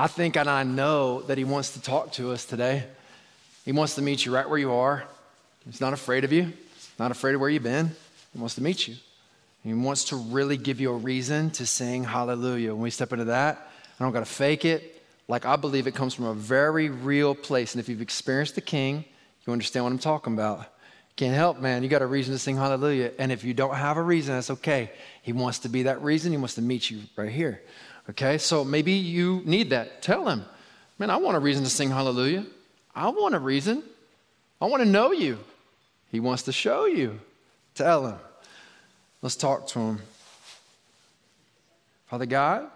I 0.00 0.06
think 0.06 0.38
and 0.38 0.48
I 0.48 0.62
know 0.62 1.20
that 1.24 1.36
He 1.36 1.44
wants 1.44 1.74
to 1.74 1.82
talk 1.82 2.12
to 2.12 2.32
us 2.32 2.46
today. 2.46 2.84
He 3.66 3.72
wants 3.72 3.96
to 3.96 4.02
meet 4.02 4.24
you 4.24 4.34
right 4.34 4.48
where 4.48 4.58
you 4.58 4.72
are. 4.72 5.04
He's 5.66 5.82
not 5.82 5.92
afraid 5.92 6.24
of 6.24 6.32
you, 6.32 6.44
He's 6.44 6.98
not 6.98 7.10
afraid 7.10 7.34
of 7.34 7.42
where 7.42 7.50
you've 7.50 7.62
been. 7.62 7.90
He 8.32 8.38
wants 8.38 8.54
to 8.54 8.62
meet 8.62 8.88
you. 8.88 8.94
He 9.62 9.74
wants 9.74 10.04
to 10.04 10.16
really 10.16 10.56
give 10.56 10.80
you 10.80 10.90
a 10.92 10.96
reason 10.96 11.50
to 11.50 11.66
sing 11.66 12.04
hallelujah. 12.04 12.72
When 12.72 12.84
we 12.84 12.88
step 12.88 13.12
into 13.12 13.26
that, 13.26 13.70
I 13.98 14.02
don't 14.02 14.14
got 14.14 14.20
to 14.20 14.24
fake 14.24 14.64
it. 14.64 15.02
Like 15.28 15.44
I 15.44 15.56
believe 15.56 15.86
it 15.86 15.94
comes 15.94 16.14
from 16.14 16.24
a 16.24 16.34
very 16.34 16.88
real 16.88 17.34
place. 17.34 17.74
And 17.74 17.80
if 17.80 17.90
you've 17.90 18.00
experienced 18.00 18.54
the 18.54 18.62
King, 18.62 19.04
you 19.46 19.52
understand 19.52 19.84
what 19.84 19.92
I'm 19.92 19.98
talking 19.98 20.32
about. 20.32 20.64
Can't 21.16 21.34
help, 21.34 21.60
man. 21.60 21.82
You 21.82 21.90
got 21.90 22.00
a 22.00 22.06
reason 22.06 22.32
to 22.32 22.38
sing 22.38 22.56
hallelujah. 22.56 23.12
And 23.18 23.30
if 23.30 23.44
you 23.44 23.52
don't 23.52 23.74
have 23.74 23.98
a 23.98 24.02
reason, 24.02 24.34
that's 24.34 24.50
okay. 24.50 24.92
He 25.20 25.34
wants 25.34 25.58
to 25.58 25.68
be 25.68 25.82
that 25.82 26.02
reason. 26.02 26.32
He 26.32 26.38
wants 26.38 26.54
to 26.54 26.62
meet 26.62 26.90
you 26.90 27.02
right 27.16 27.28
here. 27.28 27.60
Okay, 28.08 28.38
so 28.38 28.64
maybe 28.64 28.92
you 28.92 29.42
need 29.44 29.70
that. 29.70 30.02
Tell 30.02 30.28
him, 30.28 30.44
man, 30.98 31.10
I 31.10 31.16
want 31.16 31.36
a 31.36 31.40
reason 31.40 31.64
to 31.64 31.70
sing 31.70 31.90
hallelujah. 31.90 32.46
I 32.94 33.08
want 33.08 33.34
a 33.34 33.38
reason. 33.38 33.82
I 34.60 34.66
want 34.66 34.82
to 34.82 34.88
know 34.88 35.12
you. 35.12 35.38
He 36.10 36.18
wants 36.18 36.44
to 36.44 36.52
show 36.52 36.86
you. 36.86 37.20
Tell 37.74 38.06
him. 38.06 38.18
Let's 39.22 39.36
talk 39.36 39.66
to 39.68 39.78
him. 39.78 40.00
Father 42.06 42.26
God, 42.26 42.68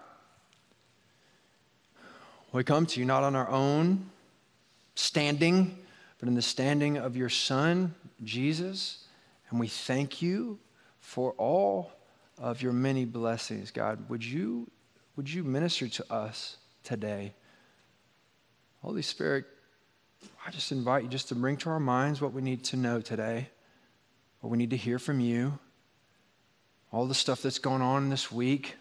we 2.53 2.63
come 2.63 2.85
to 2.85 2.99
you 2.99 3.05
not 3.05 3.23
on 3.23 3.35
our 3.35 3.49
own 3.49 4.09
standing, 4.95 5.77
but 6.19 6.29
in 6.29 6.35
the 6.35 6.41
standing 6.41 6.97
of 6.97 7.17
your 7.17 7.27
Son, 7.27 7.93
Jesus. 8.23 9.03
And 9.49 9.59
we 9.59 9.67
thank 9.67 10.21
you 10.21 10.57
for 11.01 11.33
all 11.33 11.91
of 12.37 12.61
your 12.61 12.71
many 12.71 13.03
blessings, 13.03 13.71
God. 13.71 14.09
Would 14.09 14.23
you 14.23 14.69
would 15.15 15.31
you 15.31 15.43
minister 15.43 15.87
to 15.87 16.13
us 16.13 16.57
today? 16.83 17.33
Holy 18.81 19.01
Spirit, 19.01 19.45
I 20.45 20.51
just 20.51 20.71
invite 20.71 21.03
you 21.03 21.09
just 21.09 21.29
to 21.29 21.35
bring 21.35 21.57
to 21.57 21.69
our 21.69 21.79
minds 21.79 22.21
what 22.21 22.33
we 22.33 22.41
need 22.41 22.63
to 22.65 22.77
know 22.77 23.01
today, 23.01 23.49
what 24.41 24.49
we 24.49 24.57
need 24.57 24.71
to 24.71 24.77
hear 24.77 24.99
from 24.99 25.19
you, 25.19 25.57
all 26.91 27.05
the 27.05 27.15
stuff 27.15 27.41
that's 27.41 27.59
going 27.59 27.81
on 27.81 28.09
this 28.09 28.31
week. 28.31 28.75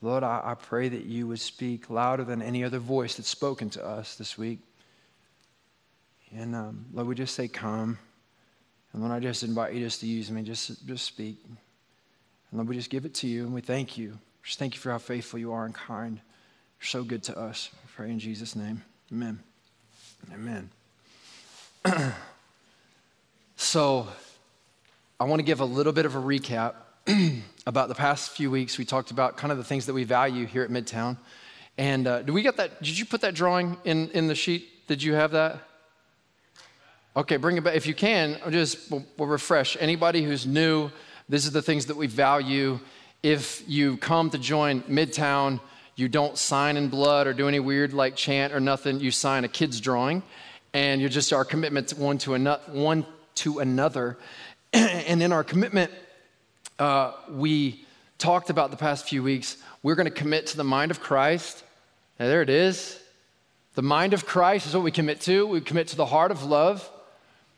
Lord, 0.00 0.22
I, 0.22 0.40
I 0.44 0.54
pray 0.54 0.88
that 0.88 1.04
you 1.04 1.26
would 1.26 1.40
speak 1.40 1.90
louder 1.90 2.24
than 2.24 2.42
any 2.42 2.64
other 2.64 2.78
voice 2.78 3.16
that's 3.16 3.28
spoken 3.28 3.70
to 3.70 3.84
us 3.84 4.16
this 4.16 4.38
week. 4.38 4.60
And 6.34 6.54
um, 6.54 6.86
Lord, 6.92 7.08
we 7.08 7.14
just 7.14 7.34
say, 7.34 7.48
Come. 7.48 7.98
And 8.92 9.02
Lord, 9.02 9.14
I 9.14 9.20
just 9.20 9.42
invite 9.42 9.74
you 9.74 9.80
just 9.80 10.00
to 10.00 10.06
use 10.06 10.30
me, 10.30 10.42
just, 10.42 10.86
just 10.86 11.04
speak. 11.04 11.38
And 11.46 11.58
Lord, 12.52 12.68
we 12.68 12.76
just 12.76 12.90
give 12.90 13.04
it 13.04 13.14
to 13.14 13.26
you 13.26 13.44
and 13.44 13.52
we 13.52 13.60
thank 13.60 13.98
you. 13.98 14.18
Just 14.46 14.60
thank 14.60 14.76
you 14.76 14.80
for 14.80 14.92
how 14.92 14.98
faithful 14.98 15.40
you 15.40 15.52
are 15.52 15.64
and 15.64 15.74
kind. 15.74 16.20
You're 16.80 16.86
so 16.86 17.02
good 17.02 17.24
to 17.24 17.36
us. 17.36 17.68
I 17.74 17.88
pray 17.96 18.10
in 18.10 18.20
Jesus' 18.20 18.54
name. 18.54 18.80
Amen. 19.10 19.40
Amen. 20.32 20.70
so, 23.56 24.06
I 25.18 25.24
want 25.24 25.40
to 25.40 25.42
give 25.42 25.58
a 25.58 25.64
little 25.64 25.92
bit 25.92 26.06
of 26.06 26.14
a 26.14 26.20
recap 26.20 26.74
about 27.66 27.88
the 27.88 27.96
past 27.96 28.30
few 28.30 28.48
weeks. 28.48 28.78
We 28.78 28.84
talked 28.84 29.10
about 29.10 29.36
kind 29.36 29.50
of 29.50 29.58
the 29.58 29.64
things 29.64 29.86
that 29.86 29.94
we 29.94 30.04
value 30.04 30.46
here 30.46 30.62
at 30.62 30.70
Midtown. 30.70 31.16
And 31.76 32.06
uh, 32.06 32.22
did 32.22 32.30
we 32.30 32.42
get 32.42 32.56
that? 32.58 32.80
Did 32.80 32.96
you 32.96 33.04
put 33.04 33.22
that 33.22 33.34
drawing 33.34 33.76
in, 33.84 34.10
in 34.10 34.28
the 34.28 34.36
sheet? 34.36 34.86
Did 34.86 35.02
you 35.02 35.14
have 35.14 35.32
that? 35.32 35.58
Okay, 37.16 37.36
bring 37.36 37.56
it 37.56 37.64
back. 37.64 37.74
If 37.74 37.88
you 37.88 37.94
can, 37.94 38.38
just 38.50 38.92
we'll, 38.92 39.04
we'll 39.16 39.28
refresh. 39.28 39.76
Anybody 39.80 40.22
who's 40.22 40.46
new, 40.46 40.92
this 41.28 41.46
is 41.46 41.50
the 41.50 41.62
things 41.62 41.86
that 41.86 41.96
we 41.96 42.06
value 42.06 42.78
if 43.26 43.64
you 43.66 43.96
come 43.96 44.30
to 44.30 44.38
join 44.38 44.82
Midtown, 44.82 45.58
you 45.96 46.08
don't 46.08 46.38
sign 46.38 46.76
in 46.76 46.86
blood 46.86 47.26
or 47.26 47.32
do 47.32 47.48
any 47.48 47.58
weird 47.58 47.92
like 47.92 48.14
chant 48.14 48.52
or 48.52 48.60
nothing. 48.60 49.00
You 49.00 49.10
sign 49.10 49.42
a 49.42 49.48
kid's 49.48 49.80
drawing, 49.80 50.22
and 50.72 51.00
you're 51.00 51.10
just 51.10 51.32
our 51.32 51.44
commitment 51.44 51.88
to 51.88 51.96
one 51.96 52.18
to 52.18 52.34
another. 52.34 52.62
One 52.70 53.04
to 53.36 53.58
another. 53.58 54.16
and 54.72 55.20
in 55.20 55.32
our 55.32 55.42
commitment, 55.42 55.90
uh, 56.78 57.14
we 57.28 57.84
talked 58.16 58.48
about 58.48 58.70
the 58.70 58.76
past 58.76 59.08
few 59.08 59.24
weeks. 59.24 59.56
We're 59.82 59.96
going 59.96 60.08
to 60.08 60.14
commit 60.14 60.46
to 60.48 60.56
the 60.56 60.62
mind 60.62 60.92
of 60.92 61.00
Christ. 61.00 61.64
There 62.18 62.42
it 62.42 62.50
is. 62.50 62.96
The 63.74 63.82
mind 63.82 64.14
of 64.14 64.24
Christ 64.24 64.68
is 64.68 64.74
what 64.74 64.84
we 64.84 64.92
commit 64.92 65.20
to. 65.22 65.48
We 65.48 65.60
commit 65.62 65.88
to 65.88 65.96
the 65.96 66.06
heart 66.06 66.30
of 66.30 66.44
love, 66.44 66.88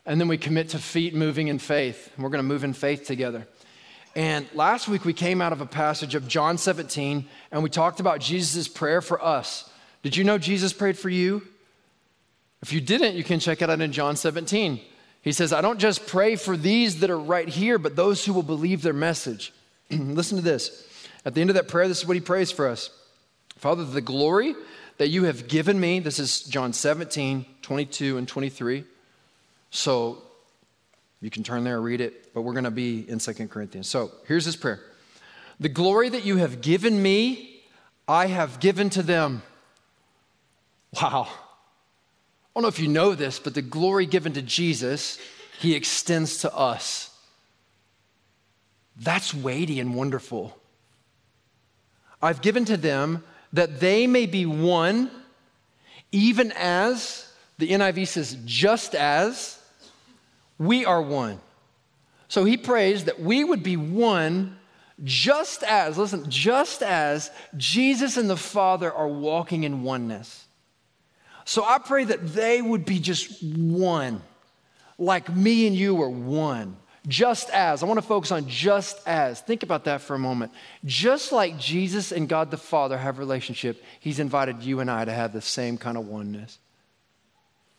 and 0.07 0.19
then 0.19 0.28
we 0.28 0.39
commit 0.39 0.71
to 0.71 0.78
feet 0.78 1.15
moving 1.15 1.49
in 1.49 1.59
faith. 1.59 2.11
And 2.15 2.25
we're 2.25 2.31
going 2.31 2.43
to 2.43 2.49
move 2.49 2.65
in 2.65 2.73
faith 2.73 3.05
together. 3.05 3.47
And 4.15 4.47
last 4.55 4.89
week 4.89 5.05
we 5.05 5.13
came 5.13 5.41
out 5.41 5.53
of 5.53 5.61
a 5.61 5.67
passage 5.67 6.15
of 6.15 6.27
John 6.27 6.59
17 6.59 7.27
and 7.51 7.63
we 7.63 7.71
talked 7.71 8.01
about 8.01 8.21
Jesus' 8.21 8.69
prayer 8.69 9.01
for 9.01 9.23
us. 9.23 9.71
Did 10.03 10.17
you 10.17 10.25
know 10.25 10.39
Jesus 10.39 10.73
prayed 10.73 10.99
for 10.99 11.09
you? 11.09 11.43
If 12.63 12.73
you 12.73 12.81
didn't, 12.81 13.15
you 13.15 13.25
can 13.25 13.41
check 13.41 13.63
it 13.63 13.71
out 13.71 13.81
in 13.81 13.93
John 13.93 14.17
17. 14.17 14.81
He 15.23 15.33
says, 15.33 15.53
I 15.53 15.61
don't 15.61 15.79
just 15.79 16.07
pray 16.07 16.37
for 16.37 16.57
these 16.57 17.01
that 17.01 17.11
are 17.11 17.19
right 17.19 17.49
here, 17.49 17.79
but 17.79 17.97
those 17.97 18.25
who 18.25 18.33
will 18.33 18.43
believe 18.43 18.83
their 18.83 18.93
message. 18.93 19.53
Listen 19.91 20.39
to 20.39 20.45
this. 20.45 20.87
At 21.25 21.35
the 21.35 21.41
end 21.41 21.51
of 21.51 21.55
that 21.55 21.69
prayer, 21.69 21.89
this 21.89 21.99
is 21.99 22.07
what 22.07 22.17
he 22.17 22.21
prays 22.21 22.51
for 22.51 22.67
us 22.67 22.91
Father, 23.57 23.85
the 23.85 24.01
glory 24.01 24.55
that 24.99 25.09
you 25.09 25.25
have 25.25 25.49
given 25.49 25.79
me, 25.79 26.01
this 26.01 26.19
is 26.19 26.43
John 26.43 26.73
17, 26.73 27.45
22, 27.63 28.19
and 28.19 28.29
23. 28.29 28.85
So 29.71 30.23
you 31.21 31.31
can 31.31 31.43
turn 31.43 31.65
there 31.65 31.77
and 31.77 31.85
read 31.85 32.01
it, 32.01 32.28
but 32.38 32.43
we're 32.43 32.53
going 32.53 32.62
to 32.62 32.71
be 32.71 33.04
in 33.10 33.19
Second 33.19 33.50
Corinthians. 33.50 33.88
So 33.88 34.12
here's 34.28 34.44
his 34.44 34.54
prayer 34.54 34.78
The 35.59 35.69
glory 35.69 36.09
that 36.09 36.25
you 36.25 36.37
have 36.37 36.60
given 36.60 37.03
me, 37.03 37.65
I 38.06 38.28
have 38.28 38.60
given 38.60 38.91
to 38.91 39.03
them. 39.03 39.43
Wow. 41.03 41.27
I 41.27 41.34
don't 42.54 42.62
know 42.62 42.69
if 42.69 42.78
you 42.78 42.87
know 42.87 43.16
this, 43.16 43.41
but 43.41 43.54
the 43.54 43.62
glory 43.62 44.06
given 44.06 44.34
to 44.34 44.43
Jesus, 44.43 45.19
he 45.59 45.75
extends 45.75 46.38
to 46.43 46.54
us. 46.54 47.10
That's 48.97 49.34
weighty 49.34 49.81
and 49.81 49.97
wonderful. 49.97 50.56
I've 52.22 52.41
given 52.41 52.65
to 52.66 52.77
them 52.77 53.25
that 53.53 53.81
they 53.81 54.06
may 54.06 54.27
be 54.27 54.47
one, 54.47 55.10
even 56.12 56.53
as, 56.53 57.28
the 57.59 57.71
NIV 57.71 58.06
says, 58.06 58.38
just 58.44 58.94
as 58.94 59.60
we 60.56 60.84
are 60.84 61.03
one. 61.03 61.41
So 62.28 62.44
he 62.44 62.56
prays 62.56 63.05
that 63.05 63.21
we 63.21 63.43
would 63.43 63.62
be 63.62 63.77
one 63.77 64.59
just 65.05 65.62
as, 65.62 65.97
listen, 65.97 66.28
just 66.31 66.83
as 66.83 67.31
Jesus 67.56 68.16
and 68.16 68.28
the 68.28 68.37
Father 68.37 68.93
are 68.93 69.09
walking 69.09 69.65
in 69.65 69.83
oneness. 69.83 70.47
So 71.44 71.65
I 71.65 71.78
pray 71.78 72.05
that 72.05 72.34
they 72.34 72.61
would 72.61 72.84
be 72.84 72.99
just 72.99 73.43
one, 73.43 74.21
like 74.99 75.34
me 75.34 75.66
and 75.66 75.75
you 75.75 76.00
are 76.03 76.11
one. 76.11 76.77
Just 77.06 77.49
as. 77.50 77.83
I 77.83 77.87
want 77.87 77.97
to 77.97 78.06
focus 78.06 78.33
on 78.33 78.47
just 78.49 79.00
as. 79.06 79.41
Think 79.41 79.62
about 79.62 79.84
that 79.84 80.03
for 80.03 80.15
a 80.15 80.19
moment. 80.19 80.53
Just 80.84 81.33
like 81.33 81.59
Jesus 81.59 82.12
and 82.12 82.28
God 82.28 82.50
the 82.50 82.59
Father 82.59 82.99
have 82.99 83.19
relationship, 83.19 83.83
He's 83.99 84.19
invited 84.19 84.62
you 84.62 84.81
and 84.81 84.91
I 84.91 85.06
to 85.06 85.12
have 85.12 85.33
the 85.33 85.41
same 85.41 85.78
kind 85.78 85.97
of 85.97 86.07
oneness. 86.07 86.59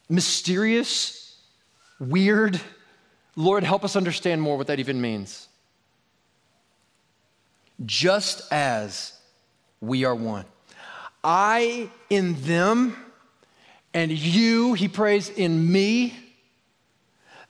Mysterious, 0.09 1.37
weird. 1.99 2.59
Lord, 3.35 3.63
help 3.63 3.83
us 3.83 3.95
understand 3.95 4.41
more 4.41 4.57
what 4.57 4.67
that 4.67 4.79
even 4.79 4.99
means. 4.99 5.47
Just 7.85 8.41
as 8.51 9.13
we 9.81 10.03
are 10.03 10.15
one. 10.15 10.45
I 11.23 11.89
in 12.09 12.41
them, 12.41 12.95
and 13.93 14.11
you, 14.11 14.73
he 14.73 14.87
prays, 14.87 15.29
in 15.29 15.71
me, 15.71 16.13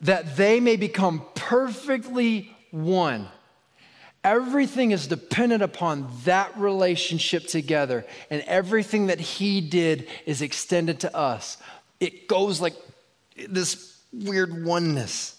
that 0.02 0.38
they 0.38 0.60
may 0.60 0.76
become 0.76 1.24
perfectly 1.36 2.56
one. 2.72 3.28
Everything 4.24 4.92
is 4.92 5.08
dependent 5.08 5.64
upon 5.64 6.10
that 6.26 6.58
relationship 6.58 7.48
together, 7.48 8.06
and 8.30 8.42
everything 8.44 9.08
that 9.08 9.20
he 9.20 9.62
did 9.62 10.08
is 10.26 10.42
extended 10.42 11.00
to 11.02 11.16
us. 11.16 11.58
It 12.00 12.28
goes 12.28 12.60
like 12.62 12.76
this 13.48 13.98
weird 14.12 14.66
oneness. 14.66 15.39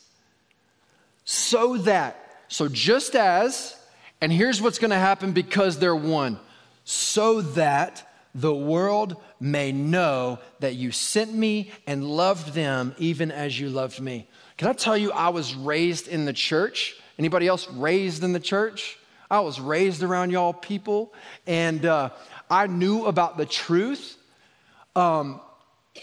So 1.33 1.77
that, 1.77 2.43
so 2.49 2.67
just 2.67 3.15
as, 3.15 3.77
and 4.21 4.33
here's 4.33 4.61
what's 4.61 4.81
going 4.81 4.91
to 4.91 4.97
happen 4.97 5.31
because 5.31 5.79
they're 5.79 5.95
one, 5.95 6.41
so 6.83 7.41
that 7.41 8.05
the 8.35 8.53
world 8.53 9.15
may 9.39 9.71
know 9.71 10.41
that 10.59 10.75
you 10.75 10.91
sent 10.91 11.33
me 11.33 11.71
and 11.87 12.03
loved 12.05 12.53
them 12.53 12.97
even 12.99 13.31
as 13.31 13.61
you 13.61 13.69
loved 13.69 14.01
me. 14.01 14.29
Can 14.57 14.67
I 14.67 14.73
tell 14.73 14.97
you, 14.97 15.13
I 15.13 15.29
was 15.29 15.55
raised 15.55 16.09
in 16.09 16.25
the 16.25 16.33
church. 16.33 16.97
Anybody 17.17 17.47
else 17.47 17.71
raised 17.71 18.25
in 18.25 18.33
the 18.33 18.41
church? 18.41 18.99
I 19.31 19.39
was 19.39 19.61
raised 19.61 20.03
around 20.03 20.31
y'all 20.33 20.53
people, 20.53 21.15
and 21.47 21.87
uh, 21.87 22.11
I 22.51 22.67
knew 22.67 23.05
about 23.07 23.37
the 23.39 23.47
truth. 23.47 24.17
Um, 24.97 25.41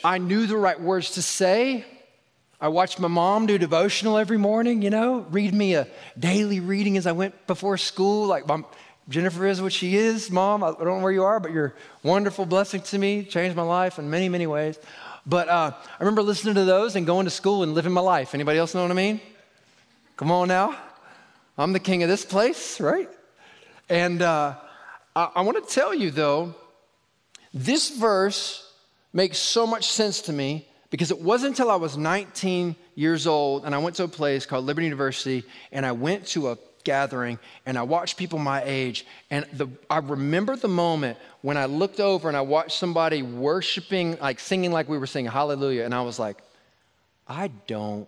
I 0.05 0.19
knew 0.19 0.47
the 0.47 0.55
right 0.55 0.79
words 0.79 1.11
to 1.15 1.21
say. 1.21 1.83
I 2.59 2.69
watched 2.69 2.99
my 2.99 3.07
mom 3.07 3.45
do 3.45 3.59
devotional 3.59 4.17
every 4.17 4.39
morning, 4.39 4.81
you 4.81 4.89
know, 4.89 5.27
read 5.29 5.53
me 5.53 5.75
a 5.75 5.87
daily 6.17 6.59
reading 6.59 6.97
as 6.97 7.05
I 7.05 7.11
went 7.11 7.45
before 7.45 7.77
school. 7.77 8.25
Like 8.25 8.47
my, 8.47 8.63
Jennifer 9.09 9.45
is 9.45 9.61
what 9.61 9.71
she 9.71 9.95
is, 9.95 10.31
mom. 10.31 10.63
I 10.63 10.71
don't 10.71 10.83
know 10.83 10.99
where 10.99 11.11
you 11.11 11.23
are, 11.23 11.39
but 11.39 11.51
you're 11.51 11.75
a 12.03 12.07
wonderful 12.07 12.47
blessing 12.47 12.81
to 12.81 12.97
me, 12.97 13.23
changed 13.23 13.55
my 13.55 13.61
life 13.61 13.99
in 13.99 14.09
many, 14.09 14.27
many 14.27 14.47
ways. 14.47 14.79
But 15.23 15.49
uh, 15.49 15.71
I 15.75 15.95
remember 15.99 16.23
listening 16.23 16.55
to 16.55 16.65
those 16.65 16.95
and 16.95 17.05
going 17.05 17.25
to 17.25 17.29
school 17.29 17.61
and 17.61 17.75
living 17.75 17.91
my 17.91 18.01
life. 18.01 18.33
Anybody 18.33 18.57
else 18.57 18.73
know 18.73 18.81
what 18.81 18.89
I 18.89 18.95
mean? 18.95 19.21
Come 20.15 20.31
on 20.31 20.47
now. 20.47 20.75
I'm 21.59 21.73
the 21.73 21.79
king 21.79 22.01
of 22.01 22.09
this 22.09 22.25
place, 22.25 22.79
right? 22.79 23.09
And 23.87 24.23
uh, 24.23 24.55
I, 25.15 25.29
I 25.35 25.41
want 25.41 25.63
to 25.63 25.73
tell 25.73 25.93
you, 25.93 26.09
though, 26.09 26.55
this 27.53 27.91
verse 27.91 28.67
makes 29.13 29.37
so 29.37 29.67
much 29.67 29.87
sense 29.87 30.21
to 30.21 30.33
me 30.33 30.66
because 30.89 31.11
it 31.11 31.19
wasn't 31.19 31.51
until 31.51 31.69
I 31.69 31.75
was 31.75 31.97
19 31.97 32.75
years 32.95 33.27
old 33.27 33.65
and 33.65 33.75
I 33.75 33.77
went 33.77 33.95
to 33.97 34.03
a 34.03 34.07
place 34.07 34.45
called 34.45 34.65
Liberty 34.65 34.85
University 34.85 35.43
and 35.71 35.85
I 35.85 35.91
went 35.91 36.27
to 36.27 36.49
a 36.49 36.57
gathering 36.83 37.37
and 37.65 37.77
I 37.77 37.83
watched 37.83 38.17
people 38.17 38.39
my 38.39 38.63
age 38.63 39.05
and 39.29 39.45
the, 39.51 39.67
I 39.89 39.97
remember 39.97 40.55
the 40.55 40.69
moment 40.69 41.17
when 41.41 41.57
I 41.57 41.65
looked 41.65 41.99
over 41.99 42.27
and 42.29 42.37
I 42.37 42.41
watched 42.41 42.77
somebody 42.77 43.21
worshiping, 43.21 44.17
like 44.21 44.39
singing 44.39 44.71
like 44.71 44.87
we 44.87 44.97
were 44.97 45.07
singing 45.07 45.31
hallelujah 45.31 45.83
and 45.83 45.93
I 45.93 46.01
was 46.01 46.17
like, 46.17 46.37
I 47.27 47.49
don't 47.67 48.07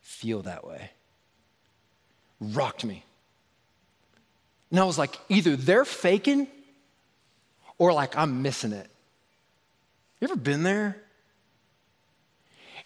feel 0.00 0.42
that 0.42 0.66
way. 0.66 0.90
Rocked 2.40 2.84
me. 2.84 3.04
And 4.70 4.80
I 4.80 4.84
was 4.84 4.98
like, 4.98 5.18
either 5.28 5.56
they're 5.56 5.84
faking 5.84 6.48
or 7.78 7.92
like 7.92 8.16
I'm 8.16 8.42
missing 8.42 8.72
it. 8.72 8.88
You 10.20 10.28
ever 10.28 10.36
been 10.36 10.62
there? 10.62 11.01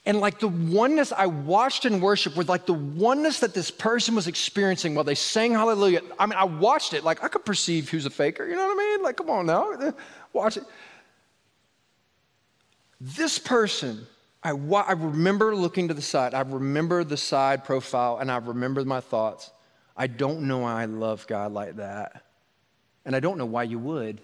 And 0.07 0.21
like 0.21 0.39
the 0.39 0.49
oneness 0.49 1.13
I 1.13 1.27
watched 1.27 1.85
in 1.85 2.01
worship 2.01 2.37
with 2.37 2.49
like 2.49 2.65
the 2.65 2.73
oneness 2.73 3.41
that 3.41 3.55
this 3.55 3.73
person 3.73 4.15
was 4.15 4.29
experiencing 4.29 4.95
while 4.95 5.03
they 5.03 5.17
sang 5.17 5.53
hallelujah. 5.53 6.01
I 6.17 6.27
mean, 6.27 6.39
I 6.39 6.45
watched 6.45 6.95
it, 6.95 7.03
like 7.03 7.25
I 7.25 7.29
could 7.29 7.45
perceive 7.45 7.91
who's 7.91 8.07
a 8.07 8.11
faker, 8.11 8.47
you 8.47 8.55
know 8.55 8.67
what 8.69 8.77
I 8.77 8.97
mean? 8.97 9.03
Like, 9.03 9.17
come 9.17 9.29
on 9.31 9.47
now, 9.47 9.93
watch 10.33 10.57
it. 10.57 10.63
This 13.01 13.41
person, 13.41 14.07
I, 14.45 14.53
wa- 14.53 14.85
I 14.87 14.93
remember 14.93 15.57
looking 15.57 15.89
to 15.89 15.95
the 15.95 16.01
side, 16.01 16.35
I 16.35 16.43
remember 16.43 17.03
the 17.03 17.17
side 17.17 17.65
profile, 17.65 18.19
and 18.19 18.31
I 18.31 18.37
remember 18.37 18.85
my 18.85 19.01
thoughts. 19.01 19.51
I 19.97 20.07
don't 20.07 20.43
know 20.43 20.59
why 20.59 20.83
I 20.83 20.85
love 20.85 21.27
God 21.27 21.53
like 21.53 21.77
that. 21.77 22.23
And 23.05 23.17
I 23.17 23.21
don't 23.21 23.39
know 23.39 23.47
why 23.47 23.65
you 23.65 23.79
would. 23.81 24.21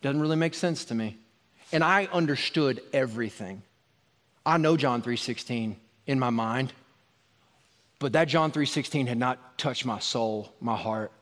Doesn't 0.00 0.20
really 0.20 0.36
make 0.36 0.54
sense 0.54 0.84
to 0.86 0.94
me. 0.94 1.18
And 1.72 1.82
I 1.82 2.08
understood 2.12 2.82
everything. 2.92 3.62
I 4.44 4.56
know 4.56 4.76
John 4.76 5.02
3:16 5.02 5.76
in 6.06 6.18
my 6.18 6.30
mind, 6.30 6.72
but 7.98 8.12
that 8.12 8.26
John 8.26 8.50
3:16 8.50 9.06
had 9.06 9.18
not 9.18 9.58
touched 9.58 9.84
my 9.84 9.98
soul, 9.98 10.52
my 10.60 10.76
heart. 10.76 11.12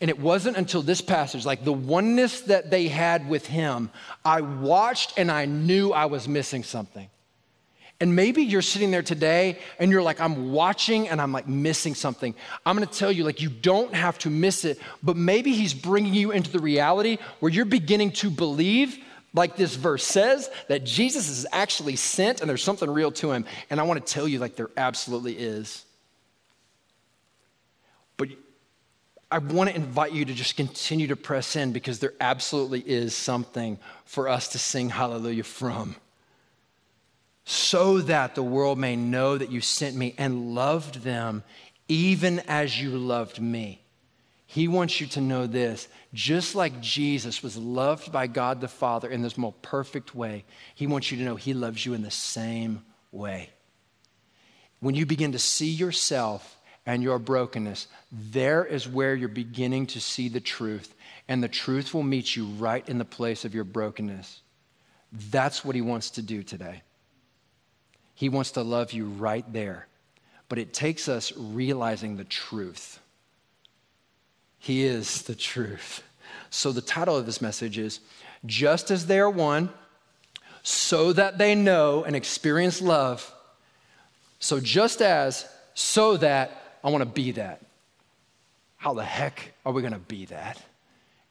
And 0.00 0.10
it 0.10 0.18
wasn't 0.18 0.56
until 0.56 0.82
this 0.82 1.00
passage, 1.00 1.46
like 1.46 1.64
the 1.64 1.72
oneness 1.72 2.42
that 2.42 2.70
they 2.70 2.88
had 2.88 3.28
with 3.28 3.46
him, 3.46 3.90
I 4.24 4.42
watched 4.42 5.14
and 5.16 5.30
I 5.30 5.46
knew 5.46 5.92
I 5.92 6.04
was 6.04 6.28
missing 6.28 6.64
something. 6.64 7.08
And 7.98 8.14
maybe 8.14 8.42
you're 8.42 8.60
sitting 8.60 8.90
there 8.90 9.02
today 9.02 9.58
and 9.78 9.90
you're 9.90 10.02
like, 10.02 10.20
I'm 10.20 10.52
watching 10.52 11.08
and 11.08 11.18
I'm 11.18 11.32
like 11.32 11.48
missing 11.48 11.94
something. 11.94 12.34
I'm 12.66 12.76
gonna 12.76 12.84
tell 12.84 13.10
you, 13.10 13.24
like, 13.24 13.40
you 13.40 13.48
don't 13.48 13.94
have 13.94 14.18
to 14.18 14.30
miss 14.30 14.66
it, 14.66 14.78
but 15.02 15.16
maybe 15.16 15.52
he's 15.52 15.72
bringing 15.72 16.12
you 16.12 16.30
into 16.30 16.50
the 16.50 16.58
reality 16.58 17.16
where 17.40 17.50
you're 17.50 17.64
beginning 17.64 18.12
to 18.12 18.28
believe 18.28 18.98
like 19.36 19.56
this 19.56 19.74
verse 19.74 20.04
says, 20.04 20.50
that 20.68 20.84
Jesus 20.84 21.28
is 21.28 21.46
actually 21.52 21.96
sent 21.96 22.40
and 22.40 22.48
there's 22.48 22.64
something 22.64 22.90
real 22.90 23.12
to 23.12 23.30
him. 23.30 23.44
And 23.70 23.78
I 23.78 23.82
want 23.82 24.04
to 24.04 24.12
tell 24.12 24.26
you, 24.26 24.38
like, 24.38 24.56
there 24.56 24.70
absolutely 24.76 25.34
is. 25.34 25.84
But 28.16 28.30
I 29.30 29.38
want 29.38 29.68
to 29.68 29.76
invite 29.76 30.12
you 30.12 30.24
to 30.24 30.32
just 30.32 30.56
continue 30.56 31.08
to 31.08 31.16
press 31.16 31.54
in 31.54 31.72
because 31.72 31.98
there 31.98 32.14
absolutely 32.18 32.80
is 32.80 33.14
something 33.14 33.78
for 34.06 34.28
us 34.28 34.48
to 34.48 34.58
sing 34.58 34.88
hallelujah 34.88 35.44
from. 35.44 35.96
So 37.44 38.00
that 38.00 38.34
the 38.34 38.42
world 38.42 38.78
may 38.78 38.96
know 38.96 39.36
that 39.36 39.52
you 39.52 39.60
sent 39.60 39.94
me 39.94 40.14
and 40.16 40.54
loved 40.54 41.02
them 41.02 41.44
even 41.88 42.40
as 42.48 42.80
you 42.80 42.90
loved 42.90 43.40
me. 43.40 43.82
He 44.56 44.68
wants 44.68 45.02
you 45.02 45.06
to 45.08 45.20
know 45.20 45.46
this. 45.46 45.86
Just 46.14 46.54
like 46.54 46.80
Jesus 46.80 47.42
was 47.42 47.58
loved 47.58 48.10
by 48.10 48.26
God 48.26 48.62
the 48.62 48.68
Father 48.68 49.06
in 49.06 49.20
this 49.20 49.36
most 49.36 49.60
perfect 49.60 50.14
way, 50.14 50.46
He 50.74 50.86
wants 50.86 51.12
you 51.12 51.18
to 51.18 51.24
know 51.24 51.36
He 51.36 51.52
loves 51.52 51.84
you 51.84 51.92
in 51.92 52.00
the 52.00 52.10
same 52.10 52.82
way. 53.12 53.50
When 54.80 54.94
you 54.94 55.04
begin 55.04 55.32
to 55.32 55.38
see 55.38 55.68
yourself 55.68 56.58
and 56.86 57.02
your 57.02 57.18
brokenness, 57.18 57.86
there 58.10 58.64
is 58.64 58.88
where 58.88 59.14
you're 59.14 59.28
beginning 59.28 59.88
to 59.88 60.00
see 60.00 60.30
the 60.30 60.40
truth, 60.40 60.94
and 61.28 61.42
the 61.42 61.48
truth 61.48 61.92
will 61.92 62.02
meet 62.02 62.34
you 62.34 62.46
right 62.46 62.88
in 62.88 62.96
the 62.96 63.04
place 63.04 63.44
of 63.44 63.54
your 63.54 63.64
brokenness. 63.64 64.40
That's 65.12 65.66
what 65.66 65.74
He 65.74 65.82
wants 65.82 66.08
to 66.12 66.22
do 66.22 66.42
today. 66.42 66.80
He 68.14 68.30
wants 68.30 68.52
to 68.52 68.62
love 68.62 68.94
you 68.94 69.04
right 69.04 69.44
there. 69.52 69.86
But 70.48 70.58
it 70.58 70.72
takes 70.72 71.10
us 71.10 71.30
realizing 71.36 72.16
the 72.16 72.24
truth. 72.24 73.00
He 74.66 74.82
is 74.82 75.22
the 75.22 75.36
truth. 75.36 76.02
So, 76.50 76.72
the 76.72 76.80
title 76.80 77.16
of 77.16 77.24
this 77.24 77.40
message 77.40 77.78
is 77.78 78.00
Just 78.44 78.90
as 78.90 79.06
they 79.06 79.20
are 79.20 79.30
one, 79.30 79.70
so 80.64 81.12
that 81.12 81.38
they 81.38 81.54
know 81.54 82.02
and 82.02 82.16
experience 82.16 82.82
love. 82.82 83.32
So, 84.40 84.58
just 84.58 85.00
as, 85.00 85.46
so 85.74 86.16
that, 86.16 86.80
I 86.82 86.90
want 86.90 87.02
to 87.02 87.08
be 87.08 87.30
that. 87.32 87.60
How 88.76 88.92
the 88.92 89.04
heck 89.04 89.52
are 89.64 89.72
we 89.72 89.82
going 89.82 89.92
to 89.92 90.00
be 90.00 90.24
that? 90.26 90.60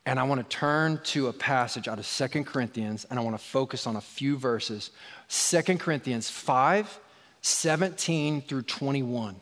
And 0.06 0.18
I 0.18 0.24
want 0.24 0.40
to 0.40 0.56
turn 0.56 1.02
to 1.04 1.28
a 1.28 1.34
passage 1.34 1.90
out 1.90 2.00
of 2.00 2.06
Second 2.06 2.46
Corinthians 2.46 3.06
and 3.10 3.20
I 3.20 3.22
want 3.22 3.38
to 3.38 3.44
focus 3.44 3.86
on 3.86 3.98
a 3.98 4.02
few 4.02 4.38
verses. 4.38 4.92
Second 5.27 5.82
Corinthians 5.82 6.30
5 6.30 7.01
17 7.42 8.44
through 8.44 8.62
21. 8.62 9.36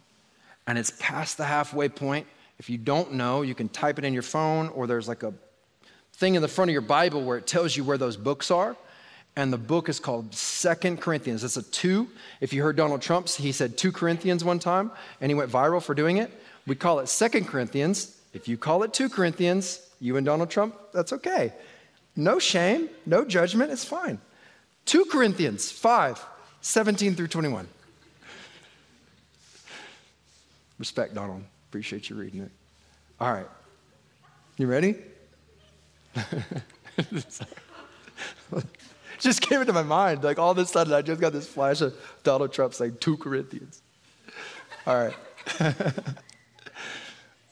And 0.65 0.79
it's 0.79 0.91
past 0.99 1.37
the 1.37 1.45
halfway 1.45 1.89
point. 1.89 2.25
If 2.59 2.69
you 2.69 2.77
don't 2.77 3.13
know, 3.13 3.41
you 3.41 3.55
can 3.55 3.69
type 3.69 3.99
it 3.99 4.05
in 4.05 4.13
your 4.13 4.23
phone, 4.23 4.69
or 4.69 4.87
there's 4.87 5.07
like 5.07 5.23
a 5.23 5.33
thing 6.13 6.35
in 6.35 6.41
the 6.41 6.47
front 6.47 6.69
of 6.69 6.73
your 6.73 6.81
Bible 6.81 7.23
where 7.23 7.37
it 7.37 7.47
tells 7.47 7.75
you 7.75 7.83
where 7.83 7.97
those 7.97 8.17
books 8.17 8.51
are. 8.51 8.75
And 9.35 9.51
the 9.51 9.57
book 9.57 9.89
is 9.89 9.99
called 9.99 10.33
Second 10.35 11.01
Corinthians. 11.01 11.43
It's 11.43 11.57
a 11.57 11.63
two. 11.63 12.07
If 12.39 12.53
you 12.53 12.61
heard 12.61 12.75
Donald 12.75 13.01
Trump, 13.01 13.27
he 13.27 13.51
said 13.51 13.77
two 13.77 13.91
Corinthians 13.91 14.43
one 14.43 14.59
time, 14.59 14.91
and 15.19 15.31
he 15.31 15.35
went 15.35 15.51
viral 15.51 15.81
for 15.81 15.95
doing 15.95 16.17
it. 16.17 16.31
We 16.67 16.75
call 16.75 16.99
it 16.99 17.09
Second 17.09 17.47
Corinthians. 17.47 18.15
If 18.33 18.47
you 18.47 18.57
call 18.57 18.83
it 18.83 18.93
two 18.93 19.09
Corinthians, 19.09 19.89
you 19.99 20.17
and 20.17 20.25
Donald 20.25 20.51
Trump, 20.51 20.75
that's 20.93 21.13
okay. 21.13 21.51
No 22.15 22.37
shame, 22.37 22.89
no 23.07 23.25
judgment, 23.25 23.71
it's 23.71 23.83
fine. 23.85 24.19
2 24.85 25.05
Corinthians 25.05 25.71
5, 25.71 26.23
17 26.61 27.15
through 27.15 27.27
21. 27.27 27.67
Respect, 30.77 31.15
Donald. 31.15 31.43
Appreciate 31.73 32.07
you 32.07 32.15
reading 32.15 32.41
it. 32.43 32.51
All 33.19 33.33
right. 33.33 33.47
You 34.57 34.67
ready? 34.67 34.95
just 39.19 39.41
came 39.41 39.59
into 39.59 39.73
my 39.73 39.81
mind. 39.81 40.23
Like 40.23 40.37
all 40.37 40.51
of 40.51 40.59
a 40.59 40.67
sudden, 40.67 40.93
I 40.93 41.01
just 41.01 41.19
got 41.19 41.33
this 41.33 41.47
flash 41.47 41.81
of 41.81 41.95
Donald 42.21 42.53
Trump 42.53 42.75
saying 42.75 42.97
2 42.99 43.17
Corinthians. 43.17 43.81
All 44.85 45.03
right. 45.03 45.15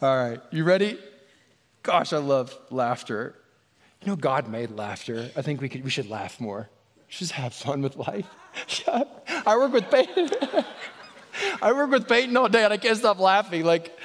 all 0.04 0.16
right. 0.16 0.40
You 0.52 0.66
ready? 0.66 1.00
Gosh, 1.82 2.14
I 2.14 2.20
love 2.20 2.56
laughter. 2.70 3.36
You 4.04 4.10
know, 4.10 4.16
God 4.16 4.48
made 4.48 4.70
laughter. 4.70 5.32
I 5.36 5.42
think 5.42 5.62
we, 5.62 5.68
could, 5.68 5.84
we 5.84 5.90
should 5.90 6.12
laugh 6.12 6.40
more. 6.40 6.70
Just 7.10 7.32
have 7.32 7.56
fun 7.56 7.82
with 7.82 7.96
life. 7.96 8.28
I 8.88 9.58
work 9.58 9.74
with 9.74 9.90
Peyton. 9.90 10.30
I 11.62 11.74
work 11.74 11.92
with 11.92 12.08
Peyton 12.08 12.36
all 12.36 12.50
day 12.50 12.64
and 12.64 12.74
I 12.74 12.78
can't 12.78 12.98
stop 12.98 13.20
laughing. 13.20 13.64
Like, 13.64 13.96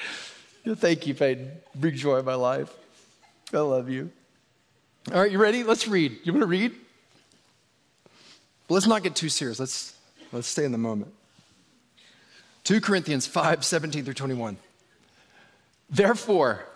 thank 0.67 1.07
you, 1.07 1.15
Peyton. 1.15 1.51
Bring 1.75 1.95
joy 1.95 2.19
in 2.19 2.25
my 2.25 2.35
life. 2.35 2.73
I 3.53 3.59
love 3.59 3.89
you. 3.89 4.11
All 5.13 5.21
right, 5.21 5.31
you 5.31 5.39
ready? 5.39 5.63
Let's 5.63 5.89
read. 5.89 6.19
You 6.25 6.33
want 6.33 6.43
to 6.43 6.49
read? 6.49 6.73
But 8.67 8.75
let's 8.75 8.87
not 8.87 9.03
get 9.03 9.15
too 9.15 9.29
serious. 9.29 9.61
Let's, 9.61 9.95
let's 10.33 10.49
stay 10.49 10.65
in 10.65 10.73
the 10.73 10.79
moment. 10.79 11.13
2 12.65 12.81
Corinthians 12.81 13.27
5 13.27 13.65
17 13.65 14.05
through 14.05 14.15
21. 14.15 14.57
Therefore, 15.89 16.67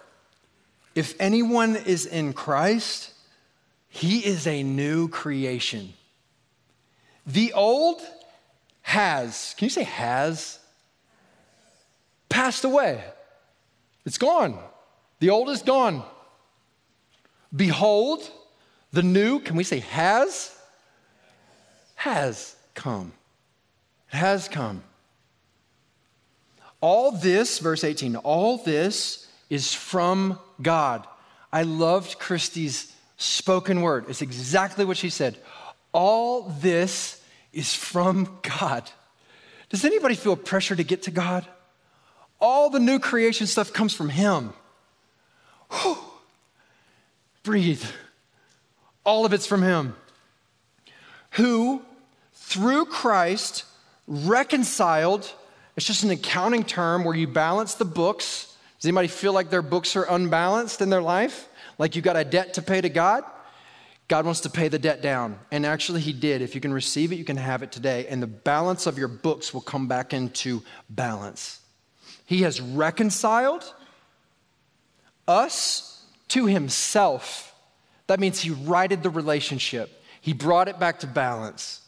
if 0.94 1.14
anyone 1.20 1.74
is 1.74 2.06
in 2.06 2.32
Christ, 2.32 3.12
He 3.88 4.24
is 4.24 4.46
a 4.46 4.62
new 4.62 5.08
creation. 5.08 5.92
The 7.26 7.52
old 7.52 8.00
has, 8.82 9.54
can 9.58 9.66
you 9.66 9.70
say 9.70 9.82
has? 9.82 10.59
Passed 12.30 12.64
away. 12.64 13.04
It's 14.06 14.16
gone. 14.16 14.58
The 15.18 15.28
old 15.28 15.50
is 15.50 15.60
gone. 15.60 16.02
Behold, 17.54 18.30
the 18.92 19.02
new, 19.02 19.40
can 19.40 19.56
we 19.56 19.64
say 19.64 19.80
has? 19.80 20.56
Has 21.96 22.56
come. 22.74 23.12
It 24.12 24.16
has 24.16 24.48
come. 24.48 24.82
All 26.80 27.12
this, 27.12 27.58
verse 27.58 27.84
18, 27.84 28.16
all 28.16 28.56
this 28.56 29.26
is 29.50 29.74
from 29.74 30.38
God. 30.62 31.06
I 31.52 31.62
loved 31.62 32.18
Christie's 32.18 32.94
spoken 33.18 33.82
word. 33.82 34.06
It's 34.08 34.22
exactly 34.22 34.84
what 34.84 34.96
she 34.96 35.10
said. 35.10 35.36
All 35.92 36.42
this 36.60 37.22
is 37.52 37.74
from 37.74 38.38
God. 38.42 38.90
Does 39.68 39.84
anybody 39.84 40.14
feel 40.14 40.36
pressure 40.36 40.76
to 40.76 40.84
get 40.84 41.02
to 41.02 41.10
God? 41.10 41.46
All 42.40 42.70
the 42.70 42.80
new 42.80 42.98
creation 42.98 43.46
stuff 43.46 43.72
comes 43.72 43.94
from 43.94 44.08
Him. 44.08 44.52
Whew. 45.70 45.98
Breathe. 47.42 47.84
All 49.04 49.24
of 49.24 49.32
it's 49.32 49.46
from 49.46 49.62
Him. 49.62 49.94
Who, 51.32 51.82
through 52.32 52.86
Christ, 52.86 53.64
reconciled, 54.06 55.30
it's 55.76 55.86
just 55.86 56.02
an 56.02 56.10
accounting 56.10 56.64
term 56.64 57.04
where 57.04 57.14
you 57.14 57.28
balance 57.28 57.74
the 57.74 57.84
books. 57.84 58.54
Does 58.78 58.86
anybody 58.86 59.08
feel 59.08 59.32
like 59.32 59.50
their 59.50 59.62
books 59.62 59.94
are 59.96 60.04
unbalanced 60.04 60.80
in 60.80 60.90
their 60.90 61.02
life? 61.02 61.48
Like 61.78 61.94
you 61.94 62.02
got 62.02 62.16
a 62.16 62.24
debt 62.24 62.54
to 62.54 62.62
pay 62.62 62.80
to 62.80 62.88
God? 62.88 63.24
God 64.08 64.24
wants 64.24 64.40
to 64.40 64.50
pay 64.50 64.66
the 64.66 64.78
debt 64.78 65.02
down. 65.02 65.38
And 65.52 65.64
actually, 65.64 66.00
He 66.00 66.12
did. 66.12 66.42
If 66.42 66.56
you 66.56 66.60
can 66.60 66.72
receive 66.72 67.12
it, 67.12 67.16
you 67.16 67.24
can 67.24 67.36
have 67.36 67.62
it 67.62 67.70
today. 67.70 68.06
And 68.08 68.20
the 68.20 68.26
balance 68.26 68.86
of 68.86 68.98
your 68.98 69.06
books 69.06 69.54
will 69.54 69.60
come 69.60 69.86
back 69.86 70.12
into 70.12 70.62
balance. 70.88 71.59
He 72.30 72.42
has 72.42 72.60
reconciled 72.60 73.64
us 75.26 76.00
to 76.28 76.46
Himself. 76.46 77.52
That 78.06 78.20
means 78.20 78.38
He 78.38 78.50
righted 78.50 79.02
the 79.02 79.10
relationship, 79.10 79.90
He 80.20 80.32
brought 80.32 80.68
it 80.68 80.78
back 80.78 81.00
to 81.00 81.08
balance. 81.08 81.80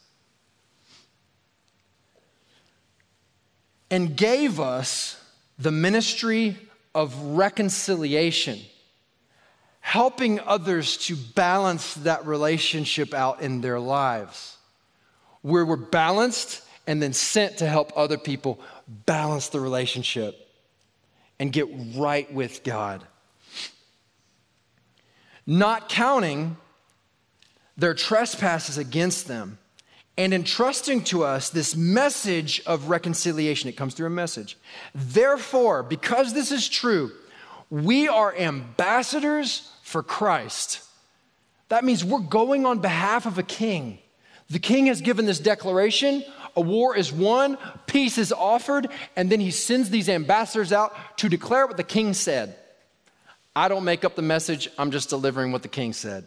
And 3.88 4.16
gave 4.16 4.58
us 4.58 5.16
the 5.60 5.70
ministry 5.70 6.56
of 6.92 7.16
reconciliation 7.22 8.58
helping 9.78 10.40
others 10.40 10.96
to 10.96 11.14
balance 11.36 11.94
that 11.94 12.26
relationship 12.26 13.14
out 13.14 13.42
in 13.42 13.60
their 13.60 13.78
lives. 13.78 14.56
Where 15.42 15.64
we're 15.64 15.76
balanced 15.76 16.62
and 16.88 17.00
then 17.00 17.12
sent 17.12 17.58
to 17.58 17.66
help 17.68 17.92
other 17.94 18.18
people 18.18 18.58
balance 18.88 19.48
the 19.48 19.60
relationship 19.60 20.48
and 21.38 21.52
get 21.52 21.68
right 21.96 22.32
with 22.32 22.62
God. 22.64 23.02
Not 25.46 25.88
counting 25.88 26.56
their 27.76 27.94
trespasses 27.94 28.78
against 28.78 29.26
them 29.26 29.58
and 30.16 30.34
entrusting 30.34 31.02
to 31.04 31.24
us 31.24 31.50
this 31.50 31.74
message 31.74 32.62
of 32.66 32.88
reconciliation. 32.88 33.68
It 33.68 33.76
comes 33.76 33.94
through 33.94 34.06
a 34.06 34.10
message. 34.10 34.58
Therefore, 34.94 35.82
because 35.82 36.34
this 36.34 36.52
is 36.52 36.68
true, 36.68 37.10
we 37.70 38.08
are 38.08 38.36
ambassadors 38.36 39.70
for 39.82 40.02
Christ. 40.02 40.82
That 41.70 41.84
means 41.84 42.04
we're 42.04 42.20
going 42.20 42.66
on 42.66 42.80
behalf 42.80 43.24
of 43.24 43.38
a 43.38 43.42
king. 43.42 43.98
The 44.50 44.58
king 44.58 44.86
has 44.86 45.00
given 45.00 45.24
this 45.24 45.38
declaration 45.38 46.22
a 46.56 46.60
war 46.60 46.96
is 46.96 47.12
won, 47.12 47.58
peace 47.86 48.18
is 48.18 48.32
offered, 48.32 48.88
and 49.16 49.30
then 49.30 49.40
he 49.40 49.50
sends 49.50 49.90
these 49.90 50.08
ambassadors 50.08 50.72
out 50.72 50.94
to 51.18 51.28
declare 51.28 51.66
what 51.66 51.76
the 51.76 51.84
king 51.84 52.14
said. 52.14 52.56
I 53.54 53.68
don't 53.68 53.84
make 53.84 54.04
up 54.04 54.16
the 54.16 54.22
message, 54.22 54.68
I'm 54.78 54.90
just 54.90 55.10
delivering 55.10 55.52
what 55.52 55.62
the 55.62 55.68
king 55.68 55.92
said. 55.92 56.26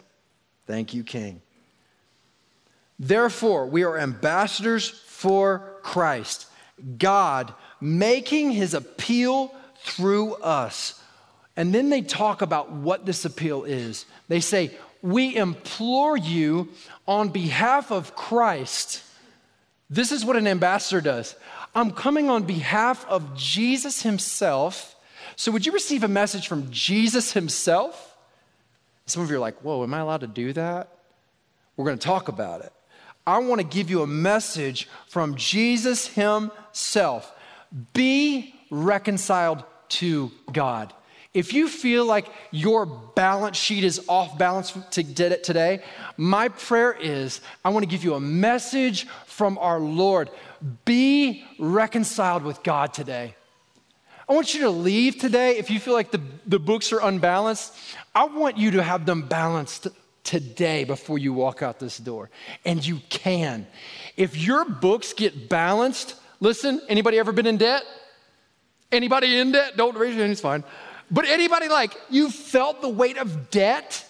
Thank 0.66 0.94
you, 0.94 1.04
king. 1.04 1.42
Therefore, 2.98 3.66
we 3.66 3.84
are 3.84 3.98
ambassadors 3.98 4.88
for 4.88 5.78
Christ, 5.82 6.46
God 6.98 7.52
making 7.80 8.52
his 8.52 8.74
appeal 8.74 9.54
through 9.80 10.34
us. 10.34 11.00
And 11.56 11.74
then 11.74 11.90
they 11.90 12.02
talk 12.02 12.42
about 12.42 12.70
what 12.70 13.06
this 13.06 13.24
appeal 13.24 13.64
is. 13.64 14.06
They 14.28 14.40
say, 14.40 14.72
We 15.02 15.36
implore 15.36 16.16
you 16.16 16.68
on 17.06 17.28
behalf 17.28 17.90
of 17.90 18.14
Christ. 18.14 19.02
This 19.88 20.12
is 20.12 20.24
what 20.24 20.36
an 20.36 20.46
ambassador 20.46 21.00
does. 21.00 21.36
I'm 21.74 21.92
coming 21.92 22.28
on 22.28 22.44
behalf 22.44 23.06
of 23.06 23.36
Jesus 23.36 24.02
himself. 24.02 24.96
So, 25.36 25.52
would 25.52 25.66
you 25.66 25.72
receive 25.72 26.02
a 26.02 26.08
message 26.08 26.48
from 26.48 26.70
Jesus 26.70 27.32
himself? 27.32 28.16
Some 29.06 29.22
of 29.22 29.30
you 29.30 29.36
are 29.36 29.40
like, 29.40 29.60
Whoa, 29.60 29.82
am 29.82 29.94
I 29.94 30.00
allowed 30.00 30.22
to 30.22 30.26
do 30.26 30.52
that? 30.54 30.88
We're 31.76 31.84
going 31.84 31.98
to 31.98 32.04
talk 32.04 32.28
about 32.28 32.62
it. 32.62 32.72
I 33.26 33.38
want 33.38 33.60
to 33.60 33.66
give 33.66 33.90
you 33.90 34.02
a 34.02 34.06
message 34.06 34.88
from 35.08 35.34
Jesus 35.34 36.06
himself. 36.06 37.32
Be 37.92 38.54
reconciled 38.70 39.64
to 39.88 40.30
God. 40.52 40.92
If 41.34 41.52
you 41.52 41.68
feel 41.68 42.06
like 42.06 42.28
your 42.50 42.86
balance 42.86 43.58
sheet 43.58 43.84
is 43.84 44.00
off 44.08 44.38
balance 44.38 44.72
to 44.92 45.02
get 45.02 45.32
it 45.32 45.44
today, 45.44 45.82
my 46.16 46.48
prayer 46.48 46.96
is 46.98 47.42
I 47.62 47.68
want 47.68 47.82
to 47.82 47.90
give 47.90 48.04
you 48.04 48.14
a 48.14 48.20
message 48.20 49.06
from 49.36 49.58
our 49.58 49.78
Lord. 49.78 50.30
Be 50.86 51.44
reconciled 51.58 52.42
with 52.42 52.62
God 52.62 52.94
today. 52.94 53.34
I 54.26 54.32
want 54.32 54.54
you 54.54 54.60
to 54.62 54.70
leave 54.70 55.18
today 55.18 55.58
if 55.58 55.70
you 55.70 55.78
feel 55.78 55.92
like 55.92 56.10
the, 56.10 56.22
the 56.46 56.58
books 56.58 56.90
are 56.90 57.00
unbalanced. 57.00 57.76
I 58.14 58.24
want 58.24 58.56
you 58.56 58.70
to 58.72 58.82
have 58.82 59.04
them 59.04 59.28
balanced 59.28 59.88
today 60.24 60.84
before 60.84 61.18
you 61.18 61.34
walk 61.34 61.60
out 61.60 61.78
this 61.78 61.98
door. 61.98 62.30
And 62.64 62.84
you 62.84 63.02
can. 63.10 63.66
If 64.16 64.38
your 64.38 64.64
books 64.64 65.12
get 65.12 65.50
balanced, 65.50 66.14
listen, 66.40 66.80
anybody 66.88 67.18
ever 67.18 67.30
been 67.30 67.46
in 67.46 67.58
debt? 67.58 67.82
Anybody 68.90 69.38
in 69.38 69.52
debt? 69.52 69.76
Don't 69.76 69.98
raise 69.98 70.14
your 70.14 70.22
hand, 70.22 70.32
it's 70.32 70.40
fine. 70.40 70.64
But 71.10 71.26
anybody 71.26 71.68
like, 71.68 71.94
you 72.08 72.30
felt 72.30 72.80
the 72.80 72.88
weight 72.88 73.18
of 73.18 73.50
debt? 73.50 74.05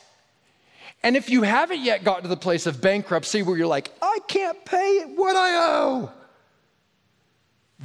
And 1.07 1.17
if 1.17 1.31
you 1.31 1.43
haven't 1.43 1.85
yet 1.85 2.03
gotten 2.03 2.25
to 2.25 2.29
the 2.29 2.37
place 2.37 2.67
of 2.67 2.81
bankruptcy 2.81 3.41
where 3.41 3.57
you're 3.57 3.69
like, 3.69 3.93
I 4.03 4.19
can't 4.27 4.65
pay 4.65 5.03
what 5.15 5.37
I 5.37 5.51
owe, 5.55 6.11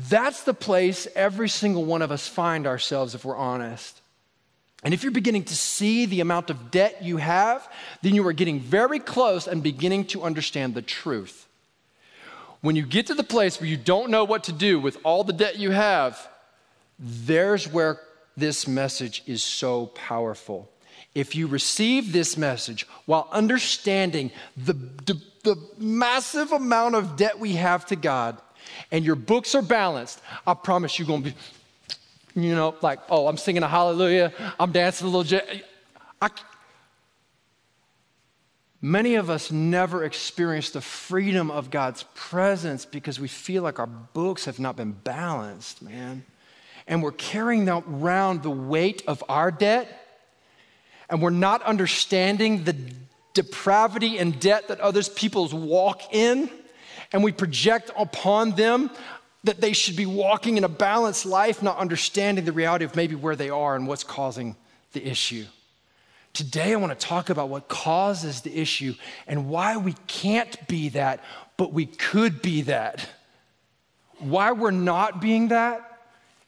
that's 0.10 0.42
the 0.42 0.56
place 0.56 1.08
every 1.16 1.48
single 1.48 1.86
one 1.86 2.02
of 2.02 2.12
us 2.12 2.28
find 2.28 2.66
ourselves 2.66 3.14
if 3.14 3.24
we're 3.24 3.38
honest. 3.38 4.02
And 4.84 4.92
if 4.92 5.04
you're 5.04 5.12
beginning 5.12 5.44
to 5.44 5.56
see 5.56 6.08
the 6.08 6.22
amount 6.22 6.50
of 6.50 6.72
debt 6.72 7.04
you 7.04 7.18
have, 7.18 7.72
then 8.02 8.16
you 8.16 8.26
are 8.26 8.34
getting 8.34 8.60
very 8.60 8.98
close 8.98 9.46
and 9.46 9.62
beginning 9.62 10.06
to 10.06 10.24
understand 10.24 10.74
the 10.74 10.82
truth. 10.82 11.48
When 12.62 12.76
you 12.76 12.88
get 12.88 13.06
to 13.06 13.14
the 13.14 13.24
place 13.24 13.62
where 13.62 13.70
you 13.70 13.78
don't 13.78 14.10
know 14.10 14.24
what 14.24 14.46
to 14.46 14.52
do 14.52 14.80
with 14.80 14.98
all 15.04 15.24
the 15.24 15.32
debt 15.32 15.60
you 15.60 15.70
have, 15.70 16.28
there's 16.98 17.68
where 17.68 18.00
this 18.36 18.68
message 18.68 19.22
is 19.28 19.44
so 19.44 19.86
powerful. 19.86 20.71
If 21.14 21.36
you 21.36 21.48
receive 21.48 22.14
this 22.14 22.38
message 22.38 22.88
while 23.06 23.28
understanding 23.32 24.32
the, 24.56 24.74
the, 24.74 25.22
the, 25.44 25.58
massive 25.78 26.52
amount 26.52 26.96
of 26.96 27.18
debt 27.18 27.40
we 27.40 27.54
have 27.54 27.86
to 27.88 27.96
God, 27.96 28.42
and 28.92 29.04
your 29.04 29.16
books 29.16 29.54
are 29.54 29.62
balanced, 29.62 30.22
I 30.48 30.54
promise 30.54 30.98
you're 30.98 31.08
gonna 31.08 31.24
be, 31.24 31.34
you 32.36 32.56
know, 32.56 32.76
like, 32.82 33.00
oh, 33.10 33.28
I'm 33.28 33.38
singing 33.38 33.64
a 33.64 33.68
hallelujah, 33.68 34.32
I'm 34.60 34.72
dancing 34.72 35.08
a 35.08 35.10
little. 35.10 35.24
J- 35.24 35.64
I, 36.22 36.30
Many 38.84 39.16
of 39.16 39.30
us 39.30 39.52
never 39.52 40.06
experience 40.06 40.72
the 40.72 40.82
freedom 40.82 41.52
of 41.52 41.70
God's 41.70 42.04
presence 42.16 42.84
because 42.84 43.20
we 43.20 43.28
feel 43.28 43.62
like 43.62 43.78
our 43.78 43.86
books 43.86 44.46
have 44.46 44.60
not 44.60 44.76
been 44.76 44.94
balanced, 44.94 45.84
man 45.84 46.24
and 46.88 47.02
we're 47.02 47.12
carrying 47.12 47.70
around 47.70 48.44
the 48.44 48.50
weight 48.50 49.04
of 49.08 49.24
our 49.30 49.52
debt, 49.52 50.01
and 51.12 51.22
we're 51.22 51.30
not 51.30 51.62
understanding 51.64 52.64
the 52.64 52.76
depravity 53.34 54.18
and 54.18 54.40
debt 54.40 54.70
that 54.70 54.80
others 54.80 55.10
people's 55.10 55.54
walk 55.54 56.02
in, 56.14 56.50
and 57.12 57.24
we 57.24 57.34
project 57.34 57.92
upon 57.98 58.52
them 58.52 58.90
that 59.44 59.60
they 59.60 59.74
should 59.74 59.98
be 59.98 60.06
walking 60.06 60.58
in 60.58 60.64
a 60.64 60.70
balanced 60.70 61.26
life, 61.26 61.62
not 61.62 61.78
understanding 61.78 62.46
the 62.46 62.52
reality 62.52 62.86
of 62.86 62.96
maybe 62.96 63.14
where 63.14 63.36
they 63.36 63.50
are 63.50 63.76
and 63.76 63.88
what's 63.88 64.04
causing 64.04 64.56
the 64.94 65.06
issue. 65.06 65.46
Today, 66.34 66.72
I 66.72 66.78
want 66.78 66.98
to 66.98 67.08
talk 67.08 67.30
about 67.30 67.50
what 67.50 67.68
causes 67.68 68.42
the 68.42 68.58
issue 68.58 68.96
and 69.28 69.50
why 69.50 69.76
we 69.76 69.94
can't 70.08 70.66
be 70.70 70.90
that, 70.90 71.22
but 71.58 71.74
we 71.74 71.88
could 71.88 72.42
be 72.42 72.62
that. 72.64 73.06
Why 74.20 74.54
we're 74.54 74.72
not 74.72 75.20
being 75.20 75.50
that, 75.50 75.88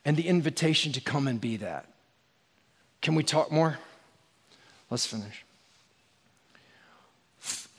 and 0.05 0.15
the 0.15 0.27
invitation 0.27 0.93
to 0.93 1.01
come 1.01 1.27
and 1.27 1.41
be 1.41 1.57
that. 1.57 1.85
Can 3.01 3.15
we 3.15 3.23
talk 3.23 3.51
more? 3.51 3.77
Let's 4.93 5.07
finish. 5.07 5.43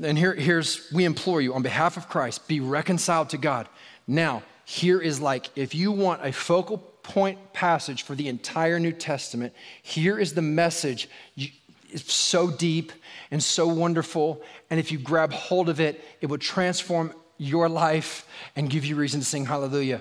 And 0.03 0.19
here, 0.19 0.35
here's, 0.35 0.91
we 0.93 1.05
implore 1.05 1.41
you 1.41 1.55
on 1.55 1.63
behalf 1.63 1.97
of 1.97 2.09
Christ, 2.09 2.49
be 2.49 2.59
reconciled 2.59 3.31
to 3.31 3.39
God. 3.39 3.69
Now, 4.09 4.43
here 4.65 5.01
is 5.01 5.21
like, 5.21 5.49
if 5.55 5.77
you 5.77 5.93
want 5.93 6.27
a 6.27 6.33
focal 6.33 6.79
point 7.05 7.53
passage 7.53 8.03
for 8.03 8.17
the 8.17 8.27
entire 8.27 8.81
New 8.81 8.91
Testament, 8.91 9.53
here 9.81 10.19
is 10.19 10.35
the 10.35 10.43
message. 10.43 11.09
it's 11.37 12.13
so 12.13 12.51
deep 12.51 12.91
and 13.31 13.41
so 13.41 13.69
wonderful. 13.69 14.43
And 14.69 14.81
if 14.81 14.91
you 14.91 14.99
grab 14.99 15.33
hold 15.33 15.69
of 15.69 15.79
it, 15.79 16.03
it 16.21 16.27
will 16.27 16.39
transform 16.39 17.15
your 17.39 17.69
life 17.69 18.27
and 18.57 18.69
give 18.69 18.85
you 18.85 18.97
reason 18.97 19.21
to 19.21 19.27
sing 19.27 19.47
hallelujah. 19.47 20.01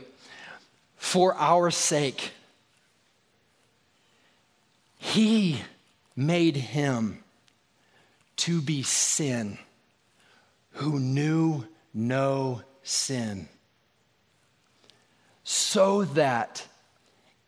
For 0.98 1.36
our 1.36 1.70
sake, 1.70 2.32
He 4.98 5.62
made 6.15 6.55
Him 6.55 7.24
to 8.38 8.62
be 8.62 8.84
sin 8.84 9.58
who 10.74 11.00
knew 11.00 11.65
no 11.93 12.62
sin, 12.82 13.48
so 15.43 16.03
that 16.03 16.67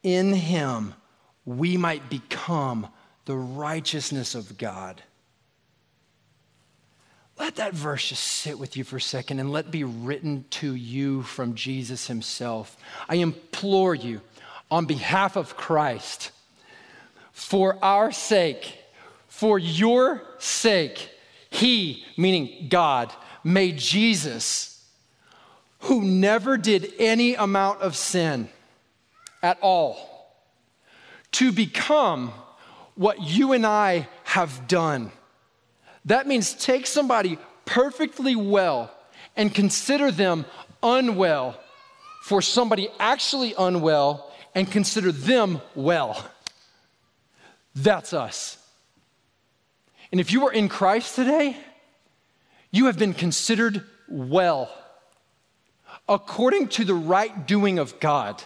in 0.03 0.34
him 0.34 0.93
we 1.45 1.77
might 1.77 2.10
become 2.10 2.88
the 3.25 3.36
righteousness 3.36 4.36
of 4.36 4.57
God. 4.57 5.01
Let 7.39 7.55
that 7.55 7.74
verse 7.74 8.10
just 8.10 8.24
sit 8.24 8.60
with 8.60 8.77
you 8.77 8.84
for 8.84 8.98
a 8.98 9.01
second 9.01 9.39
and 9.39 9.51
let 9.51 9.72
be 9.72 9.84
written 9.84 10.45
to 10.51 10.74
you 10.74 11.24
from 11.24 11.55
Jesus 11.55 12.07
himself. 12.07 12.77
I 13.10 13.15
implore 13.15 13.95
you, 13.95 14.22
on 14.72 14.86
behalf 14.86 15.36
of 15.36 15.57
Christ, 15.57 16.31
for 17.36 17.77
our 17.84 18.13
sake, 18.13 18.77
for 19.27 19.60
your 19.60 20.22
sake, 20.38 21.10
he, 21.50 22.06
meaning 22.15 22.68
God, 22.70 23.12
made 23.44 23.77
Jesus, 23.77 24.82
who 25.80 26.01
never 26.01 26.56
did 26.56 26.94
any 26.98 27.36
amount 27.36 27.82
of 27.82 27.98
sin 27.98 28.48
at 29.44 29.60
all, 29.62 30.34
to 31.34 31.51
become 31.51 32.32
what 32.96 33.22
you 33.22 33.51
and 33.51 33.65
I 33.65 34.08
have 34.24 34.70
done. 34.70 35.12
That 36.06 36.27
means 36.27 36.54
take 36.54 36.88
somebody 36.88 37.38
perfectly 37.65 38.38
well 38.38 38.96
and 39.36 39.54
consider 39.54 40.10
them 40.10 40.46
unwell 40.82 41.60
for 42.24 42.42
somebody 42.42 42.88
actually 42.98 43.54
unwell 43.60 44.32
and 44.56 44.72
consider 44.72 45.12
them 45.12 45.60
well. 45.75 46.25
That's 47.75 48.13
us. 48.13 48.58
And 50.12 50.22
if 50.22 50.32
you 50.32 50.48
are 50.48 50.53
in 50.53 50.70
Christ 50.70 51.15
today, 51.15 51.58
you 52.72 52.86
have 52.86 52.98
been 52.98 53.13
considered 53.13 53.84
well 54.08 54.72
according 56.08 56.70
to 56.70 56.86
the 56.86 56.94
right 56.94 57.48
doing 57.48 57.79
of 57.79 58.00
God. 58.00 58.41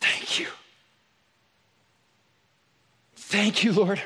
Thank 0.00 0.38
you. 0.38 0.46
Thank 3.16 3.64
you, 3.64 3.72
Lord. 3.72 4.00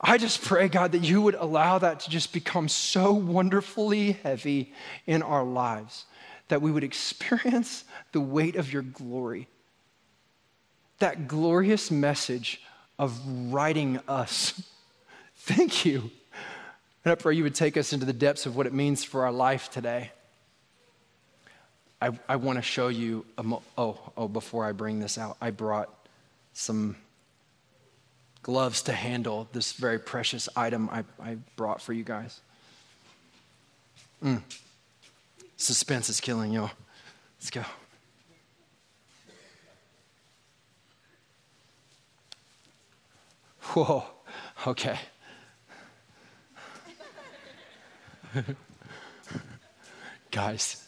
I 0.00 0.16
just 0.16 0.42
pray, 0.42 0.68
God, 0.68 0.92
that 0.92 1.02
you 1.02 1.20
would 1.20 1.34
allow 1.34 1.78
that 1.78 2.00
to 2.00 2.10
just 2.10 2.32
become 2.32 2.68
so 2.68 3.12
wonderfully 3.12 4.12
heavy 4.12 4.72
in 5.06 5.22
our 5.22 5.44
lives 5.44 6.06
that 6.46 6.62
we 6.62 6.70
would 6.70 6.84
experience 6.84 7.84
the 8.12 8.20
weight 8.20 8.54
of 8.54 8.72
your 8.72 8.82
glory. 8.82 9.48
That 10.98 11.28
glorious 11.28 11.90
message 11.90 12.60
of 12.98 13.20
righting 13.52 14.00
us. 14.08 14.62
Thank 15.36 15.84
you. 15.84 16.10
And 17.04 17.12
I 17.12 17.14
pray 17.14 17.34
you 17.34 17.44
would 17.44 17.54
take 17.54 17.76
us 17.76 17.92
into 17.92 18.04
the 18.04 18.12
depths 18.12 18.46
of 18.46 18.56
what 18.56 18.66
it 18.66 18.74
means 18.74 19.04
for 19.04 19.24
our 19.24 19.32
life 19.32 19.70
today. 19.70 20.10
I, 22.00 22.10
I 22.28 22.36
want 22.36 22.58
to 22.58 22.62
show 22.62 22.88
you, 22.88 23.24
mo- 23.42 23.62
oh, 23.76 23.98
oh, 24.16 24.28
before 24.28 24.64
I 24.64 24.72
bring 24.72 25.00
this 25.00 25.18
out, 25.18 25.36
I 25.40 25.50
brought 25.50 25.88
some 26.52 26.96
gloves 28.42 28.82
to 28.82 28.92
handle 28.92 29.48
this 29.52 29.72
very 29.72 29.98
precious 29.98 30.48
item 30.56 30.88
I, 30.90 31.04
I 31.20 31.36
brought 31.56 31.80
for 31.80 31.92
you 31.92 32.04
guys. 32.04 32.40
Mm. 34.22 34.42
Suspense 35.56 36.08
is 36.08 36.20
killing 36.20 36.52
y'all. 36.52 36.70
Let's 37.38 37.50
go. 37.50 37.64
Whoa, 43.74 44.04
okay. 44.66 44.98
Guys, 50.30 50.86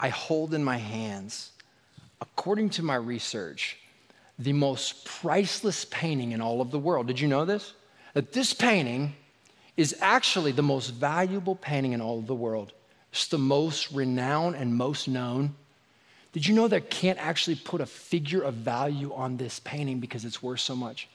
I 0.00 0.08
hold 0.08 0.54
in 0.54 0.64
my 0.64 0.78
hands, 0.78 1.50
according 2.22 2.70
to 2.70 2.82
my 2.82 2.94
research, 2.94 3.76
the 4.38 4.54
most 4.54 5.04
priceless 5.04 5.84
painting 5.84 6.32
in 6.32 6.40
all 6.40 6.62
of 6.62 6.70
the 6.70 6.78
world. 6.78 7.06
Did 7.06 7.20
you 7.20 7.28
know 7.28 7.44
this? 7.44 7.74
That 8.14 8.32
this 8.32 8.54
painting 8.54 9.14
is 9.76 9.94
actually 10.00 10.52
the 10.52 10.62
most 10.62 10.88
valuable 10.88 11.56
painting 11.56 11.92
in 11.92 12.00
all 12.00 12.18
of 12.18 12.26
the 12.26 12.34
world. 12.34 12.72
It's 13.12 13.26
the 13.26 13.36
most 13.36 13.92
renowned 13.92 14.56
and 14.56 14.74
most 14.74 15.06
known. 15.06 15.54
Did 16.32 16.46
you 16.46 16.54
know 16.54 16.68
that 16.68 16.88
can't 16.88 17.18
actually 17.18 17.56
put 17.56 17.82
a 17.82 17.86
figure 17.86 18.40
of 18.40 18.54
value 18.54 19.12
on 19.12 19.36
this 19.36 19.60
painting 19.60 20.00
because 20.00 20.24
it's 20.24 20.42
worth 20.42 20.60
so 20.60 20.74
much? 20.74 21.08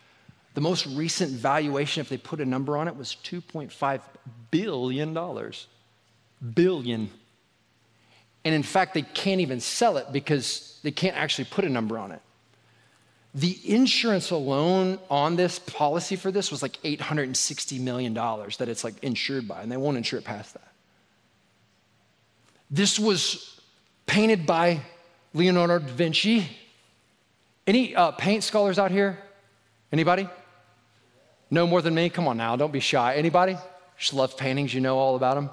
The 0.58 0.62
most 0.62 0.88
recent 0.88 1.30
valuation, 1.34 2.02
if 2.02 2.10
they 2.10 2.18
put 2.18 2.42
a 2.42 2.46
number 2.46 2.78
on 2.78 2.88
it, 2.88 2.96
was 2.98 3.16
$2.5 3.24 4.02
billion. 4.50 5.14
Billion. 6.56 7.10
And 8.44 8.56
in 8.56 8.64
fact, 8.64 8.96
they 8.96 9.04
can't 9.04 9.40
even 9.40 9.60
sell 9.60 9.98
it 9.98 10.08
because 10.12 10.80
they 10.82 10.90
can't 10.90 11.16
actually 11.16 11.46
put 11.46 11.64
a 11.64 11.70
number 11.70 12.00
on 12.00 12.12
it. 12.12 12.24
The 13.36 13.56
insurance 13.72 14.32
alone 14.32 14.98
on 15.12 15.36
this 15.36 15.60
policy 15.60 16.16
for 16.16 16.32
this 16.32 16.50
was 16.50 16.64
like 16.64 16.82
$860 16.82 17.80
million 17.80 18.16
that 18.16 18.68
it's 18.68 18.84
like 18.84 18.96
insured 19.04 19.48
by, 19.48 19.62
and 19.62 19.72
they 19.72 19.78
won't 19.78 19.96
insure 19.96 20.18
it 20.18 20.26
past 20.26 20.56
that. 20.56 20.74
This 22.72 22.98
was 22.98 23.62
painted 24.08 24.48
by 24.48 24.82
Leonardo 25.36 25.78
da 25.78 25.94
Vinci. 25.94 26.50
Any 27.68 27.96
uh, 27.96 28.10
paint 28.10 28.44
scholars 28.44 28.80
out 28.80 28.90
here? 28.90 29.20
Anybody? 29.92 30.28
Know 31.50 31.66
more 31.66 31.82
than 31.82 31.96
me? 31.96 32.10
Come 32.10 32.28
on 32.28 32.38
now, 32.38 32.56
don't 32.56 32.74
be 32.74 32.80
shy. 32.80 33.16
Anybody? 33.16 33.56
Just 33.98 34.14
love 34.14 34.38
paintings, 34.38 34.74
you 34.74 34.82
know 34.82 34.98
all 34.98 35.16
about 35.16 35.36
them? 35.36 35.50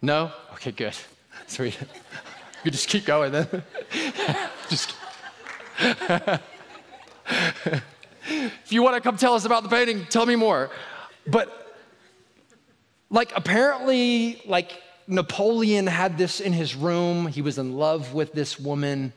No? 0.00 0.32
Okay, 0.54 0.72
good. 0.72 0.94
Sweet. 1.46 1.78
You 2.64 2.70
just 2.70 2.88
keep 2.88 3.04
going 3.04 3.32
then. 3.32 3.62
just 4.68 4.94
if 8.28 8.70
you 8.70 8.82
want 8.82 8.94
to 8.94 9.00
come 9.00 9.16
tell 9.16 9.34
us 9.34 9.44
about 9.44 9.62
the 9.62 9.68
painting, 9.68 10.06
tell 10.06 10.26
me 10.26 10.36
more. 10.36 10.70
But 11.26 11.76
like 13.10 13.32
apparently, 13.36 14.40
like 14.46 14.80
Napoleon 15.06 15.86
had 15.86 16.18
this 16.18 16.40
in 16.40 16.52
his 16.52 16.74
room. 16.74 17.26
He 17.26 17.42
was 17.42 17.58
in 17.58 17.76
love 17.76 18.14
with 18.14 18.32
this 18.32 18.58
woman. 18.58 19.12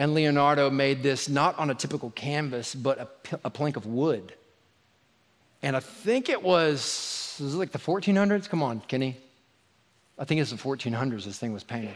And 0.00 0.14
Leonardo 0.14 0.70
made 0.70 1.02
this 1.02 1.28
not 1.28 1.58
on 1.58 1.68
a 1.68 1.74
typical 1.74 2.08
canvas, 2.12 2.74
but 2.74 2.98
a, 2.98 3.38
a 3.44 3.50
plank 3.50 3.76
of 3.76 3.84
wood. 3.84 4.32
And 5.62 5.76
I 5.76 5.80
think 5.80 6.30
it 6.30 6.42
was, 6.42 7.36
was 7.38 7.54
it 7.54 7.58
like 7.58 7.70
the 7.70 7.78
1400s? 7.78 8.48
Come 8.48 8.62
on, 8.62 8.80
Kenny. 8.88 9.18
I 10.18 10.24
think 10.24 10.40
it's 10.40 10.52
the 10.52 10.56
1400s 10.56 11.24
this 11.24 11.38
thing 11.38 11.52
was 11.52 11.64
painted. 11.64 11.94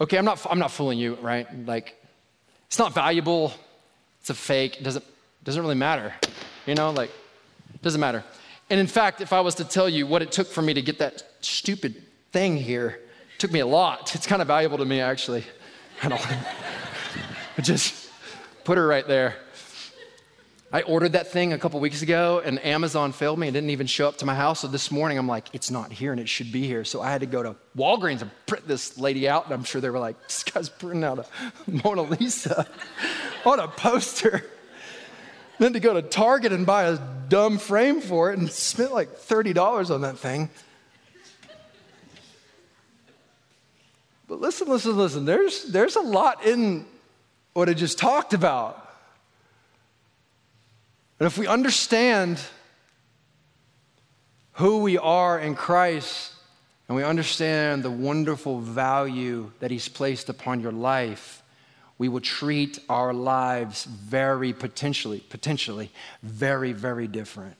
Okay, 0.00 0.16
I'm 0.16 0.24
not, 0.24 0.44
I'm 0.48 0.58
not 0.58 0.70
fooling 0.70 0.98
you, 0.98 1.16
right? 1.16 1.46
Like, 1.66 1.94
it's 2.68 2.78
not 2.78 2.94
valuable. 2.94 3.52
It's 4.22 4.30
a 4.30 4.34
fake. 4.34 4.78
It 4.78 4.82
doesn't, 4.82 5.04
doesn't 5.44 5.60
really 5.60 5.74
matter. 5.74 6.14
You 6.66 6.74
know, 6.74 6.90
like, 6.90 7.10
doesn't 7.82 8.00
matter. 8.00 8.24
And 8.70 8.80
in 8.80 8.86
fact, 8.86 9.20
if 9.20 9.34
I 9.34 9.42
was 9.42 9.56
to 9.56 9.64
tell 9.64 9.90
you 9.90 10.06
what 10.06 10.22
it 10.22 10.32
took 10.32 10.46
for 10.46 10.62
me 10.62 10.72
to 10.72 10.80
get 10.80 11.00
that 11.00 11.22
stupid 11.42 12.02
thing 12.32 12.56
here, 12.56 12.98
took 13.36 13.52
me 13.52 13.60
a 13.60 13.66
lot. 13.66 14.14
It's 14.14 14.26
kind 14.26 14.40
of 14.40 14.48
valuable 14.48 14.78
to 14.78 14.86
me, 14.86 15.02
actually. 15.02 15.44
I 16.02 16.08
don't 16.08 16.20
just 17.62 18.10
put 18.64 18.78
her 18.78 18.86
right 18.86 19.06
there. 19.06 19.36
I 20.74 20.82
ordered 20.82 21.12
that 21.12 21.30
thing 21.30 21.52
a 21.52 21.58
couple 21.58 21.78
weeks 21.78 22.02
ago 22.02 22.42
and 22.44 22.58
Amazon 22.64 23.12
failed 23.12 23.38
me 23.38 23.46
and 23.46 23.54
didn't 23.54 23.70
even 23.70 23.86
show 23.86 24.08
up 24.08 24.16
to 24.18 24.26
my 24.26 24.34
house. 24.34 24.58
So 24.58 24.66
this 24.66 24.90
morning 24.90 25.18
I'm 25.18 25.28
like, 25.28 25.46
it's 25.52 25.70
not 25.70 25.92
here 25.92 26.10
and 26.10 26.20
it 26.20 26.28
should 26.28 26.50
be 26.50 26.66
here. 26.66 26.84
So 26.84 27.00
I 27.00 27.12
had 27.12 27.20
to 27.20 27.28
go 27.28 27.44
to 27.44 27.54
Walgreens 27.76 28.22
and 28.22 28.30
print 28.46 28.66
this 28.66 28.98
lady 28.98 29.28
out. 29.28 29.44
And 29.44 29.54
I'm 29.54 29.62
sure 29.62 29.80
they 29.80 29.88
were 29.88 30.00
like, 30.00 30.20
this 30.24 30.42
guy's 30.42 30.68
printing 30.68 31.04
out 31.04 31.20
a 31.20 31.26
Mona 31.70 32.02
Lisa 32.02 32.66
on 33.46 33.60
a 33.60 33.68
poster. 33.68 34.44
then 35.60 35.74
to 35.74 35.80
go 35.80 35.94
to 35.94 36.02
Target 36.02 36.50
and 36.50 36.66
buy 36.66 36.84
a 36.88 36.98
dumb 37.28 37.58
frame 37.58 38.00
for 38.00 38.32
it 38.32 38.40
and 38.40 38.50
spent 38.50 38.92
like 38.92 39.16
$30 39.16 39.94
on 39.94 40.00
that 40.00 40.18
thing. 40.18 40.50
But 44.34 44.40
listen, 44.40 44.66
listen, 44.66 44.96
listen. 44.96 45.24
There's, 45.24 45.62
there's 45.66 45.94
a 45.94 46.00
lot 46.00 46.44
in 46.44 46.86
what 47.52 47.68
I 47.68 47.72
just 47.72 47.98
talked 47.98 48.34
about. 48.34 48.92
And 51.20 51.28
if 51.28 51.38
we 51.38 51.46
understand 51.46 52.40
who 54.54 54.78
we 54.78 54.98
are 54.98 55.38
in 55.38 55.54
Christ 55.54 56.32
and 56.88 56.96
we 56.96 57.04
understand 57.04 57.84
the 57.84 57.92
wonderful 57.92 58.58
value 58.58 59.52
that 59.60 59.70
He's 59.70 59.86
placed 59.86 60.28
upon 60.28 60.60
your 60.60 60.72
life, 60.72 61.40
we 61.96 62.08
will 62.08 62.20
treat 62.20 62.80
our 62.88 63.14
lives 63.14 63.84
very 63.84 64.52
potentially, 64.52 65.20
potentially, 65.30 65.92
very, 66.24 66.72
very 66.72 67.06
different. 67.06 67.54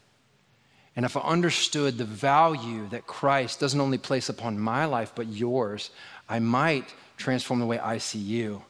And 0.96 1.04
if 1.04 1.16
I 1.16 1.20
understood 1.20 1.98
the 1.98 2.04
value 2.04 2.88
that 2.88 3.06
Christ 3.06 3.58
doesn't 3.58 3.80
only 3.80 3.98
place 3.98 4.28
upon 4.28 4.58
my 4.58 4.84
life, 4.84 5.12
but 5.14 5.26
yours, 5.26 5.90
I 6.28 6.38
might 6.38 6.94
transform 7.16 7.60
the 7.60 7.66
way 7.66 7.78
I 7.78 7.98
see 7.98 8.18
you. 8.18 8.62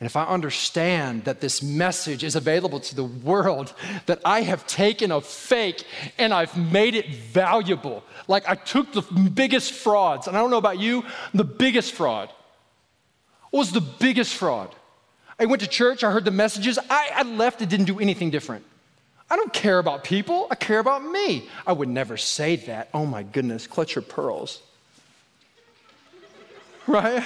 And 0.00 0.06
if 0.06 0.16
I 0.16 0.24
understand 0.24 1.24
that 1.24 1.42
this 1.42 1.62
message 1.62 2.24
is 2.24 2.34
available 2.34 2.80
to 2.80 2.94
the 2.94 3.04
world, 3.04 3.74
that 4.06 4.20
I 4.24 4.40
have 4.40 4.66
taken 4.66 5.12
a 5.12 5.20
fake 5.20 5.84
and 6.16 6.32
I've 6.32 6.56
made 6.56 6.94
it 6.94 7.14
valuable, 7.14 8.02
like 8.26 8.48
I 8.48 8.54
took 8.54 8.92
the 8.92 9.02
biggest 9.02 9.72
frauds, 9.72 10.26
and 10.26 10.36
I 10.36 10.40
don't 10.40 10.50
know 10.50 10.56
about 10.56 10.78
you, 10.78 11.04
the 11.34 11.44
biggest 11.44 11.92
fraud. 11.92 12.30
What 13.50 13.58
was 13.60 13.72
the 13.72 13.82
biggest 13.82 14.34
fraud? 14.34 14.74
I 15.38 15.44
went 15.44 15.60
to 15.60 15.68
church, 15.68 16.02
I 16.02 16.10
heard 16.10 16.24
the 16.24 16.30
messages, 16.30 16.78
I, 16.88 17.10
I 17.16 17.22
left, 17.22 17.60
it 17.60 17.68
didn't 17.68 17.86
do 17.86 18.00
anything 18.00 18.30
different. 18.30 18.64
I 19.28 19.36
don't 19.36 19.52
care 19.52 19.78
about 19.78 20.02
people, 20.02 20.46
I 20.50 20.54
care 20.54 20.78
about 20.78 21.04
me. 21.04 21.46
I 21.66 21.72
would 21.72 21.90
never 21.90 22.16
say 22.16 22.56
that. 22.56 22.88
Oh 22.94 23.04
my 23.04 23.22
goodness, 23.22 23.66
clutch 23.66 23.94
your 23.94 24.02
pearls. 24.02 24.62
Right? 26.90 27.22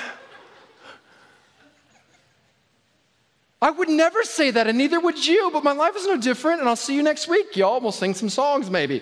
I 3.62 3.70
would 3.70 3.88
never 3.88 4.22
say 4.24 4.50
that, 4.50 4.66
and 4.66 4.76
neither 4.76 5.00
would 5.00 5.26
you, 5.26 5.48
but 5.50 5.64
my 5.64 5.72
life 5.72 5.96
is 5.96 6.06
no 6.06 6.18
different, 6.18 6.60
and 6.60 6.68
I'll 6.68 6.76
see 6.76 6.94
you 6.94 7.02
next 7.02 7.28
week. 7.28 7.56
Y'all 7.56 7.80
will 7.80 7.90
sing 7.90 8.12
some 8.12 8.28
songs 8.28 8.68
maybe. 8.68 9.00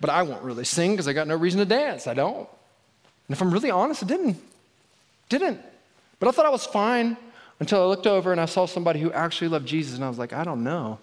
But 0.00 0.10
I 0.10 0.22
won't 0.22 0.44
really 0.44 0.62
sing 0.62 0.92
because 0.92 1.08
I 1.08 1.14
got 1.14 1.26
no 1.26 1.34
reason 1.34 1.58
to 1.58 1.66
dance. 1.66 2.06
I 2.06 2.14
don't. 2.14 2.48
And 3.26 3.30
if 3.30 3.42
I'm 3.42 3.50
really 3.50 3.72
honest, 3.72 4.04
I 4.04 4.06
didn't. 4.06 4.40
Didn't. 5.28 5.60
But 6.20 6.28
I 6.28 6.30
thought 6.30 6.46
I 6.46 6.50
was 6.50 6.64
fine 6.64 7.16
until 7.58 7.82
I 7.82 7.86
looked 7.86 8.06
over 8.06 8.30
and 8.30 8.40
I 8.40 8.44
saw 8.44 8.66
somebody 8.66 9.00
who 9.00 9.10
actually 9.10 9.48
loved 9.48 9.66
Jesus, 9.66 9.96
and 9.96 10.04
I 10.04 10.08
was 10.08 10.18
like, 10.18 10.32
I 10.32 10.44
don't 10.44 10.62
know. 10.62 11.00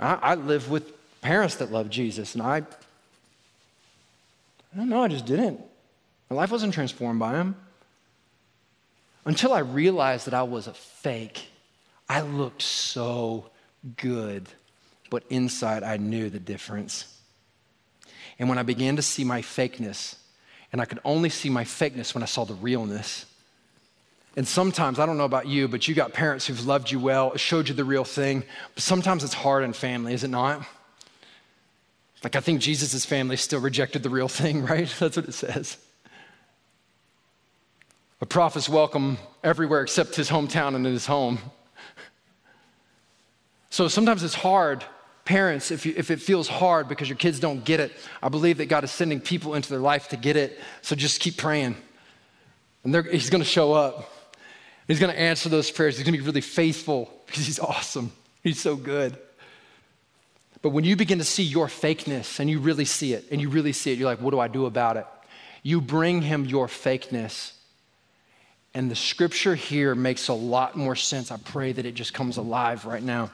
I, 0.00 0.14
I 0.14 0.34
live 0.36 0.70
with 0.70 0.94
parents 1.20 1.56
that 1.56 1.70
love 1.70 1.90
Jesus, 1.90 2.34
and 2.34 2.42
I, 2.42 2.56
I 2.56 2.62
don't 4.74 4.88
know, 4.88 5.02
I 5.02 5.08
just 5.08 5.26
didn't. 5.26 5.60
My 6.28 6.36
life 6.36 6.50
wasn't 6.50 6.74
transformed 6.74 7.20
by 7.20 7.34
him. 7.34 7.56
Until 9.24 9.52
I 9.52 9.60
realized 9.60 10.26
that 10.26 10.34
I 10.34 10.44
was 10.44 10.66
a 10.66 10.72
fake, 10.72 11.48
I 12.08 12.20
looked 12.20 12.62
so 12.62 13.50
good, 13.96 14.48
but 15.10 15.24
inside 15.30 15.82
I 15.82 15.96
knew 15.96 16.30
the 16.30 16.38
difference. 16.38 17.12
And 18.38 18.48
when 18.48 18.58
I 18.58 18.62
began 18.62 18.96
to 18.96 19.02
see 19.02 19.24
my 19.24 19.42
fakeness, 19.42 20.16
and 20.72 20.80
I 20.80 20.84
could 20.84 21.00
only 21.04 21.28
see 21.28 21.48
my 21.48 21.64
fakeness 21.64 22.14
when 22.14 22.22
I 22.22 22.26
saw 22.26 22.44
the 22.44 22.54
realness. 22.54 23.26
And 24.36 24.46
sometimes, 24.46 24.98
I 24.98 25.06
don't 25.06 25.16
know 25.16 25.24
about 25.24 25.46
you, 25.46 25.68
but 25.68 25.88
you 25.88 25.94
got 25.94 26.12
parents 26.12 26.46
who've 26.46 26.66
loved 26.66 26.90
you 26.90 27.00
well, 27.00 27.36
showed 27.36 27.68
you 27.68 27.74
the 27.74 27.84
real 27.84 28.04
thing, 28.04 28.44
but 28.74 28.82
sometimes 28.82 29.24
it's 29.24 29.32
hard 29.32 29.64
in 29.64 29.72
family, 29.72 30.12
is 30.12 30.24
it 30.24 30.28
not? 30.28 30.66
Like, 32.22 32.36
I 32.36 32.40
think 32.40 32.60
Jesus' 32.60 33.04
family 33.04 33.36
still 33.36 33.60
rejected 33.60 34.02
the 34.02 34.10
real 34.10 34.28
thing, 34.28 34.62
right? 34.66 34.92
That's 34.98 35.16
what 35.16 35.26
it 35.26 35.32
says. 35.32 35.78
A 38.20 38.26
prophet's 38.26 38.68
welcome 38.68 39.18
everywhere 39.44 39.82
except 39.82 40.16
his 40.16 40.30
hometown 40.30 40.74
and 40.74 40.86
in 40.86 40.92
his 40.92 41.04
home. 41.04 41.38
So 43.68 43.88
sometimes 43.88 44.22
it's 44.22 44.34
hard. 44.34 44.84
Parents, 45.26 45.70
if, 45.70 45.84
you, 45.84 45.92
if 45.96 46.10
it 46.10 46.20
feels 46.20 46.48
hard 46.48 46.88
because 46.88 47.10
your 47.10 47.18
kids 47.18 47.40
don't 47.40 47.62
get 47.62 47.78
it, 47.78 47.92
I 48.22 48.30
believe 48.30 48.56
that 48.58 48.66
God 48.66 48.84
is 48.84 48.90
sending 48.90 49.20
people 49.20 49.54
into 49.54 49.68
their 49.68 49.80
life 49.80 50.08
to 50.08 50.16
get 50.16 50.36
it. 50.36 50.58
So 50.80 50.96
just 50.96 51.20
keep 51.20 51.36
praying. 51.36 51.76
And 52.84 52.94
he's 53.06 53.28
going 53.28 53.42
to 53.42 53.48
show 53.48 53.74
up. 53.74 54.10
He's 54.88 54.98
going 54.98 55.12
to 55.12 55.18
answer 55.18 55.50
those 55.50 55.70
prayers. 55.70 55.96
He's 55.96 56.06
going 56.06 56.14
to 56.14 56.18
be 56.18 56.24
really 56.26 56.40
faithful 56.40 57.12
because 57.26 57.44
he's 57.44 57.58
awesome. 57.58 58.12
He's 58.42 58.60
so 58.60 58.76
good. 58.76 59.18
But 60.62 60.70
when 60.70 60.84
you 60.84 60.96
begin 60.96 61.18
to 61.18 61.24
see 61.24 61.42
your 61.42 61.66
fakeness 61.66 62.40
and 62.40 62.48
you 62.48 62.60
really 62.60 62.86
see 62.86 63.12
it, 63.12 63.26
and 63.30 63.42
you 63.42 63.50
really 63.50 63.72
see 63.72 63.92
it, 63.92 63.98
you're 63.98 64.08
like, 64.08 64.22
what 64.22 64.30
do 64.30 64.40
I 64.40 64.48
do 64.48 64.64
about 64.64 64.96
it? 64.96 65.06
You 65.62 65.82
bring 65.82 66.22
him 66.22 66.46
your 66.46 66.66
fakeness 66.66 67.52
and 68.76 68.90
the 68.90 68.94
scripture 68.94 69.54
here 69.54 69.94
makes 69.94 70.28
a 70.28 70.34
lot 70.34 70.76
more 70.76 70.94
sense. 70.94 71.32
I 71.32 71.38
pray 71.38 71.72
that 71.72 71.86
it 71.86 71.94
just 71.94 72.12
comes 72.12 72.36
alive 72.36 72.84
right 72.84 73.02
now. 73.02 73.30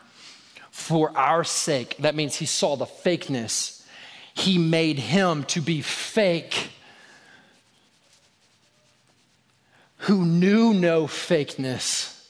For 0.70 1.10
our 1.18 1.42
sake, 1.42 1.96
that 1.98 2.14
means 2.14 2.36
he 2.36 2.46
saw 2.46 2.76
the 2.76 2.86
fakeness. 2.86 3.84
He 4.34 4.56
made 4.56 5.00
him 5.00 5.42
to 5.46 5.60
be 5.60 5.82
fake, 5.82 6.70
who 9.96 10.24
knew 10.24 10.72
no 10.72 11.08
fakeness, 11.08 12.24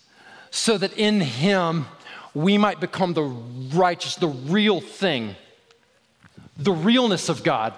so 0.50 0.78
that 0.78 0.96
in 0.96 1.20
him 1.20 1.84
we 2.32 2.56
might 2.56 2.80
become 2.80 3.12
the 3.12 3.24
righteous, 3.24 4.14
the 4.14 4.28
real 4.28 4.80
thing, 4.80 5.36
the 6.56 6.72
realness 6.72 7.28
of 7.28 7.44
God. 7.44 7.74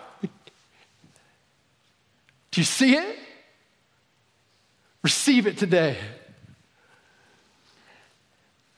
Do 2.52 2.60
you 2.60 2.64
see 2.64 2.94
it? 2.94 3.18
Receive 5.04 5.46
it 5.46 5.58
today. 5.58 5.98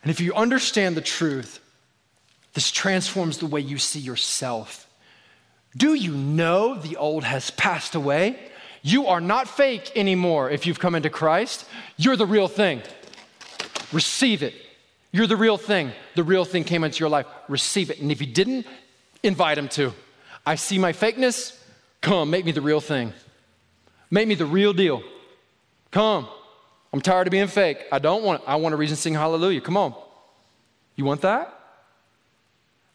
And 0.03 0.11
if 0.11 0.21
you 0.21 0.35
understand 0.35 0.97
the 0.97 1.01
truth, 1.01 1.61
this 2.53 2.73
transforms 2.73 3.39
the 3.39 3.47
way 3.47 3.61
you 3.61 3.79
see 3.79 4.01
yourself. 4.01 4.91
Do 5.77 5.95
you 5.95 6.13
know 6.13 6.75
the 6.75 6.97
old 6.97 7.23
has 7.23 7.51
passed 7.53 7.95
away? 7.95 8.39
You 8.83 9.07
are 9.07 9.21
not 9.21 9.49
fake 9.49 9.93
anymore 9.95 10.51
if 10.51 10.67
you've 10.67 10.81
come 10.81 10.97
into 10.97 11.11
Christ. 11.11 11.65
You're 11.97 12.17
the 12.17 12.27
real 12.27 12.49
thing. 12.49 12.83
Receive 13.93 14.43
it. 14.43 14.55
You're 15.13 15.29
the 15.29 15.37
real 15.37 15.57
thing. 15.57 15.93
The 16.17 16.25
real 16.25 16.45
thing 16.45 16.65
came 16.65 16.83
into 16.83 16.99
your 16.99 17.09
life. 17.09 17.27
Receive 17.49 17.91
it. 17.91 18.01
And 18.01 18.11
if 18.11 18.21
you 18.21 18.27
didn't, 18.27 18.67
invite 19.23 19.59
him 19.59 19.69
to. 19.71 19.93
I 20.45 20.57
see 20.57 20.79
my 20.79 20.93
fakeness. 20.93 21.57
Come, 22.01 22.31
make 22.31 22.45
me 22.45 22.51
the 22.51 22.61
real 22.61 22.81
thing. 22.81 23.13
Make 24.11 24.27
me 24.27 24.35
the 24.35 24.47
real 24.47 24.73
deal. 24.73 25.03
Come. 25.97 26.29
I'm 26.93 27.01
tired 27.01 27.27
of 27.27 27.31
being 27.31 27.47
fake. 27.47 27.79
I 27.91 27.99
don't 27.99 28.23
want 28.23 28.43
I 28.47 28.57
want 28.57 28.75
a 28.75 28.77
reason 28.77 28.97
to 28.97 29.01
sing 29.01 29.15
hallelujah. 29.15 29.63
Come 29.63 29.79
on. 29.79 29.95
You 30.95 31.07
want 31.07 31.23
that? 31.23 31.59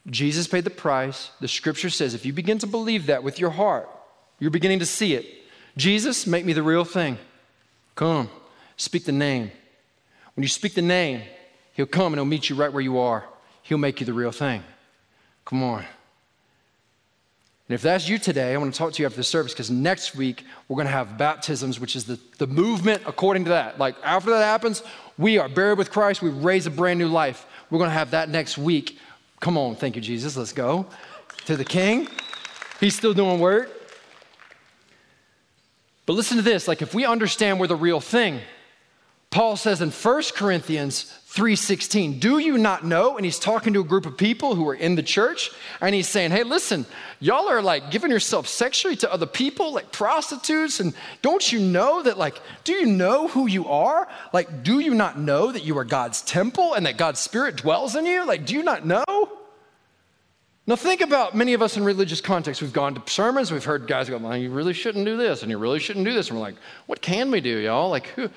Jesus 0.05 0.47
paid 0.47 0.65
the 0.65 0.69
price. 0.69 1.31
The 1.39 1.47
scripture 1.47 1.89
says 1.89 2.13
if 2.13 2.27
you 2.27 2.31
begin 2.31 2.59
to 2.59 2.67
believe 2.67 3.07
that 3.07 3.23
with 3.23 3.39
your 3.39 3.49
heart, 3.49 3.89
you're 4.37 4.51
beginning 4.51 4.77
to 4.79 4.85
see 4.85 5.15
it. 5.15 5.25
Jesus, 5.75 6.27
make 6.27 6.45
me 6.45 6.53
the 6.53 6.61
real 6.61 6.85
thing. 6.85 7.17
Come. 7.95 8.29
Speak 8.77 9.05
the 9.05 9.11
name. 9.11 9.49
When 10.35 10.43
you 10.43 10.47
speak 10.47 10.75
the 10.75 10.83
name, 10.83 11.23
he'll 11.73 11.87
come 11.87 12.13
and 12.13 12.17
he'll 12.17 12.25
meet 12.25 12.51
you 12.51 12.55
right 12.55 12.71
where 12.71 12.83
you 12.83 12.99
are. 12.99 13.25
He'll 13.63 13.79
make 13.79 13.99
you 13.99 14.05
the 14.05 14.13
real 14.13 14.31
thing. 14.31 14.63
Come 15.43 15.63
on. 15.63 15.85
And 17.71 17.75
if 17.75 17.83
that's 17.83 18.09
you 18.09 18.17
today, 18.17 18.53
I 18.53 18.57
want 18.57 18.73
to 18.73 18.77
talk 18.77 18.91
to 18.91 19.01
you 19.01 19.05
after 19.05 19.15
the 19.15 19.23
service 19.23 19.53
because 19.53 19.71
next 19.71 20.13
week 20.13 20.43
we're 20.67 20.75
going 20.75 20.87
to 20.87 20.91
have 20.91 21.17
baptisms, 21.17 21.79
which 21.79 21.95
is 21.95 22.03
the, 22.03 22.19
the 22.37 22.45
movement 22.45 23.01
according 23.05 23.45
to 23.45 23.51
that. 23.51 23.79
Like 23.79 23.95
after 24.03 24.29
that 24.31 24.43
happens, 24.43 24.83
we 25.17 25.37
are 25.37 25.47
buried 25.47 25.77
with 25.77 25.89
Christ, 25.89 26.21
we 26.21 26.31
raise 26.31 26.67
a 26.67 26.69
brand 26.69 26.99
new 26.99 27.07
life. 27.07 27.45
We're 27.69 27.77
going 27.77 27.89
to 27.89 27.93
have 27.93 28.11
that 28.11 28.27
next 28.27 28.57
week. 28.57 28.99
Come 29.39 29.57
on, 29.57 29.77
thank 29.77 29.95
you, 29.95 30.01
Jesus. 30.01 30.35
Let's 30.35 30.51
go 30.51 30.85
to 31.45 31.55
the 31.55 31.63
King. 31.63 32.09
He's 32.81 32.93
still 32.93 33.13
doing 33.13 33.39
work. 33.39 33.69
But 36.05 36.11
listen 36.11 36.35
to 36.35 36.43
this 36.43 36.67
like 36.67 36.81
if 36.81 36.93
we 36.93 37.05
understand 37.05 37.57
we're 37.57 37.67
the 37.67 37.77
real 37.77 38.01
thing, 38.01 38.41
Paul 39.31 39.55
says 39.55 39.81
in 39.81 39.91
1 39.91 40.35
Corinthians 40.35 41.03
3:16, 41.27 42.19
"Do 42.19 42.37
you 42.37 42.57
not 42.57 42.83
know?" 42.83 43.15
And 43.15 43.23
he's 43.23 43.39
talking 43.39 43.71
to 43.73 43.79
a 43.79 43.85
group 43.85 44.05
of 44.05 44.17
people 44.17 44.55
who 44.55 44.67
are 44.67 44.75
in 44.75 44.95
the 44.95 45.03
church, 45.03 45.51
and 45.79 45.95
he's 45.95 46.09
saying, 46.09 46.31
"Hey, 46.31 46.43
listen, 46.43 46.85
y'all 47.21 47.47
are 47.47 47.61
like 47.61 47.91
giving 47.91 48.11
yourself 48.11 48.45
sexually 48.45 48.97
to 48.97 49.11
other 49.11 49.25
people, 49.25 49.71
like 49.71 49.93
prostitutes, 49.93 50.81
and 50.81 50.93
don't 51.21 51.49
you 51.49 51.59
know 51.59 52.03
that 52.03 52.17
like 52.17 52.41
do 52.65 52.73
you 52.73 52.85
know 52.85 53.29
who 53.29 53.47
you 53.47 53.69
are? 53.69 54.09
Like 54.33 54.63
do 54.63 54.79
you 54.79 54.93
not 54.93 55.17
know 55.17 55.53
that 55.53 55.63
you 55.63 55.77
are 55.77 55.85
God's 55.85 56.21
temple 56.21 56.73
and 56.73 56.85
that 56.85 56.97
God's 56.97 57.21
spirit 57.21 57.55
dwells 57.55 57.95
in 57.95 58.05
you? 58.05 58.25
Like 58.25 58.45
do 58.45 58.53
you 58.53 58.63
not 58.63 58.85
know?" 58.85 59.05
Now, 60.67 60.75
think 60.75 61.01
about 61.01 61.35
many 61.35 61.53
of 61.53 61.61
us 61.61 61.75
in 61.75 61.83
religious 61.83 62.21
contexts. 62.21 62.61
We've 62.61 62.71
gone 62.71 62.93
to 62.93 63.11
sermons, 63.11 63.51
we've 63.51 63.63
heard 63.63 63.87
guys 63.87 64.09
go, 64.09 64.17
well, 64.17 64.37
you 64.37 64.51
really 64.51 64.73
shouldn't 64.73 65.05
do 65.05 65.17
this, 65.17 65.41
and 65.41 65.49
you 65.49 65.57
really 65.57 65.79
shouldn't 65.79 66.05
do 66.05 66.13
this. 66.13 66.29
And 66.29 66.37
we're 66.37 66.43
like, 66.43 66.55
what 66.85 67.01
can 67.01 67.31
we 67.31 67.41
do, 67.41 67.57
y'all? 67.57 67.89
Like, 67.89 68.07
who? 68.09 68.29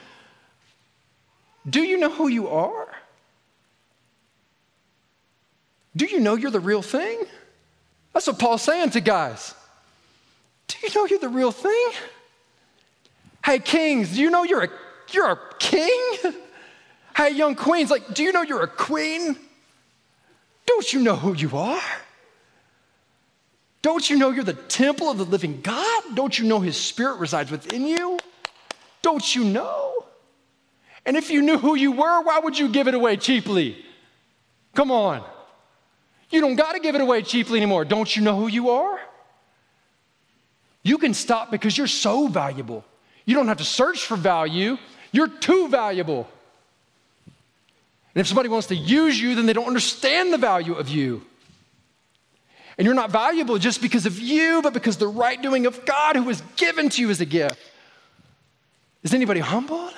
Do 1.68 1.82
you 1.82 1.98
know 1.98 2.10
who 2.10 2.28
you 2.28 2.48
are? 2.48 2.88
Do 5.96 6.06
you 6.06 6.20
know 6.20 6.34
you're 6.34 6.50
the 6.50 6.60
real 6.60 6.82
thing? 6.82 7.24
That's 8.12 8.26
what 8.26 8.38
Paul's 8.38 8.62
saying 8.62 8.90
to 8.90 9.00
guys. 9.00 9.54
Do 10.68 10.76
you 10.82 10.94
know 10.94 11.06
you're 11.06 11.18
the 11.18 11.28
real 11.28 11.52
thing? 11.52 11.90
Hey, 13.44 13.58
kings, 13.58 14.14
do 14.14 14.20
you 14.20 14.30
know 14.30 14.44
you're 14.44 14.64
a, 14.64 14.68
you're 15.12 15.30
a 15.30 15.38
king? 15.58 16.16
Hey, 17.16 17.30
young 17.30 17.54
queens, 17.54 17.90
like, 17.90 18.12
do 18.12 18.24
you 18.24 18.32
know 18.32 18.42
you're 18.42 18.62
a 18.62 18.68
queen? 18.68 19.36
Don't 20.66 20.92
you 20.92 21.00
know 21.00 21.14
who 21.14 21.34
you 21.34 21.56
are? 21.56 21.80
Don't 23.82 24.08
you 24.08 24.16
know 24.16 24.30
you're 24.30 24.44
the 24.44 24.54
temple 24.54 25.10
of 25.10 25.18
the 25.18 25.24
living 25.24 25.60
God? 25.60 26.02
Don't 26.14 26.36
you 26.36 26.46
know 26.46 26.58
His 26.58 26.76
Spirit 26.76 27.18
resides 27.18 27.50
within 27.50 27.86
you? 27.86 28.18
Don't 29.02 29.36
you 29.36 29.44
know? 29.44 30.03
And 31.06 31.16
if 31.16 31.30
you 31.30 31.42
knew 31.42 31.58
who 31.58 31.74
you 31.74 31.92
were, 31.92 32.22
why 32.22 32.40
would 32.40 32.58
you 32.58 32.68
give 32.68 32.88
it 32.88 32.94
away 32.94 33.16
cheaply? 33.16 33.84
Come 34.74 34.90
on. 34.90 35.22
You 36.30 36.40
don't 36.40 36.56
got 36.56 36.72
to 36.72 36.80
give 36.80 36.94
it 36.94 37.00
away 37.00 37.22
cheaply 37.22 37.58
anymore. 37.58 37.84
Don't 37.84 38.14
you 38.14 38.22
know 38.22 38.36
who 38.36 38.48
you 38.48 38.70
are? 38.70 38.98
You 40.82 40.98
can 40.98 41.14
stop 41.14 41.50
because 41.50 41.76
you're 41.76 41.86
so 41.86 42.28
valuable. 42.28 42.84
You 43.24 43.34
don't 43.34 43.48
have 43.48 43.58
to 43.58 43.64
search 43.64 44.04
for 44.04 44.16
value, 44.16 44.76
you're 45.12 45.28
too 45.28 45.68
valuable. 45.68 46.28
And 48.14 48.20
if 48.20 48.28
somebody 48.28 48.48
wants 48.48 48.68
to 48.68 48.76
use 48.76 49.20
you, 49.20 49.34
then 49.34 49.46
they 49.46 49.52
don't 49.52 49.66
understand 49.66 50.32
the 50.32 50.38
value 50.38 50.74
of 50.74 50.88
you. 50.88 51.24
And 52.76 52.84
you're 52.84 52.94
not 52.94 53.10
valuable 53.10 53.58
just 53.58 53.80
because 53.80 54.06
of 54.06 54.18
you, 54.18 54.60
but 54.62 54.72
because 54.72 54.96
the 54.96 55.08
right 55.08 55.40
doing 55.40 55.66
of 55.66 55.84
God 55.84 56.16
who 56.16 56.24
was 56.24 56.42
given 56.56 56.88
to 56.90 57.00
you 57.00 57.10
as 57.10 57.20
a 57.20 57.24
gift. 57.24 57.58
Is 59.02 59.14
anybody 59.14 59.40
humbled? 59.40 59.94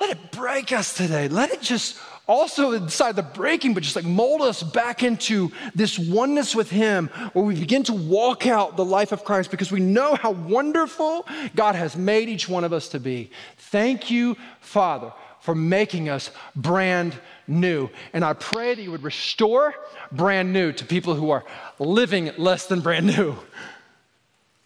Let 0.00 0.10
it 0.10 0.32
break 0.32 0.72
us 0.72 0.94
today. 0.94 1.28
Let 1.28 1.50
it 1.50 1.60
just 1.60 1.98
also 2.26 2.72
inside 2.72 3.16
the 3.16 3.22
breaking, 3.22 3.74
but 3.74 3.82
just 3.82 3.96
like 3.96 4.04
mold 4.04 4.42
us 4.42 4.62
back 4.62 5.02
into 5.02 5.52
this 5.74 5.98
oneness 5.98 6.54
with 6.54 6.70
Him 6.70 7.08
where 7.32 7.44
we 7.44 7.54
begin 7.58 7.82
to 7.84 7.92
walk 7.92 8.46
out 8.46 8.76
the 8.76 8.84
life 8.84 9.12
of 9.12 9.24
Christ 9.24 9.50
because 9.50 9.72
we 9.72 9.80
know 9.80 10.14
how 10.14 10.30
wonderful 10.30 11.26
God 11.54 11.74
has 11.74 11.96
made 11.96 12.28
each 12.28 12.48
one 12.48 12.64
of 12.64 12.72
us 12.72 12.88
to 12.90 13.00
be. 13.00 13.30
Thank 13.56 14.10
you, 14.10 14.36
Father, 14.60 15.12
for 15.40 15.54
making 15.54 16.08
us 16.08 16.30
brand 16.54 17.14
new. 17.48 17.90
And 18.12 18.24
I 18.24 18.32
pray 18.34 18.74
that 18.74 18.82
you 18.82 18.92
would 18.92 19.02
restore 19.02 19.74
brand 20.12 20.52
new 20.52 20.72
to 20.72 20.84
people 20.84 21.14
who 21.14 21.30
are 21.30 21.44
living 21.78 22.30
less 22.38 22.66
than 22.66 22.80
brand 22.80 23.06
new. 23.06 23.36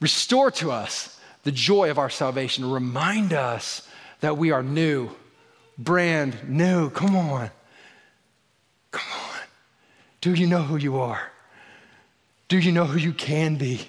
Restore 0.00 0.50
to 0.52 0.70
us 0.70 1.18
the 1.44 1.52
joy 1.52 1.90
of 1.90 1.98
our 1.98 2.10
salvation. 2.10 2.70
Remind 2.70 3.32
us 3.32 3.85
that 4.20 4.36
we 4.36 4.50
are 4.50 4.62
new, 4.62 5.10
brand 5.78 6.48
new. 6.48 6.90
Come 6.90 7.16
on. 7.16 7.50
Come 8.90 9.20
on. 9.20 9.40
Do 10.20 10.34
you 10.34 10.46
know 10.46 10.62
who 10.62 10.76
you 10.76 10.98
are? 10.98 11.30
Do 12.48 12.58
you 12.58 12.72
know 12.72 12.84
who 12.84 12.98
you 12.98 13.12
can 13.12 13.56
be? 13.56 13.88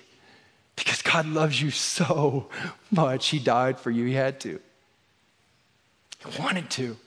Because 0.75 1.01
God 1.01 1.25
loves 1.25 1.61
you 1.61 1.71
so 1.71 2.49
much. 2.91 3.29
He 3.29 3.39
died 3.39 3.79
for 3.79 3.89
you. 3.89 4.05
He 4.05 4.13
had 4.13 4.39
to. 4.41 4.59
He 6.19 6.41
wanted 6.41 6.69
to. 6.71 6.97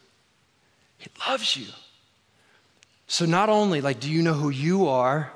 He 0.98 1.10
loves 1.28 1.56
you. 1.56 1.66
So, 3.06 3.26
not 3.26 3.48
only 3.48 3.80
like, 3.80 4.00
do 4.00 4.10
you 4.10 4.22
know 4.22 4.34
who 4.34 4.50
you 4.50 4.86
are? 4.86 5.32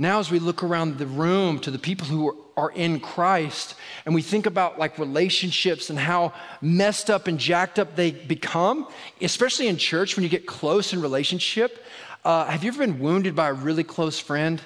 Now, 0.00 0.18
as 0.18 0.30
we 0.30 0.38
look 0.38 0.62
around 0.62 0.96
the 0.96 1.06
room 1.06 1.58
to 1.58 1.70
the 1.70 1.78
people 1.78 2.06
who 2.06 2.34
are 2.56 2.70
in 2.70 3.00
Christ 3.00 3.74
and 4.06 4.14
we 4.14 4.22
think 4.22 4.46
about 4.46 4.78
like 4.78 4.98
relationships 4.98 5.90
and 5.90 5.98
how 5.98 6.32
messed 6.62 7.10
up 7.10 7.26
and 7.26 7.38
jacked 7.38 7.78
up 7.78 7.96
they 7.96 8.12
become, 8.12 8.88
especially 9.20 9.68
in 9.68 9.76
church 9.76 10.16
when 10.16 10.22
you 10.22 10.30
get 10.30 10.46
close 10.46 10.94
in 10.94 11.02
relationship. 11.02 11.84
Uh, 12.24 12.46
have 12.46 12.64
you 12.64 12.68
ever 12.68 12.78
been 12.78 12.98
wounded 12.98 13.36
by 13.36 13.50
a 13.50 13.52
really 13.52 13.84
close 13.84 14.18
friend? 14.18 14.62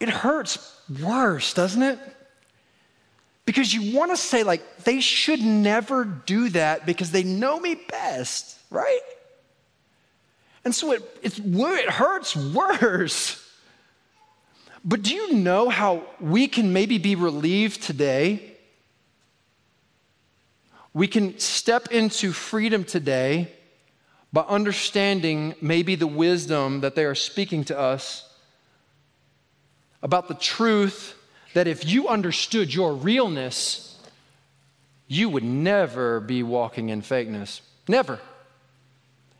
It 0.00 0.08
hurts 0.08 0.76
worse, 1.00 1.54
doesn't 1.54 1.82
it? 1.84 2.00
Because 3.44 3.72
you 3.72 3.96
want 3.96 4.10
to 4.10 4.16
say, 4.16 4.42
like, 4.42 4.78
they 4.78 4.98
should 4.98 5.40
never 5.40 6.04
do 6.04 6.48
that 6.48 6.86
because 6.86 7.12
they 7.12 7.22
know 7.22 7.60
me 7.60 7.76
best, 7.88 8.58
right? 8.68 9.00
And 10.64 10.74
so 10.74 10.90
it, 10.90 11.02
it, 11.22 11.38
it 11.38 11.88
hurts 11.88 12.34
worse. 12.34 13.38
But 14.84 15.02
do 15.02 15.14
you 15.14 15.34
know 15.34 15.68
how 15.68 16.02
we 16.20 16.48
can 16.48 16.72
maybe 16.72 16.98
be 16.98 17.14
relieved 17.14 17.82
today? 17.82 18.56
We 20.92 21.06
can 21.06 21.38
step 21.38 21.88
into 21.92 22.32
freedom 22.32 22.84
today 22.84 23.52
by 24.32 24.42
understanding 24.42 25.54
maybe 25.60 25.94
the 25.94 26.06
wisdom 26.06 26.80
that 26.80 26.94
they 26.94 27.04
are 27.04 27.14
speaking 27.14 27.64
to 27.64 27.78
us 27.78 28.28
about 30.02 30.28
the 30.28 30.34
truth 30.34 31.14
that 31.54 31.68
if 31.68 31.86
you 31.86 32.08
understood 32.08 32.74
your 32.74 32.94
realness, 32.94 33.98
you 35.06 35.28
would 35.28 35.44
never 35.44 36.18
be 36.20 36.42
walking 36.42 36.88
in 36.88 37.02
fakeness. 37.02 37.60
Never. 37.86 38.18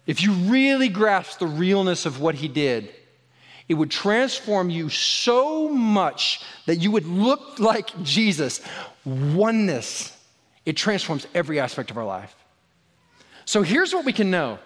If 0.07 0.23
you 0.23 0.33
really 0.33 0.89
grasp 0.89 1.39
the 1.39 1.47
realness 1.47 2.07
of 2.07 2.21
what 2.21 2.37
he 2.37 2.49
did, 2.49 2.93
it 3.73 3.77
would 3.77 3.91
transform 3.91 4.69
you 4.69 4.91
so 4.91 5.67
much 5.67 6.43
that 6.67 6.77
you 6.77 6.91
would 6.91 7.07
look 7.07 7.59
like 7.59 8.03
Jesus. 8.03 8.61
Oneness, 9.07 10.15
it 10.67 10.77
transforms 10.77 11.27
every 11.35 11.59
aspect 11.59 11.91
of 11.91 11.97
our 11.97 12.05
life. 12.05 12.37
So 13.47 13.63
here's 13.63 13.95
what 13.95 14.05
we 14.05 14.13
can 14.13 14.31
know 14.31 14.59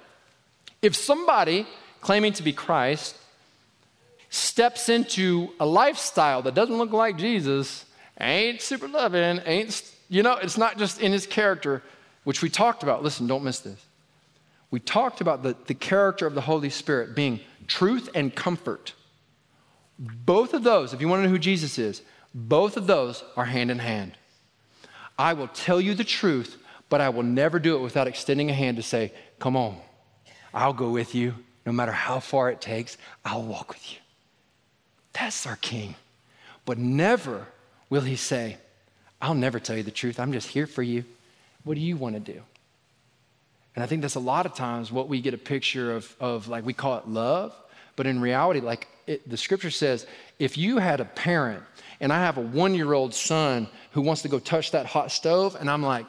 if 0.83 0.97
somebody 0.97 1.69
claiming 2.01 2.33
to 2.33 2.43
be 2.43 2.53
Christ 2.53 3.17
steps 4.29 4.89
into 4.89 5.51
a 5.61 5.67
lifestyle 5.67 6.43
that 6.43 6.55
doesn't 6.55 6.77
look 6.77 6.91
like 6.91 7.17
Jesus, 7.17 7.85
ain't 8.21 8.61
super 8.61 8.89
loving, 8.89 9.41
ain't, 9.47 9.89
you 10.09 10.25
know, 10.25 10.35
it's 10.35 10.59
not 10.59 10.79
just 10.79 11.01
in 11.01 11.13
his 11.13 11.29
character, 11.29 11.81
which 12.25 12.43
we 12.43 12.51
talked 12.51 12.83
about. 12.83 13.05
Listen, 13.05 13.29
don't 13.29 13.45
miss 13.45 13.61
this. 13.61 13.81
We 14.77 14.81
talked 14.81 15.23
about 15.23 15.43
the, 15.43 15.57
the 15.69 15.73
character 15.73 16.27
of 16.27 16.35
the 16.35 16.43
Holy 16.43 16.69
Spirit 16.69 17.15
being 17.15 17.41
truth 17.67 18.11
and 18.15 18.35
comfort. 18.35 18.93
Both 19.99 20.53
of 20.53 20.65
those, 20.65 20.93
if 20.93 21.01
you 21.01 21.09
want 21.09 21.21
to 21.21 21.25
know 21.25 21.31
who 21.31 21.39
Jesus 21.39 21.79
is, 21.79 22.03
both 22.35 22.77
of 22.77 22.87
those 22.87 23.25
are 23.39 23.47
hand 23.47 23.71
in 23.71 23.79
hand. 23.79 24.13
I 25.19 25.33
will 25.33 25.49
tell 25.49 25.81
you 25.81 25.95
the 25.95 26.05
truth, 26.05 26.59
but 26.91 27.01
I 27.01 27.09
will 27.09 27.23
never 27.23 27.59
do 27.59 27.75
it 27.75 27.81
without 27.81 28.07
extending 28.07 28.51
a 28.51 28.53
hand 28.53 28.77
to 28.77 28.83
say, 28.83 29.15
Come 29.39 29.57
on, 29.57 29.79
I'll 30.53 30.75
go 30.75 30.91
with 30.91 31.15
you. 31.15 31.37
No 31.65 31.73
matter 31.73 31.93
how 31.93 32.21
far 32.21 32.51
it 32.51 32.61
takes, 32.61 32.99
I'll 33.25 33.45
walk 33.45 33.71
with 33.71 33.91
you. 33.91 33.99
That's 35.15 35.47
our 35.47 35.57
King. 35.57 35.95
But 36.67 36.77
never 36.77 37.47
will 37.89 38.03
he 38.03 38.17
say, 38.17 38.59
I'll 39.23 39.33
never 39.33 39.59
tell 39.59 39.79
you 39.79 39.85
the 39.85 39.91
truth. 39.91 40.21
I'm 40.21 40.35
just 40.35 40.49
here 40.49 40.67
for 40.67 40.83
you. 40.83 41.07
What 41.65 41.77
do 41.77 41.81
you 41.81 41.97
want 41.97 42.15
to 42.17 42.21
do? 42.21 42.43
And 43.77 43.83
I 43.85 43.87
think 43.87 44.01
that's 44.01 44.15
a 44.15 44.21
lot 44.21 44.47
of 44.47 44.55
times 44.55 44.91
what 44.91 45.09
we 45.09 45.21
get 45.21 45.35
a 45.35 45.39
picture 45.39 45.95
of, 45.95 46.17
of 46.19 46.49
like 46.49 46.65
we 46.65 46.73
call 46.73 46.97
it 46.97 47.07
love, 47.07 47.55
but 47.95 48.07
in 48.07 48.21
reality, 48.21 48.61
like 48.61 48.89
it, 49.07 49.29
the 49.29 49.37
scripture 49.37 49.71
says, 49.71 50.07
if 50.39 50.57
you 50.57 50.79
had 50.79 51.01
a 51.01 51.05
parent 51.05 51.63
and 52.01 52.11
I 52.11 52.21
have 52.21 52.39
a 52.39 52.41
one 52.41 52.75
year 52.75 52.95
old 52.95 53.15
son 53.15 53.69
who 53.93 54.01
wants 54.01 54.23
to 54.23 54.29
go 54.29 54.39
touch 54.39 54.71
that 54.71 54.87
hot 54.87 55.13
stove, 55.13 55.57
and 55.61 55.71
I'm 55.71 55.83
like, 55.83 56.07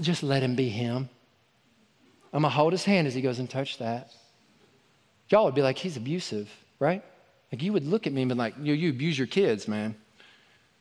just 0.00 0.22
let 0.22 0.42
him 0.42 0.56
be 0.56 0.70
him. 0.70 1.10
I'm 2.32 2.42
gonna 2.42 2.48
hold 2.48 2.72
his 2.72 2.84
hand 2.84 3.06
as 3.06 3.14
he 3.14 3.20
goes 3.20 3.38
and 3.38 3.48
touch 3.48 3.78
that. 3.78 4.10
Y'all 5.28 5.44
would 5.44 5.54
be 5.54 5.62
like, 5.62 5.78
he's 5.78 5.96
abusive, 5.96 6.50
right? 6.78 7.02
Like 7.52 7.62
you 7.62 7.72
would 7.74 7.86
look 7.86 8.06
at 8.06 8.12
me 8.12 8.22
and 8.22 8.30
be 8.30 8.34
like, 8.34 8.54
you, 8.60 8.72
you 8.72 8.90
abuse 8.90 9.16
your 9.16 9.28
kids, 9.28 9.68
man. 9.68 9.94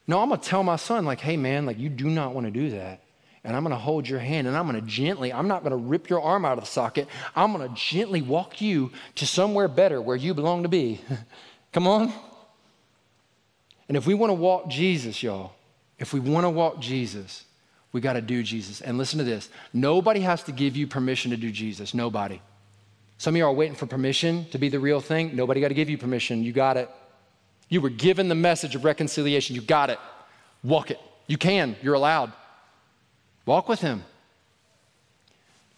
No, 0.08 0.22
I'm 0.22 0.30
gonna 0.30 0.42
tell 0.42 0.64
my 0.64 0.78
son, 0.78 1.06
like, 1.06 1.20
hey 1.20 1.36
man, 1.36 1.66
like 1.66 1.78
you 1.78 1.90
do 1.90 2.10
not 2.10 2.34
want 2.34 2.46
to 2.48 2.52
do 2.52 2.72
that. 2.72 3.02
And 3.44 3.56
I'm 3.56 3.64
gonna 3.64 3.76
hold 3.76 4.08
your 4.08 4.20
hand 4.20 4.48
and 4.48 4.56
I'm 4.56 4.66
gonna 4.66 4.82
gently, 4.82 5.34
I'm 5.34 5.48
not 5.48 5.64
gonna 5.64 5.78
rip 5.78 6.10
your 6.10 6.22
arm 6.22 6.46
out 6.46 6.58
of 6.58 6.64
the 6.64 6.70
socket. 6.70 7.08
I'm 7.36 7.52
gonna 7.52 7.74
gently 7.76 8.22
walk 8.22 8.62
you 8.62 8.92
to 9.16 9.26
somewhere 9.26 9.68
better 9.68 10.02
where 10.02 10.16
you 10.16 10.34
belong 10.34 10.64
to 10.64 10.70
be. 10.70 11.02
Come 11.74 11.88
on. 11.88 12.14
And 13.88 13.98
if 13.98 14.08
we 14.08 14.14
wanna 14.14 14.34
walk 14.34 14.70
Jesus, 14.70 15.22
y'all, 15.22 15.54
if 16.00 16.14
we 16.14 16.20
wanna 16.20 16.50
walk 16.50 16.80
Jesus, 16.80 17.44
we 17.92 18.00
gotta 18.00 18.22
do 18.22 18.44
Jesus. 18.44 18.80
And 18.80 18.98
listen 18.98 19.20
to 19.20 19.26
this 19.26 19.50
nobody 19.74 20.22
has 20.22 20.44
to 20.44 20.52
give 20.52 20.78
you 20.78 20.88
permission 20.88 21.32
to 21.32 21.38
do 21.38 21.52
Jesus. 21.52 21.94
Nobody. 21.94 22.40
Some 23.18 23.36
of 23.36 23.38
you 23.38 23.46
are 23.46 23.54
waiting 23.54 23.76
for 23.76 23.86
permission 23.86 24.46
to 24.52 24.58
be 24.58 24.70
the 24.70 24.80
real 24.80 25.00
thing. 25.00 25.34
Nobody 25.34 25.62
got 25.62 25.70
to 25.70 25.74
give 25.74 25.90
you 25.90 25.98
permission. 25.98 26.44
You 26.44 26.52
got 26.52 26.76
it. 26.76 26.90
You 27.70 27.80
were 27.80 27.90
given 27.90 28.28
the 28.28 28.36
message 28.36 28.76
of 28.76 28.84
reconciliation. 28.84 29.56
You 29.56 29.62
got 29.62 29.90
it. 29.90 30.00
Walk 30.62 30.92
it. 30.92 31.00
You 31.28 31.38
can. 31.38 31.78
You're 31.82 31.94
allowed. 31.94 32.34
Walk 33.46 33.68
with 33.68 33.82
him. 33.82 34.04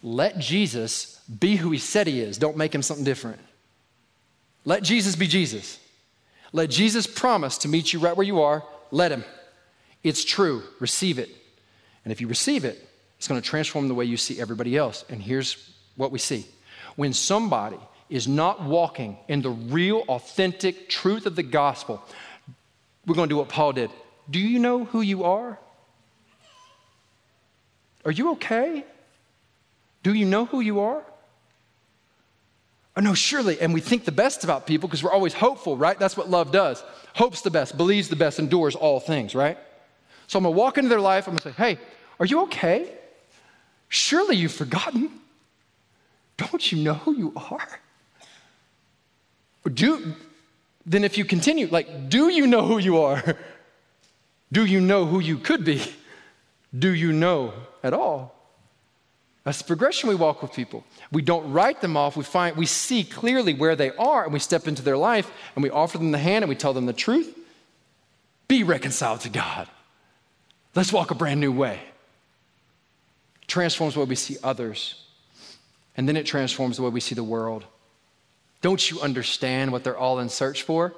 Let 0.02 0.38
Jesus 0.38 1.20
be 1.40 1.56
who 1.56 1.70
he 1.70 1.78
said 1.78 2.06
he 2.06 2.20
is. 2.20 2.38
Don't 2.38 2.56
make 2.56 2.74
him 2.74 2.82
something 2.82 3.04
different. 3.04 3.40
Let 4.64 4.82
Jesus 4.82 5.16
be 5.16 5.26
Jesus. 5.26 5.78
Let 6.52 6.70
Jesus 6.70 7.06
promise 7.06 7.58
to 7.58 7.68
meet 7.68 7.92
you 7.92 7.98
right 7.98 8.16
where 8.16 8.26
you 8.26 8.40
are. 8.42 8.62
Let 8.90 9.12
him. 9.12 9.24
It's 10.02 10.24
true. 10.24 10.62
Receive 10.80 11.18
it. 11.18 11.30
And 12.04 12.12
if 12.12 12.20
you 12.20 12.28
receive 12.28 12.64
it, 12.64 12.88
it's 13.18 13.26
going 13.26 13.40
to 13.40 13.46
transform 13.46 13.88
the 13.88 13.94
way 13.94 14.04
you 14.04 14.16
see 14.16 14.40
everybody 14.40 14.76
else. 14.76 15.04
And 15.08 15.20
here's 15.20 15.72
what 15.96 16.12
we 16.12 16.18
see 16.18 16.46
when 16.94 17.12
somebody 17.12 17.78
is 18.08 18.28
not 18.28 18.62
walking 18.62 19.18
in 19.28 19.42
the 19.42 19.50
real, 19.50 20.04
authentic 20.08 20.88
truth 20.88 21.26
of 21.26 21.34
the 21.34 21.42
gospel, 21.42 22.02
we're 23.06 23.16
going 23.16 23.28
to 23.28 23.32
do 23.32 23.38
what 23.38 23.48
Paul 23.48 23.72
did. 23.72 23.90
Do 24.30 24.38
you 24.38 24.58
know 24.58 24.84
who 24.84 25.00
you 25.00 25.24
are? 25.24 25.58
Are 28.06 28.12
you 28.12 28.32
okay? 28.32 28.84
Do 30.04 30.14
you 30.14 30.24
know 30.24 30.46
who 30.46 30.60
you 30.60 30.80
are? 30.80 31.02
Oh, 32.96 33.00
no, 33.00 33.12
surely. 33.12 33.60
And 33.60 33.74
we 33.74 33.80
think 33.80 34.04
the 34.04 34.12
best 34.12 34.44
about 34.44 34.64
people 34.66 34.88
because 34.88 35.02
we're 35.02 35.12
always 35.12 35.34
hopeful, 35.34 35.76
right? 35.76 35.98
That's 35.98 36.16
what 36.16 36.30
love 36.30 36.52
does. 36.52 36.82
Hopes 37.14 37.42
the 37.42 37.50
best, 37.50 37.76
believes 37.76 38.08
the 38.08 38.16
best, 38.16 38.38
endures 38.38 38.76
all 38.76 39.00
things, 39.00 39.34
right? 39.34 39.58
So 40.28 40.38
I'm 40.38 40.44
gonna 40.44 40.56
walk 40.56 40.78
into 40.78 40.88
their 40.88 41.00
life, 41.00 41.26
I'm 41.26 41.34
gonna 41.34 41.52
say, 41.52 41.62
hey, 41.62 41.78
are 42.20 42.26
you 42.26 42.42
okay? 42.42 42.88
Surely 43.88 44.36
you've 44.36 44.54
forgotten. 44.54 45.10
Don't 46.36 46.70
you 46.70 46.78
know 46.78 46.94
who 46.94 47.12
you 47.12 47.32
are? 47.50 47.80
Do, 49.66 50.14
then 50.86 51.02
if 51.02 51.18
you 51.18 51.24
continue, 51.24 51.66
like, 51.66 52.08
do 52.08 52.28
you 52.28 52.46
know 52.46 52.64
who 52.64 52.78
you 52.78 52.98
are? 53.02 53.36
Do 54.52 54.64
you 54.64 54.80
know 54.80 55.06
who 55.06 55.18
you 55.18 55.38
could 55.38 55.64
be? 55.64 55.82
Do 56.76 56.92
you 56.94 57.12
know 57.12 57.52
at 57.82 57.92
all? 57.92 58.34
That's 59.44 59.58
the 59.58 59.64
progression 59.64 60.08
we 60.08 60.16
walk 60.16 60.42
with 60.42 60.52
people. 60.52 60.84
We 61.12 61.22
don't 61.22 61.52
write 61.52 61.80
them 61.80 61.96
off. 61.96 62.16
We 62.16 62.24
find 62.24 62.56
we 62.56 62.66
see 62.66 63.04
clearly 63.04 63.54
where 63.54 63.76
they 63.76 63.92
are 63.92 64.24
and 64.24 64.32
we 64.32 64.40
step 64.40 64.66
into 64.66 64.82
their 64.82 64.96
life 64.96 65.30
and 65.54 65.62
we 65.62 65.70
offer 65.70 65.98
them 65.98 66.10
the 66.10 66.18
hand 66.18 66.42
and 66.42 66.48
we 66.48 66.56
tell 66.56 66.72
them 66.72 66.86
the 66.86 66.92
truth. 66.92 67.32
Be 68.48 68.64
reconciled 68.64 69.20
to 69.20 69.28
God. 69.28 69.68
Let's 70.74 70.92
walk 70.92 71.12
a 71.12 71.14
brand 71.14 71.40
new 71.40 71.52
way. 71.52 71.80
Transforms 73.46 73.94
the 73.94 74.00
way 74.00 74.06
we 74.06 74.16
see 74.16 74.36
others. 74.42 75.04
And 75.96 76.08
then 76.08 76.16
it 76.16 76.26
transforms 76.26 76.76
the 76.76 76.82
way 76.82 76.90
we 76.90 77.00
see 77.00 77.14
the 77.14 77.24
world. 77.24 77.64
Don't 78.62 78.90
you 78.90 79.00
understand 79.00 79.70
what 79.70 79.84
they're 79.84 79.96
all 79.96 80.18
in 80.18 80.28
search 80.28 80.62
for? 80.64 80.92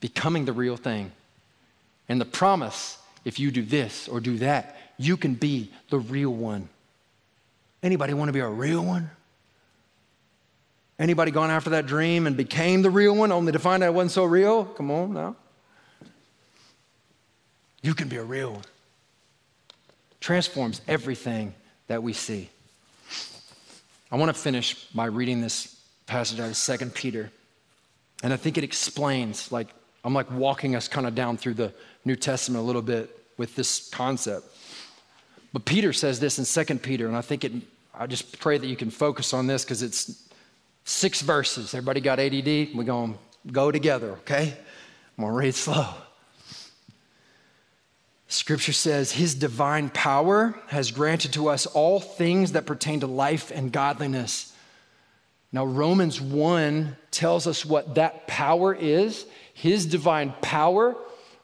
Becoming 0.00 0.44
the 0.44 0.52
real 0.52 0.76
thing. 0.76 1.10
And 2.08 2.20
the 2.20 2.24
promise 2.24 2.98
if 3.24 3.38
you 3.38 3.50
do 3.50 3.62
this 3.62 4.08
or 4.08 4.20
do 4.20 4.38
that, 4.38 4.76
you 5.02 5.16
can 5.16 5.34
be 5.34 5.70
the 5.90 5.98
real 5.98 6.30
one. 6.30 6.68
Anybody 7.82 8.14
want 8.14 8.28
to 8.28 8.32
be 8.32 8.40
a 8.40 8.48
real 8.48 8.84
one? 8.84 9.10
Anybody 10.98 11.30
gone 11.30 11.50
after 11.50 11.70
that 11.70 11.86
dream 11.86 12.26
and 12.26 12.36
became 12.36 12.82
the 12.82 12.90
real 12.90 13.14
one 13.14 13.32
only 13.32 13.52
to 13.52 13.58
find 13.58 13.82
out 13.82 13.88
it 13.88 13.94
wasn't 13.94 14.12
so 14.12 14.24
real? 14.24 14.64
Come 14.64 14.90
on 14.90 15.14
now. 15.14 15.36
You 17.82 17.94
can 17.94 18.08
be 18.08 18.16
a 18.16 18.22
real 18.22 18.52
one. 18.52 18.62
Transforms 20.20 20.80
everything 20.86 21.54
that 21.88 22.02
we 22.02 22.12
see. 22.12 22.48
I 24.12 24.16
want 24.16 24.28
to 24.28 24.40
finish 24.40 24.74
by 24.90 25.06
reading 25.06 25.40
this 25.40 25.80
passage 26.06 26.38
out 26.38 26.50
of 26.50 26.78
2 26.80 26.90
Peter. 26.90 27.32
And 28.22 28.32
I 28.32 28.36
think 28.36 28.56
it 28.56 28.62
explains, 28.62 29.50
like, 29.50 29.68
I'm 30.04 30.14
like 30.14 30.30
walking 30.30 30.76
us 30.76 30.86
kind 30.86 31.06
of 31.08 31.16
down 31.16 31.36
through 31.36 31.54
the 31.54 31.72
New 32.04 32.14
Testament 32.14 32.62
a 32.62 32.66
little 32.66 32.82
bit 32.82 33.10
with 33.36 33.56
this 33.56 33.88
concept. 33.90 34.46
But 35.52 35.64
Peter 35.64 35.92
says 35.92 36.18
this 36.18 36.38
in 36.38 36.66
2 36.66 36.78
Peter, 36.78 37.06
and 37.06 37.16
I 37.16 37.20
think 37.20 37.44
it, 37.44 37.52
I 37.94 38.06
just 38.06 38.38
pray 38.40 38.56
that 38.56 38.66
you 38.66 38.76
can 38.76 38.90
focus 38.90 39.34
on 39.34 39.46
this 39.46 39.64
because 39.64 39.82
it's 39.82 40.28
six 40.84 41.20
verses. 41.20 41.74
Everybody 41.74 42.00
got 42.00 42.18
ADD? 42.18 42.74
We're 42.74 42.84
going 42.84 43.14
to 43.14 43.52
go 43.52 43.70
together, 43.70 44.12
okay? 44.12 44.54
I'm 45.18 45.24
going 45.24 45.32
to 45.32 45.38
read 45.38 45.54
slow. 45.54 45.88
Scripture 48.28 48.72
says, 48.72 49.12
His 49.12 49.34
divine 49.34 49.90
power 49.90 50.54
has 50.68 50.90
granted 50.90 51.34
to 51.34 51.48
us 51.48 51.66
all 51.66 52.00
things 52.00 52.52
that 52.52 52.64
pertain 52.64 53.00
to 53.00 53.06
life 53.06 53.52
and 53.54 53.70
godliness. 53.70 54.54
Now, 55.52 55.66
Romans 55.66 56.18
1 56.18 56.96
tells 57.10 57.46
us 57.46 57.66
what 57.66 57.96
that 57.96 58.26
power 58.26 58.74
is. 58.74 59.26
His 59.52 59.84
divine 59.84 60.32
power, 60.40 60.96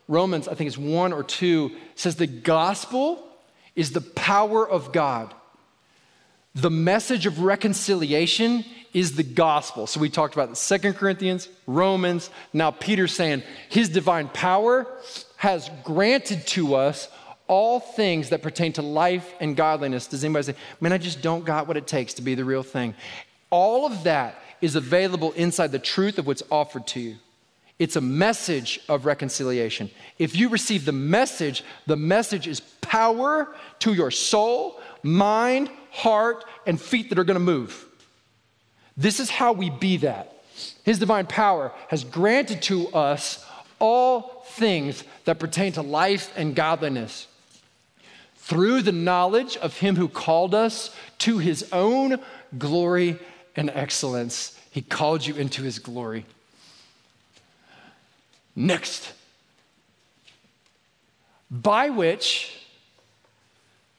Romans, 0.09 0.49
I 0.49 0.55
think 0.55 0.68
it's 0.68 0.79
1 0.79 1.12
or 1.12 1.23
2, 1.23 1.73
says 1.94 2.16
the 2.16 2.27
gospel 2.27 3.28
is 3.79 3.93
the 3.93 4.01
power 4.01 4.69
of 4.69 4.91
God. 4.93 5.33
The 6.57 6.69
message 6.69 7.27
of 7.27 7.38
reconciliation 7.38 8.64
is 8.93 9.14
the 9.14 9.23
gospel. 9.23 9.87
So 9.87 10.01
we 10.01 10.09
talked 10.09 10.35
about 10.35 10.51
the 10.51 10.57
Second 10.57 10.95
Corinthians, 10.95 11.49
Romans. 11.64 12.29
Now 12.53 12.73
Peter's 12.73 13.14
saying 13.14 13.45
his 13.69 13.88
divine 13.88 14.31
power 14.31 14.85
has 15.37 15.71
granted 15.85 16.45
to 16.49 16.75
us 16.75 17.09
all 17.47 17.79
things 17.79 18.31
that 18.31 18.43
pertain 18.43 18.73
to 18.73 18.83
life 18.83 19.33
and 19.38 19.57
godliness. 19.57 20.09
Does 20.09 20.25
anybody 20.25 20.47
say, 20.47 20.55
man, 20.81 20.93
I 20.93 20.99
just 20.99 21.23
don't 21.23 21.45
got 21.45 21.69
what 21.69 21.77
it 21.77 21.87
takes 21.87 22.14
to 22.14 22.23
be 22.23 22.35
the 22.35 22.45
real 22.45 22.64
thing? 22.64 22.97
All 23.49 23.87
of 23.87 24.03
that 24.03 24.43
is 24.61 24.75
available 24.75 25.31
inside 25.33 25.71
the 25.71 25.79
truth 25.79 26.19
of 26.19 26.27
what's 26.27 26.43
offered 26.51 26.88
to 26.88 27.01
you. 27.01 27.17
It's 27.79 27.97
a 27.97 28.01
message 28.01 28.81
of 28.88 29.07
reconciliation. 29.07 29.91
If 30.19 30.37
you 30.37 30.49
receive 30.49 30.85
the 30.85 30.93
message, 30.93 31.62
the 31.87 31.97
message 31.97 32.49
is 32.49 32.61
power 32.61 33.55
to 33.81 33.95
your 33.95 34.11
soul, 34.11 34.81
mind, 35.03 35.71
heart, 35.91 36.45
and 36.67 36.81
feet 36.81 37.09
that 37.11 37.19
are 37.19 37.25
gonna 37.25 37.38
move. 37.38 37.85
This 38.97 39.21
is 39.21 39.31
how 39.31 39.53
we 39.53 39.71
be 39.71 39.99
that. 39.99 40.43
His 40.83 40.99
divine 40.99 41.27
power 41.27 41.73
has 41.88 42.03
granted 42.03 42.62
to 42.62 42.88
us 42.88 43.45
all 43.79 44.45
things 44.47 45.05
that 45.25 45.38
pertain 45.38 45.73
to 45.73 45.83
life 45.83 46.33
and 46.37 46.57
godliness 46.57 47.29
through 48.37 48.83
the 48.83 48.93
knowledge 48.93 49.57
of 49.59 49.77
Him 49.79 49.95
who 49.95 50.09
called 50.09 50.55
us 50.55 50.95
to 51.19 51.38
His 51.38 51.69
own 51.71 52.19
glory 52.57 53.19
and 53.55 53.71
excellence. 53.71 54.59
He 54.71 54.83
called 54.83 55.27
you 55.27 55.35
into 55.35 55.62
His 55.62 55.79
glory. 55.79 56.25
Next, 58.59 59.12
by 61.49 61.90
which 61.90 62.59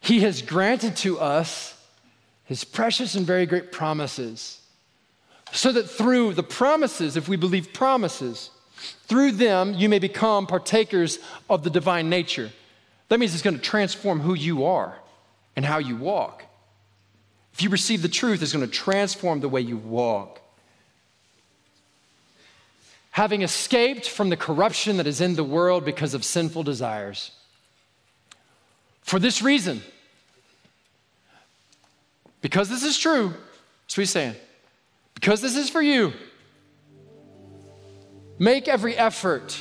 He 0.02 0.19
has 0.19 0.41
granted 0.41 0.98
to 0.98 1.17
us 1.17 1.82
His 2.43 2.65
precious 2.65 3.15
and 3.15 3.26
very 3.26 3.45
great 3.45 3.72
promises 3.72 4.60
so 5.54 5.72
that 5.72 5.89
through 5.89 6.34
the 6.34 6.43
promises, 6.43 7.15
if 7.15 7.30
we 7.30 7.38
believe 7.38 7.72
promises, 7.72 8.50
through 9.04 9.32
them 9.32 9.76
you 9.76 9.88
may 9.88 9.98
become 9.98 10.45
partakers 10.45 11.19
of 11.50 11.63
the 11.63 11.69
divine 11.69 12.10
nature. 12.10 12.52
That 13.08 13.22
means 13.22 13.34
it's 13.34 13.41
going 13.41 13.56
to 13.56 13.62
transform 13.62 14.19
who 14.19 14.34
you 14.34 14.65
are 14.65 15.00
and 15.56 15.63
how 15.63 15.78
you 15.78 15.95
walk. 15.95 16.43
If 17.54 17.63
you 17.63 17.69
receive 17.69 18.02
the 18.02 18.10
truth, 18.10 18.41
it's 18.41 18.52
going 18.52 18.65
to 18.65 18.72
transform 18.72 19.39
the 19.39 19.48
way 19.48 19.62
you 19.62 19.78
walk. 19.78 20.38
Having 23.12 23.41
escaped 23.41 24.08
from 24.08 24.30
the 24.30 24.38
corruption 24.38 24.98
that 24.98 25.08
is 25.08 25.19
in 25.22 25.36
the 25.36 25.43
world 25.43 25.84
because 25.84 26.13
of 26.13 26.24
sinful 26.24 26.63
desires. 26.63 27.32
For 29.02 29.19
this 29.19 29.41
reason, 29.41 29.82
because 32.41 32.69
this 32.69 32.84
is 32.84 32.98
true, 32.98 33.34
that's 33.84 33.95
he's 33.95 34.10
saying 34.12 34.36
because 35.15 35.41
this 35.41 35.58
is 35.58 35.69
for 35.69 35.82
you. 35.82 36.13
Make 38.38 38.69
every 38.69 38.95
effort. 38.95 39.60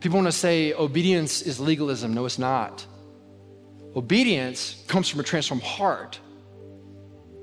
People 0.00 0.18
want 0.18 0.26
to 0.26 0.32
say 0.32 0.72
obedience 0.72 1.42
is 1.42 1.60
legalism. 1.60 2.12
No, 2.12 2.24
it's 2.24 2.38
not. 2.38 2.84
Obedience 3.94 4.82
comes 4.88 5.08
from 5.08 5.20
a 5.20 5.22
transformed 5.22 5.62
heart. 5.62 6.18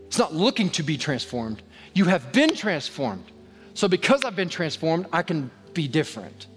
It's 0.07 0.17
not 0.17 0.33
looking 0.33 0.69
to 0.71 0.83
be 0.83 0.97
transformed. 0.97 1.61
You 1.93 2.05
have 2.05 2.33
been 2.33 2.55
transformed. 2.55 3.31
So, 3.75 3.87
because 3.87 4.23
I've 4.23 4.35
been 4.35 4.49
transformed, 4.49 5.05
I 5.13 5.21
can 5.21 5.51
be 5.73 5.87
different. 5.87 6.47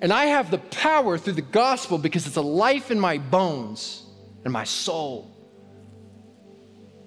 And 0.00 0.12
I 0.12 0.26
have 0.26 0.50
the 0.50 0.58
power 0.58 1.18
through 1.18 1.34
the 1.34 1.42
gospel 1.42 1.98
because 1.98 2.26
it's 2.26 2.36
a 2.36 2.42
life 2.42 2.90
in 2.90 3.00
my 3.00 3.18
bones 3.18 4.04
and 4.44 4.52
my 4.52 4.64
soul 4.64 5.30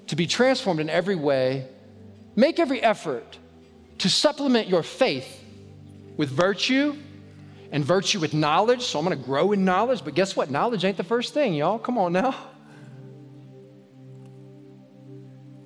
to 0.07 0.15
be 0.15 0.27
transformed 0.27 0.79
in 0.79 0.89
every 0.89 1.15
way, 1.15 1.67
make 2.35 2.59
every 2.59 2.81
effort 2.81 3.37
to 3.99 4.09
supplement 4.09 4.67
your 4.67 4.83
faith 4.83 5.43
with 6.17 6.29
virtue 6.29 6.95
and 7.71 7.85
virtue 7.85 8.19
with 8.19 8.33
knowledge. 8.33 8.81
So 8.81 8.99
I'm 8.99 9.05
going 9.05 9.17
to 9.17 9.23
grow 9.23 9.51
in 9.51 9.63
knowledge, 9.63 10.03
but 10.03 10.15
guess 10.15 10.35
what? 10.35 10.49
Knowledge 10.49 10.83
ain't 10.83 10.97
the 10.97 11.03
first 11.03 11.33
thing, 11.33 11.53
y'all. 11.53 11.79
Come 11.79 11.97
on 11.97 12.13
now. 12.13 12.35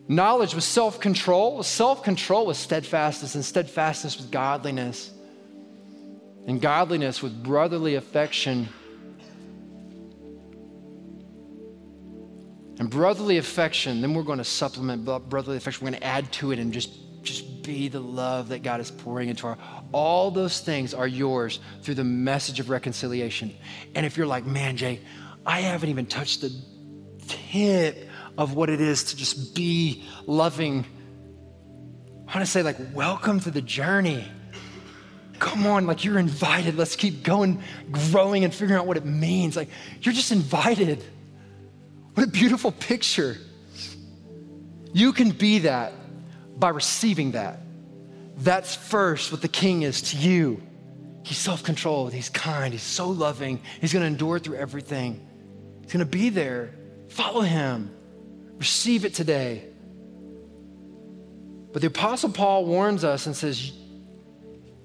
Knowledge 0.07 0.53
with 0.53 0.63
self 0.63 0.99
control, 0.99 1.63
self 1.63 2.03
control 2.03 2.45
with 2.45 2.57
steadfastness, 2.57 3.35
and 3.35 3.45
steadfastness 3.45 4.17
with 4.17 4.31
godliness, 4.31 5.11
and 6.45 6.61
godliness 6.61 7.21
with 7.21 7.41
brotherly 7.41 7.95
affection 7.95 8.67
And 12.79 12.89
brotherly 12.89 13.37
affection, 13.37 14.01
then 14.01 14.13
we're 14.13 14.23
going 14.23 14.39
to 14.39 14.43
supplement 14.43 15.05
brotherly 15.29 15.57
affection. 15.57 15.85
We're 15.85 15.91
going 15.91 16.01
to 16.01 16.07
add 16.07 16.31
to 16.33 16.51
it 16.51 16.59
and 16.59 16.73
just, 16.73 16.91
just 17.23 17.63
be 17.63 17.87
the 17.87 17.99
love 17.99 18.49
that 18.49 18.63
God 18.63 18.81
is 18.81 18.89
pouring 18.89 19.29
into 19.29 19.47
our. 19.47 19.57
All 19.91 20.31
those 20.31 20.59
things 20.59 20.93
are 20.93 21.07
yours 21.07 21.59
through 21.81 21.95
the 21.95 22.03
message 22.03 22.59
of 22.59 22.69
reconciliation. 22.69 23.55
And 23.95 24.05
if 24.05 24.17
you're 24.17 24.27
like, 24.27 24.45
man, 24.45 24.75
Jay, 24.75 25.01
I 25.45 25.61
haven't 25.61 25.89
even 25.89 26.07
touched 26.07 26.41
the 26.41 26.51
tip 27.27 28.09
of 28.38 28.53
what 28.53 28.69
it 28.69 28.81
is 28.81 29.05
to 29.05 29.17
just 29.17 29.55
be 29.55 30.03
loving, 30.25 30.86
I 32.27 32.38
want 32.38 32.45
to 32.45 32.51
say, 32.51 32.63
like, 32.63 32.77
welcome 32.93 33.39
to 33.41 33.51
the 33.51 33.61
journey. 33.61 34.25
Come 35.39 35.65
on, 35.67 35.86
like 35.86 36.03
you're 36.05 36.19
invited. 36.19 36.75
Let's 36.75 36.95
keep 36.95 37.23
going, 37.23 37.61
growing, 37.91 38.43
and 38.43 38.53
figuring 38.53 38.79
out 38.79 38.88
what 38.88 38.97
it 38.97 39.05
means. 39.05 39.55
Like, 39.55 39.69
you're 40.01 40.13
just 40.13 40.31
invited. 40.31 41.03
What 42.13 42.27
a 42.27 42.31
beautiful 42.31 42.71
picture. 42.71 43.38
You 44.93 45.11
can 45.11 45.31
be 45.31 45.59
that 45.59 45.93
by 46.57 46.69
receiving 46.69 47.31
that. 47.31 47.59
That's 48.38 48.75
first 48.75 49.31
what 49.31 49.41
the 49.41 49.47
king 49.47 49.81
is 49.81 50.01
to 50.11 50.17
you. 50.17 50.61
He's 51.23 51.38
self 51.38 51.63
controlled, 51.63 52.13
he's 52.13 52.29
kind, 52.29 52.73
he's 52.73 52.84
so 52.84 53.09
loving, 53.09 53.61
he's 53.79 53.93
gonna 53.93 54.05
endure 54.05 54.39
through 54.39 54.57
everything. 54.57 55.25
He's 55.81 55.91
gonna 55.91 56.05
be 56.05 56.29
there. 56.29 56.73
Follow 57.09 57.41
him, 57.41 57.93
receive 58.64 59.03
it 59.03 59.14
today. 59.14 59.61
But 61.74 61.82
the 61.82 61.89
Apostle 61.89 62.30
Paul 62.30 62.64
warns 62.64 63.03
us 63.03 63.26
and 63.26 63.36
says 63.36 63.74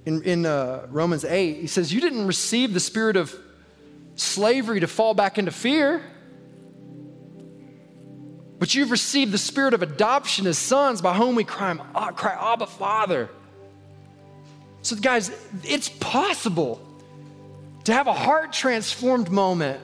in, 0.05 0.23
in 0.25 0.47
uh, 0.47 0.89
Romans 0.91 1.25
8, 1.25 1.61
he 1.61 1.69
says, 1.69 1.95
You 1.95 2.01
didn't 2.01 2.27
receive 2.27 2.75
the 2.75 2.81
spirit 2.81 3.17
of 3.17 3.33
slavery 4.17 4.81
to 4.81 4.89
fall 4.89 5.15
back 5.15 5.39
into 5.39 5.53
fear. 5.53 6.03
But 8.59 8.75
you've 8.75 8.91
received 8.91 9.31
the 9.31 9.39
spirit 9.39 9.75
of 9.75 9.83
adoption 9.83 10.49
as 10.49 10.59
sons 10.59 11.01
by 11.01 11.15
whom 11.15 11.37
we 11.37 11.45
cry, 11.45 11.77
cry 12.17 12.53
Abba, 12.53 12.67
Father. 12.67 13.29
So, 14.83 14.97
guys, 14.97 15.31
it's 15.63 15.89
possible 15.89 16.81
to 17.85 17.93
have 17.93 18.09
a 18.09 18.13
heart 18.13 18.53
transformed 18.53 19.31
moment 19.31 19.81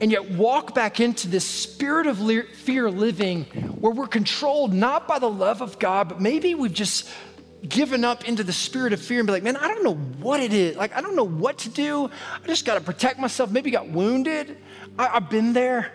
and 0.00 0.10
yet 0.10 0.30
walk 0.32 0.74
back 0.74 1.00
into 1.00 1.28
this 1.28 1.44
spirit 1.44 2.06
of 2.06 2.18
fear 2.18 2.90
living 2.90 3.44
where 3.80 3.92
we're 3.92 4.06
controlled 4.06 4.72
not 4.72 5.08
by 5.08 5.18
the 5.18 5.30
love 5.30 5.62
of 5.62 5.78
God, 5.78 6.08
but 6.08 6.20
maybe 6.20 6.54
we've 6.54 6.72
just 6.72 7.08
given 7.66 8.04
up 8.04 8.28
into 8.28 8.44
the 8.44 8.52
spirit 8.52 8.92
of 8.92 9.00
fear 9.00 9.20
and 9.20 9.26
be 9.26 9.32
like, 9.32 9.42
man, 9.42 9.56
I 9.56 9.68
don't 9.68 9.82
know 9.82 9.94
what 9.94 10.40
it 10.40 10.52
is. 10.52 10.76
Like, 10.76 10.94
I 10.94 11.00
don't 11.00 11.16
know 11.16 11.24
what 11.24 11.58
to 11.58 11.70
do. 11.70 12.10
I 12.42 12.46
just 12.46 12.64
got 12.64 12.74
to 12.74 12.80
protect 12.80 13.18
myself. 13.18 13.50
Maybe 13.50 13.70
got 13.70 13.88
wounded. 13.88 14.58
I, 14.98 15.06
have 15.08 15.30
been 15.30 15.52
there. 15.52 15.92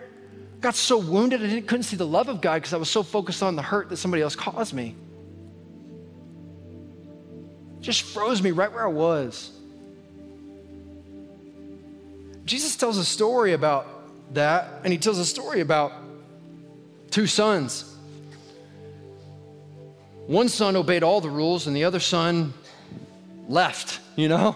Got 0.60 0.74
so 0.74 0.98
wounded 0.98 1.42
I 1.42 1.46
didn't, 1.46 1.68
couldn't 1.68 1.84
see 1.84 1.96
the 1.96 2.06
love 2.06 2.28
of 2.28 2.40
God 2.40 2.56
because 2.56 2.72
I 2.72 2.76
was 2.76 2.90
so 2.90 3.02
focused 3.02 3.42
on 3.42 3.56
the 3.56 3.62
hurt 3.62 3.88
that 3.90 3.96
somebody 3.96 4.22
else 4.22 4.36
caused 4.36 4.74
me. 4.74 4.96
Just 7.80 8.02
froze 8.02 8.42
me 8.42 8.50
right 8.50 8.72
where 8.72 8.84
I 8.84 8.90
was. 8.90 9.50
Jesus 12.52 12.76
tells 12.76 12.98
a 12.98 13.04
story 13.06 13.54
about 13.54 13.86
that, 14.34 14.82
and 14.84 14.92
he 14.92 14.98
tells 14.98 15.18
a 15.18 15.24
story 15.24 15.62
about 15.62 15.90
two 17.10 17.26
sons. 17.26 17.96
One 20.26 20.50
son 20.50 20.76
obeyed 20.76 21.02
all 21.02 21.22
the 21.22 21.30
rules, 21.30 21.66
and 21.66 21.74
the 21.74 21.84
other 21.84 21.98
son 21.98 22.52
left, 23.48 24.00
you 24.16 24.28
know? 24.28 24.54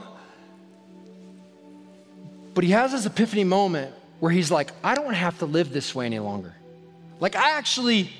But 2.52 2.64
he 2.64 2.72
has 2.72 2.92
this 2.92 3.06
epiphany 3.06 3.44
moment 3.44 3.94
where 4.20 4.30
he's 4.30 4.50
like, 4.50 4.72
I 4.84 4.94
don't 4.94 5.14
have 5.14 5.38
to 5.38 5.46
live 5.46 5.72
this 5.72 5.94
way 5.94 6.04
any 6.04 6.18
longer. 6.18 6.54
Like, 7.18 7.34
I 7.34 7.52
actually, 7.52 8.10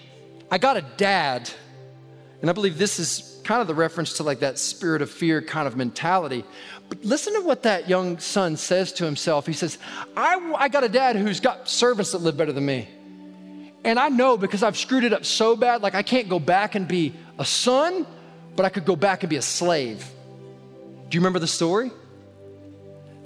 I 0.51 0.57
got 0.57 0.79
a 0.79 0.85
dad, 0.97 1.51
and 2.41 2.49
I 2.49 2.55
believe 2.55 2.79
this 2.79 2.99
is 2.99 3.36
kind 3.47 3.61
of 3.61 3.69
the 3.69 3.75
reference 3.75 4.15
to 4.15 4.25
like 4.25 4.41
that 4.41 4.59
spirit 4.59 5.03
of 5.03 5.09
fear 5.09 5.41
kind 5.41 5.69
of 5.69 5.77
mentality. 5.77 6.45
But 6.89 7.05
listen 7.05 7.35
to 7.35 7.41
what 7.41 7.63
that 7.63 7.89
young 7.89 8.19
son 8.19 8.57
says 8.57 8.93
to 8.95 9.05
himself. 9.05 9.47
He 9.47 9.53
says, 9.53 9.79
I, 10.17 10.55
I 10.59 10.69
got 10.69 10.83
a 10.83 10.89
dad 10.89 11.15
who's 11.15 11.39
got 11.39 11.69
servants 11.69 12.11
that 12.11 12.19
live 12.19 12.37
better 12.37 12.53
than 12.53 12.67
me. 12.67 12.89
And 13.85 14.01
I 14.01 14.09
know 14.09 14.37
because 14.37 14.65
I've 14.65 14.77
screwed 14.77 15.05
it 15.05 15.13
up 15.13 15.25
so 15.25 15.55
bad, 15.55 15.81
like 15.81 15.95
I 15.95 16.03
can't 16.03 16.29
go 16.29 16.41
back 16.41 16.75
and 16.75 16.89
be 16.89 17.15
a 17.39 17.45
son, 17.45 18.05
but 18.57 18.67
I 18.67 18.69
could 18.69 18.85
go 18.85 18.97
back 18.97 19.23
and 19.23 19.31
be 19.31 19.37
a 19.37 19.43
slave. 19.43 20.05
Do 21.09 21.15
you 21.15 21.21
remember 21.21 21.39
the 21.39 21.47
story? 21.47 21.93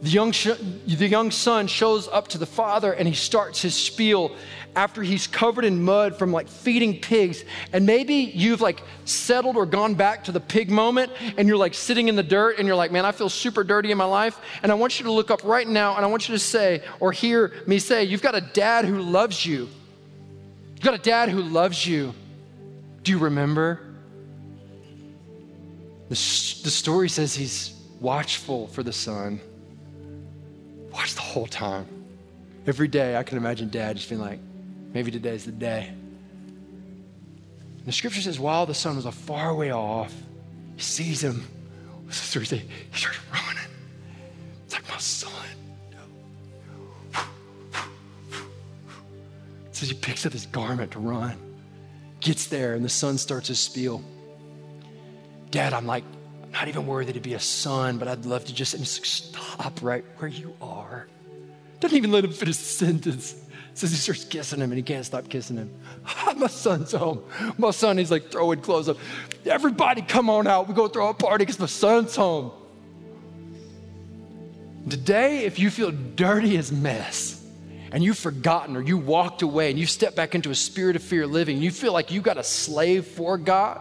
The 0.02 0.08
young, 0.08 0.32
sh- 0.32 0.48
the 0.86 1.08
young 1.08 1.30
son 1.30 1.66
shows 1.66 2.08
up 2.08 2.28
to 2.28 2.38
the 2.38 2.46
father 2.46 2.92
and 2.92 3.06
he 3.06 3.12
starts 3.12 3.60
his 3.60 3.74
spiel 3.74 4.34
after 4.74 5.02
he's 5.02 5.26
covered 5.26 5.64
in 5.64 5.82
mud 5.82 6.16
from 6.16 6.32
like 6.32 6.48
feeding 6.48 7.00
pigs. 7.00 7.44
And 7.74 7.84
maybe 7.84 8.14
you've 8.14 8.62
like 8.62 8.82
settled 9.04 9.56
or 9.56 9.66
gone 9.66 9.94
back 9.94 10.24
to 10.24 10.32
the 10.32 10.40
pig 10.40 10.70
moment 10.70 11.12
and 11.36 11.46
you're 11.46 11.58
like 11.58 11.74
sitting 11.74 12.08
in 12.08 12.16
the 12.16 12.22
dirt 12.22 12.58
and 12.58 12.66
you're 12.66 12.76
like, 12.76 12.92
man, 12.92 13.04
I 13.04 13.12
feel 13.12 13.28
super 13.28 13.62
dirty 13.62 13.90
in 13.90 13.98
my 13.98 14.06
life. 14.06 14.40
And 14.62 14.72
I 14.72 14.74
want 14.74 14.98
you 14.98 15.04
to 15.04 15.12
look 15.12 15.30
up 15.30 15.44
right 15.44 15.68
now 15.68 15.96
and 15.96 16.04
I 16.04 16.08
want 16.08 16.28
you 16.28 16.34
to 16.34 16.38
say 16.38 16.82
or 16.98 17.12
hear 17.12 17.52
me 17.66 17.78
say, 17.78 18.04
you've 18.04 18.22
got 18.22 18.34
a 18.34 18.40
dad 18.40 18.86
who 18.86 19.02
loves 19.02 19.44
you. 19.44 19.68
You've 20.76 20.84
got 20.84 20.94
a 20.94 21.02
dad 21.02 21.28
who 21.28 21.42
loves 21.42 21.86
you. 21.86 22.14
Do 23.02 23.12
you 23.12 23.18
remember? 23.18 23.80
The, 26.08 26.14
the 26.14 26.70
story 26.70 27.10
says 27.10 27.34
he's 27.34 27.74
watchful 28.00 28.68
for 28.68 28.82
the 28.82 28.94
son 28.94 29.42
Watch 31.00 31.14
the 31.14 31.22
whole 31.22 31.46
time. 31.46 31.86
Every 32.66 32.86
day, 32.86 33.16
I 33.16 33.22
can 33.22 33.38
imagine 33.38 33.70
dad 33.70 33.96
just 33.96 34.10
being 34.10 34.20
like, 34.20 34.38
maybe 34.92 35.10
today's 35.10 35.46
the 35.46 35.50
day. 35.50 35.86
And 35.88 37.86
the 37.86 37.92
scripture 37.92 38.20
says, 38.20 38.38
while 38.38 38.66
the 38.66 38.74
son 38.74 38.96
was 38.96 39.06
a 39.06 39.12
far 39.12 39.54
way 39.54 39.72
off, 39.72 40.12
he 40.76 40.82
sees 40.82 41.24
him. 41.24 41.42
Say? 42.10 42.42
He 42.42 42.98
starts 42.98 43.18
running. 43.32 43.70
It's 44.66 44.74
like, 44.74 44.86
my 44.90 44.98
son. 44.98 45.32
So 49.72 49.86
he 49.86 49.94
picks 49.94 50.26
up 50.26 50.34
his 50.34 50.44
garment 50.44 50.90
to 50.90 50.98
run, 50.98 51.34
gets 52.20 52.48
there, 52.48 52.74
and 52.74 52.84
the 52.84 52.90
son 52.90 53.16
starts 53.16 53.48
his 53.48 53.58
spiel. 53.58 54.04
Dad, 55.50 55.72
I'm 55.72 55.86
like 55.86 56.04
not 56.52 56.68
even 56.68 56.86
worthy 56.86 57.12
to 57.12 57.20
be 57.20 57.34
a 57.34 57.40
son, 57.40 57.98
but 57.98 58.08
I'd 58.08 58.26
love 58.26 58.44
to 58.46 58.54
just, 58.54 58.74
and 58.74 58.82
just 58.82 59.04
stop 59.04 59.78
right 59.82 60.04
where 60.18 60.28
you 60.28 60.54
are. 60.60 61.06
Doesn't 61.80 61.96
even 61.96 62.12
let 62.12 62.24
him 62.24 62.32
finish 62.32 62.56
the 62.56 62.64
sentence. 62.64 63.34
Says 63.74 63.90
he 63.92 63.96
starts 63.96 64.24
kissing 64.24 64.60
him 64.60 64.70
and 64.70 64.76
he 64.76 64.82
can't 64.82 65.06
stop 65.06 65.28
kissing 65.28 65.56
him. 65.56 65.70
my 66.36 66.48
son's 66.48 66.92
home. 66.92 67.22
My 67.56 67.70
son, 67.70 67.98
he's 67.98 68.10
like 68.10 68.30
throwing 68.30 68.60
clothes 68.60 68.88
up. 68.88 68.98
Everybody 69.46 70.02
come 70.02 70.28
on 70.28 70.46
out. 70.46 70.68
We 70.68 70.74
go 70.74 70.88
throw 70.88 71.08
a 71.08 71.14
party 71.14 71.44
because 71.44 71.58
my 71.58 71.66
son's 71.66 72.16
home. 72.16 72.52
Today, 74.88 75.44
if 75.44 75.58
you 75.58 75.70
feel 75.70 75.92
dirty 75.92 76.56
as 76.56 76.72
mess 76.72 77.42
and 77.92 78.02
you've 78.02 78.18
forgotten 78.18 78.76
or 78.76 78.82
you 78.82 78.98
walked 78.98 79.42
away 79.42 79.70
and 79.70 79.78
you 79.78 79.86
step 79.86 80.14
back 80.14 80.34
into 80.34 80.50
a 80.50 80.54
spirit 80.54 80.96
of 80.96 81.02
fear 81.02 81.26
living, 81.26 81.58
you 81.58 81.70
feel 81.70 81.92
like 81.92 82.10
you 82.10 82.20
got 82.20 82.38
a 82.38 82.44
slave 82.44 83.06
for 83.06 83.38
God, 83.38 83.80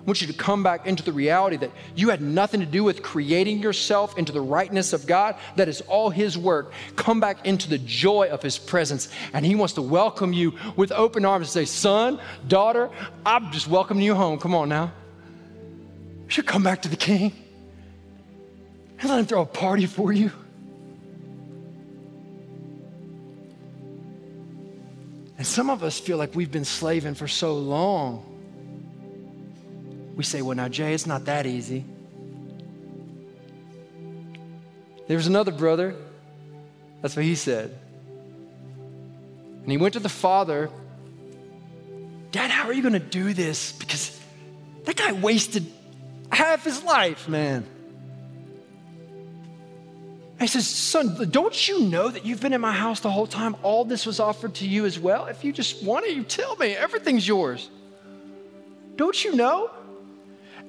I 0.00 0.02
want 0.04 0.22
you 0.22 0.26
to 0.28 0.32
come 0.32 0.62
back 0.62 0.86
into 0.86 1.02
the 1.02 1.12
reality 1.12 1.58
that 1.58 1.72
you 1.94 2.08
had 2.08 2.22
nothing 2.22 2.60
to 2.60 2.66
do 2.66 2.82
with 2.82 3.02
creating 3.02 3.58
yourself 3.58 4.16
into 4.16 4.32
the 4.32 4.40
rightness 4.40 4.94
of 4.94 5.06
God. 5.06 5.36
That 5.56 5.68
is 5.68 5.82
all 5.82 6.08
His 6.08 6.38
work. 6.38 6.72
Come 6.96 7.20
back 7.20 7.46
into 7.46 7.68
the 7.68 7.76
joy 7.76 8.28
of 8.28 8.42
His 8.42 8.56
presence. 8.56 9.10
And 9.34 9.44
He 9.44 9.54
wants 9.54 9.74
to 9.74 9.82
welcome 9.82 10.32
you 10.32 10.54
with 10.74 10.90
open 10.90 11.26
arms 11.26 11.48
and 11.48 11.52
say, 11.52 11.64
Son, 11.66 12.18
daughter, 12.48 12.88
I'm 13.26 13.52
just 13.52 13.68
welcoming 13.68 14.02
you 14.02 14.14
home. 14.14 14.38
Come 14.38 14.54
on 14.54 14.70
now. 14.70 14.90
You 16.24 16.30
should 16.30 16.46
come 16.46 16.62
back 16.62 16.80
to 16.82 16.88
the 16.88 16.96
King 16.96 17.34
and 19.00 19.10
let 19.10 19.18
Him 19.18 19.26
throw 19.26 19.42
a 19.42 19.46
party 19.46 19.84
for 19.84 20.14
you. 20.14 20.32
And 25.36 25.46
some 25.46 25.68
of 25.68 25.82
us 25.82 26.00
feel 26.00 26.16
like 26.16 26.34
we've 26.34 26.50
been 26.50 26.64
slaving 26.64 27.14
for 27.14 27.28
so 27.28 27.54
long 27.54 28.29
we 30.20 30.24
say, 30.24 30.42
well, 30.42 30.54
now, 30.54 30.68
Jay, 30.68 30.92
it's 30.92 31.06
not 31.06 31.24
that 31.24 31.46
easy. 31.46 31.82
There 35.08 35.16
was 35.16 35.26
another 35.26 35.50
brother. 35.50 35.96
That's 37.00 37.16
what 37.16 37.24
he 37.24 37.34
said. 37.36 37.74
And 39.62 39.70
he 39.72 39.78
went 39.78 39.94
to 39.94 39.98
the 39.98 40.10
father, 40.10 40.68
Dad, 42.32 42.50
how 42.50 42.68
are 42.68 42.72
you 42.74 42.82
going 42.82 42.92
to 42.92 42.98
do 42.98 43.32
this? 43.32 43.72
Because 43.72 44.20
that 44.84 44.94
guy 44.94 45.12
wasted 45.12 45.64
half 46.30 46.64
his 46.64 46.84
life, 46.84 47.26
man. 47.26 47.64
And 50.32 50.40
he 50.42 50.48
says, 50.48 50.66
Son, 50.66 51.30
don't 51.30 51.66
you 51.66 51.84
know 51.84 52.10
that 52.10 52.26
you've 52.26 52.42
been 52.42 52.52
in 52.52 52.60
my 52.60 52.72
house 52.72 53.00
the 53.00 53.10
whole 53.10 53.26
time? 53.26 53.56
All 53.62 53.86
this 53.86 54.04
was 54.04 54.20
offered 54.20 54.56
to 54.56 54.68
you 54.68 54.84
as 54.84 54.98
well. 54.98 55.28
If 55.28 55.44
you 55.44 55.52
just 55.54 55.82
want 55.82 56.04
it, 56.04 56.14
you 56.14 56.24
tell 56.24 56.56
me. 56.56 56.76
Everything's 56.76 57.26
yours. 57.26 57.70
Don't 58.96 59.24
you 59.24 59.34
know? 59.34 59.70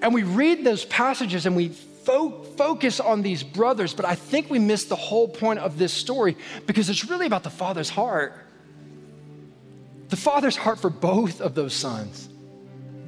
And 0.02 0.14
we 0.14 0.24
read 0.24 0.64
those 0.64 0.86
passages 0.86 1.46
and 1.46 1.56
we 1.56 1.70
fo- 1.70 2.44
focus 2.58 3.00
on 3.00 3.22
these 3.22 3.44
brothers, 3.44 3.94
but 3.94 4.06
I 4.06 4.16
think 4.16 4.50
we 4.50 4.60
miss 4.60 4.86
the 4.86 4.96
whole 4.96 5.28
point 5.28 5.60
of 5.60 5.78
this 5.78 5.94
story 5.94 6.36
because 6.66 6.90
it's 6.90 7.10
really 7.10 7.28
about 7.28 7.44
the 7.44 7.50
father's 7.50 7.90
heart. 7.90 8.34
The 10.10 10.16
father's 10.18 10.56
heart 10.56 10.80
for 10.80 10.90
both 10.90 11.40
of 11.40 11.56
those 11.56 11.74
sons 11.74 12.28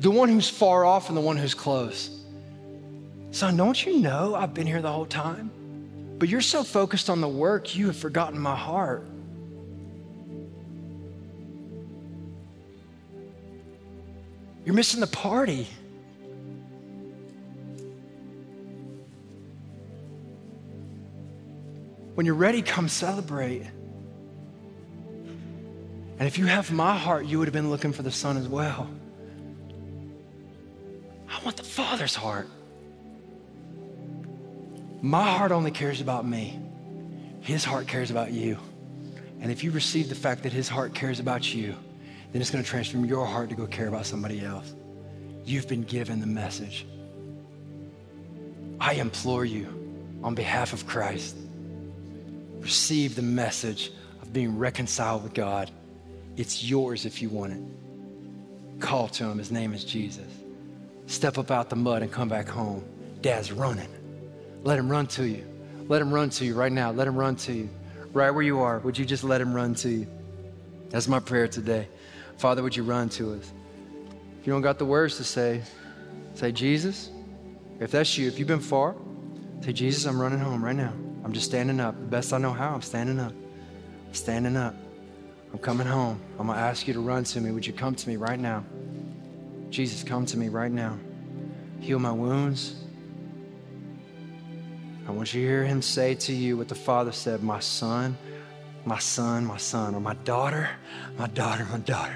the 0.03 0.11
one 0.11 0.27
who's 0.27 0.49
far 0.49 0.83
off 0.83 1.07
and 1.07 1.15
the 1.15 1.21
one 1.21 1.37
who's 1.37 1.53
close. 1.53 2.09
Son, 3.31 3.55
don't 3.55 3.85
you 3.85 3.99
know 3.99 4.35
I've 4.35 4.53
been 4.53 4.67
here 4.67 4.81
the 4.81 4.91
whole 4.91 5.05
time? 5.05 5.49
But 6.19 6.27
you're 6.27 6.41
so 6.41 6.61
focused 6.61 7.09
on 7.09 7.21
the 7.21 7.27
work, 7.27 7.73
you 7.73 7.87
have 7.87 7.95
forgotten 7.95 8.37
my 8.37 8.55
heart. 8.55 9.07
You're 14.65 14.75
missing 14.75 14.99
the 14.99 15.07
party. 15.07 15.67
When 22.16 22.26
you're 22.26 22.36
ready, 22.36 22.61
come 22.61 22.88
celebrate. 22.88 23.64
And 26.20 26.28
if 26.28 26.38
you 26.38 26.45
have 26.45 26.72
my 26.72 26.95
heart, 26.95 27.26
you 27.26 27.39
would 27.39 27.47
have 27.47 27.53
been 27.53 27.70
looking 27.70 27.91
for 27.91 28.03
the 28.03 28.11
son 28.11 28.38
as 28.38 28.47
well. 28.47 28.88
I 31.30 31.43
want 31.43 31.57
the 31.57 31.64
Father's 31.64 32.16
heart. 32.16 32.47
My 35.01 35.24
heart 35.24 35.51
only 35.51 35.72
cares 35.72 35.99
about 36.01 36.26
me. 36.26 36.59
His 37.41 37.66
heart 37.66 37.88
cares 37.88 38.11
about 38.11 38.32
you. 38.32 38.57
And 39.41 39.51
if 39.51 39.64
you 39.64 39.72
receive 39.72 40.07
the 40.07 40.16
fact 40.16 40.43
that 40.43 40.53
his 40.53 40.70
heart 40.70 40.93
cares 40.93 41.20
about 41.20 41.53
you, 41.53 41.76
then 42.32 42.41
it's 42.41 42.49
going 42.49 42.64
to 42.64 42.70
transform 42.70 43.03
your 43.05 43.26
heart 43.26 43.49
to 43.49 43.55
go 43.55 43.68
care 43.68 43.88
about 43.88 44.05
somebody 44.05 44.45
else. 44.45 44.74
You've 45.43 45.68
been 45.68 45.84
given 45.84 46.22
the 46.22 46.28
message. 46.28 46.86
I 48.80 48.93
implore 48.93 49.43
you 49.43 49.68
on 50.24 50.36
behalf 50.36 50.72
of 50.72 50.88
Christ, 50.88 51.36
receive 52.64 53.16
the 53.16 53.22
message 53.22 53.91
of 54.22 54.32
being 54.32 54.57
reconciled 54.57 55.22
with 55.22 55.34
God. 55.34 55.70
It's 56.38 56.64
yours 56.64 57.05
if 57.05 57.22
you 57.22 57.30
want 57.30 57.53
it. 57.53 57.61
Call 58.80 59.09
to 59.09 59.26
him. 59.26 59.38
His 59.38 59.51
name 59.51 59.74
is 59.74 59.84
Jesus. 59.84 60.26
Step 61.05 61.38
up 61.38 61.51
out 61.51 61.70
the 61.70 61.76
mud 61.76 62.01
and 62.01 62.11
come 62.11 62.30
back 62.30 62.47
home. 62.47 62.84
Dad's 63.22 63.51
running. 63.51 63.89
Let 64.64 64.80
him 64.80 64.89
run 64.89 65.07
to 65.07 65.28
you. 65.28 65.45
Let 65.89 66.01
him 66.01 66.14
run 66.14 66.30
to 66.32 66.45
you 66.45 66.55
right 66.55 66.72
now. 66.72 66.91
Let 66.91 67.07
him 67.07 67.18
run 67.18 67.36
to 67.36 67.53
you. 67.53 67.70
Right 68.14 68.32
where 68.32 68.43
you 68.43 68.61
are, 68.61 68.80
would 68.80 68.97
you 68.97 69.05
just 69.05 69.24
let 69.24 69.41
him 69.41 69.53
run 69.53 69.76
to 69.76 69.89
you? 69.89 70.07
That's 70.89 71.07
my 71.07 71.20
prayer 71.20 71.47
today. 71.47 71.88
Father, 72.38 72.64
would 72.64 72.76
you 72.76 72.84
run 72.84 73.09
to 73.09 73.34
us? 73.34 73.51
If 74.39 74.47
you 74.47 74.53
don't 74.53 74.61
got 74.61 74.78
the 74.78 74.86
words 74.86 75.18
to 75.18 75.24
say, 75.24 75.61
say, 76.36 76.51
Jesus. 76.51 77.09
If 77.80 77.91
that's 77.91 78.18
you, 78.18 78.28
if 78.28 78.39
you've 78.39 78.47
been 78.47 78.59
far, 78.59 78.95
say, 79.61 79.74
Jesus, 79.74 80.05
I'm 80.05 80.22
running 80.22 80.39
home 80.39 80.64
right 80.64 80.76
now. 80.76 80.93
I'm 81.24 81.34
just 81.34 81.45
standing 81.45 81.80
up. 81.80 81.95
The 81.95 82.05
best 82.05 82.34
I 82.34 82.38
know 82.38 82.51
how, 82.51 82.74
I'm 82.74 82.82
standing 82.82 83.19
up. 83.19 83.32
I'm 83.32 84.13
standing 84.13 84.57
up. 84.57 84.76
I'm 85.51 85.59
coming 85.59 85.88
home. 85.88 86.19
I'm 86.39 86.47
going 86.47 86.57
to 86.57 86.63
ask 86.63 86.88
you 86.88 86.93
to 86.93 86.99
run 86.99 87.24
to 87.26 87.39
me. 87.39 87.51
Would 87.51 87.65
you 87.65 87.74
come 87.74 87.95
to 87.95 88.09
me 88.09 88.17
right 88.17 88.39
now? 88.39 88.63
Jesus, 89.69 90.03
come 90.03 90.26
to 90.28 90.38
me 90.38 90.49
right 90.49 90.71
now. 90.71 90.97
Heal 91.80 91.99
my 91.99 92.11
wounds. 92.11 92.76
I 95.07 95.11
want 95.11 95.34
you 95.34 95.41
to 95.41 95.47
hear 95.47 95.63
him 95.63 95.82
say 95.82 96.15
to 96.15 96.34
you 96.34 96.57
what 96.57 96.69
the 96.69 96.76
Father 96.76 97.11
said 97.11 97.43
My 97.43 97.59
son, 97.59 98.17
my 98.86 98.99
son, 98.99 99.45
my 99.45 99.57
son, 99.57 99.95
or 99.95 100.01
my 100.01 100.13
daughter, 100.13 100.69
my 101.17 101.28
daughter, 101.28 101.65
my 101.65 101.80
daughter. 101.80 102.15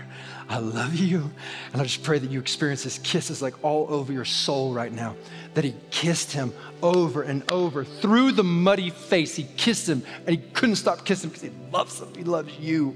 I 0.50 0.60
love 0.60 0.96
you. 0.96 1.30
And 1.74 1.82
I 1.82 1.84
just 1.84 2.04
pray 2.04 2.20
that 2.20 2.32
you 2.32 2.40
experience 2.40 2.84
his 2.84 3.00
kisses 3.00 3.42
like 3.42 3.64
all 3.64 3.88
over 3.90 4.14
your 4.14 4.26
soul 4.26 4.74
right 4.74 4.92
now. 4.92 5.16
That 5.56 5.64
he 5.64 5.76
kissed 5.90 6.32
him 6.32 6.54
over 6.82 7.22
and 7.22 7.50
over 7.52 7.84
through 7.84 8.32
the 8.32 8.44
muddy 8.44 8.90
face. 8.90 9.36
He 9.36 9.44
kissed 9.58 9.90
him 9.90 10.04
and 10.26 10.30
he 10.30 10.38
couldn't 10.38 10.78
stop 10.78 11.04
kissing 11.06 11.30
because 11.30 11.44
he 11.44 11.52
loves 11.72 12.00
him. 12.00 12.14
He 12.16 12.24
loves 12.24 12.58
you. 12.60 12.96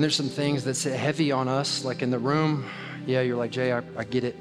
And 0.00 0.04
there's 0.04 0.16
some 0.16 0.30
things 0.30 0.64
that 0.64 0.76
sit 0.76 0.98
heavy 0.98 1.30
on 1.30 1.46
us, 1.46 1.84
like 1.84 2.00
in 2.00 2.10
the 2.10 2.18
room. 2.18 2.64
Yeah, 3.04 3.20
you're 3.20 3.36
like, 3.36 3.50
Jay, 3.50 3.70
I, 3.70 3.82
I 3.98 4.04
get 4.04 4.24
it. 4.24 4.34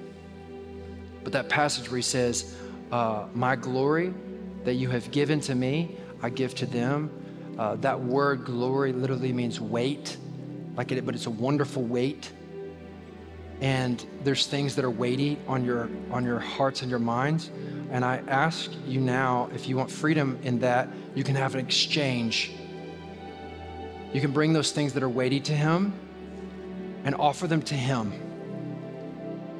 But 1.21 1.33
that 1.33 1.49
passage 1.49 1.91
where 1.91 1.97
he 1.97 2.01
says, 2.01 2.55
uh, 2.93 3.25
My 3.33 3.57
glory 3.57 4.13
that 4.63 4.75
you 4.75 4.89
have 4.89 5.11
given 5.11 5.41
to 5.41 5.55
me, 5.55 5.97
I 6.21 6.29
give 6.29 6.55
to 6.55 6.65
them. 6.65 7.11
Uh, 7.57 7.75
that 7.75 7.99
word 7.99 8.45
glory 8.45 8.93
literally 8.93 9.33
means 9.33 9.59
weight, 9.59 10.15
like 10.77 10.93
it, 10.93 11.05
but 11.05 11.13
it's 11.13 11.25
a 11.25 11.29
wonderful 11.29 11.83
weight. 11.83 12.31
And 13.59 14.01
there's 14.23 14.47
things 14.47 14.77
that 14.77 14.85
are 14.85 14.89
weighty 14.89 15.37
on 15.45 15.65
your 15.65 15.89
on 16.09 16.23
your 16.23 16.39
hearts 16.39 16.83
and 16.83 16.89
your 16.89 16.99
minds. 16.99 17.51
And 17.91 18.05
I 18.05 18.23
ask 18.29 18.71
you 18.87 19.01
now, 19.01 19.49
if 19.53 19.67
you 19.67 19.75
want 19.75 19.91
freedom 19.91 20.39
in 20.41 20.59
that, 20.59 20.87
you 21.15 21.25
can 21.25 21.35
have 21.35 21.53
an 21.53 21.59
exchange 21.59 22.53
you 24.13 24.21
can 24.21 24.31
bring 24.31 24.53
those 24.53 24.71
things 24.71 24.93
that 24.93 25.03
are 25.03 25.09
weighty 25.09 25.39
to 25.41 25.53
Him 25.53 25.93
and 27.03 27.15
offer 27.15 27.47
them 27.47 27.61
to 27.63 27.75
Him. 27.75 28.13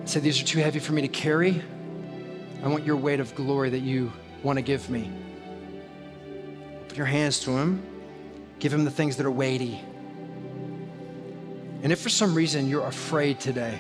Say, 0.06 0.20
These 0.20 0.42
are 0.42 0.46
too 0.46 0.60
heavy 0.60 0.80
for 0.80 0.94
me 0.94 1.02
to 1.04 1.08
carry. 1.08 1.62
I 2.64 2.68
want 2.68 2.86
your 2.86 2.98
weight 2.98 3.20
of 3.20 3.34
glory 3.36 3.70
that 3.70 3.80
you 3.80 4.12
want 4.44 4.58
to 4.58 4.62
give 4.62 4.90
me. 4.90 5.12
Put 6.88 6.98
your 6.98 7.06
hands 7.06 7.40
to 7.42 7.52
Him, 7.52 7.84
give 8.60 8.74
Him 8.74 8.86
the 8.86 8.92
things 8.92 9.18
that 9.18 9.26
are 9.26 9.32
weighty. 9.32 9.80
And 11.82 11.92
if 11.94 12.02
for 12.02 12.10
some 12.10 12.36
reason 12.36 12.68
you're 12.68 12.86
afraid 12.86 13.40
today, 13.40 13.80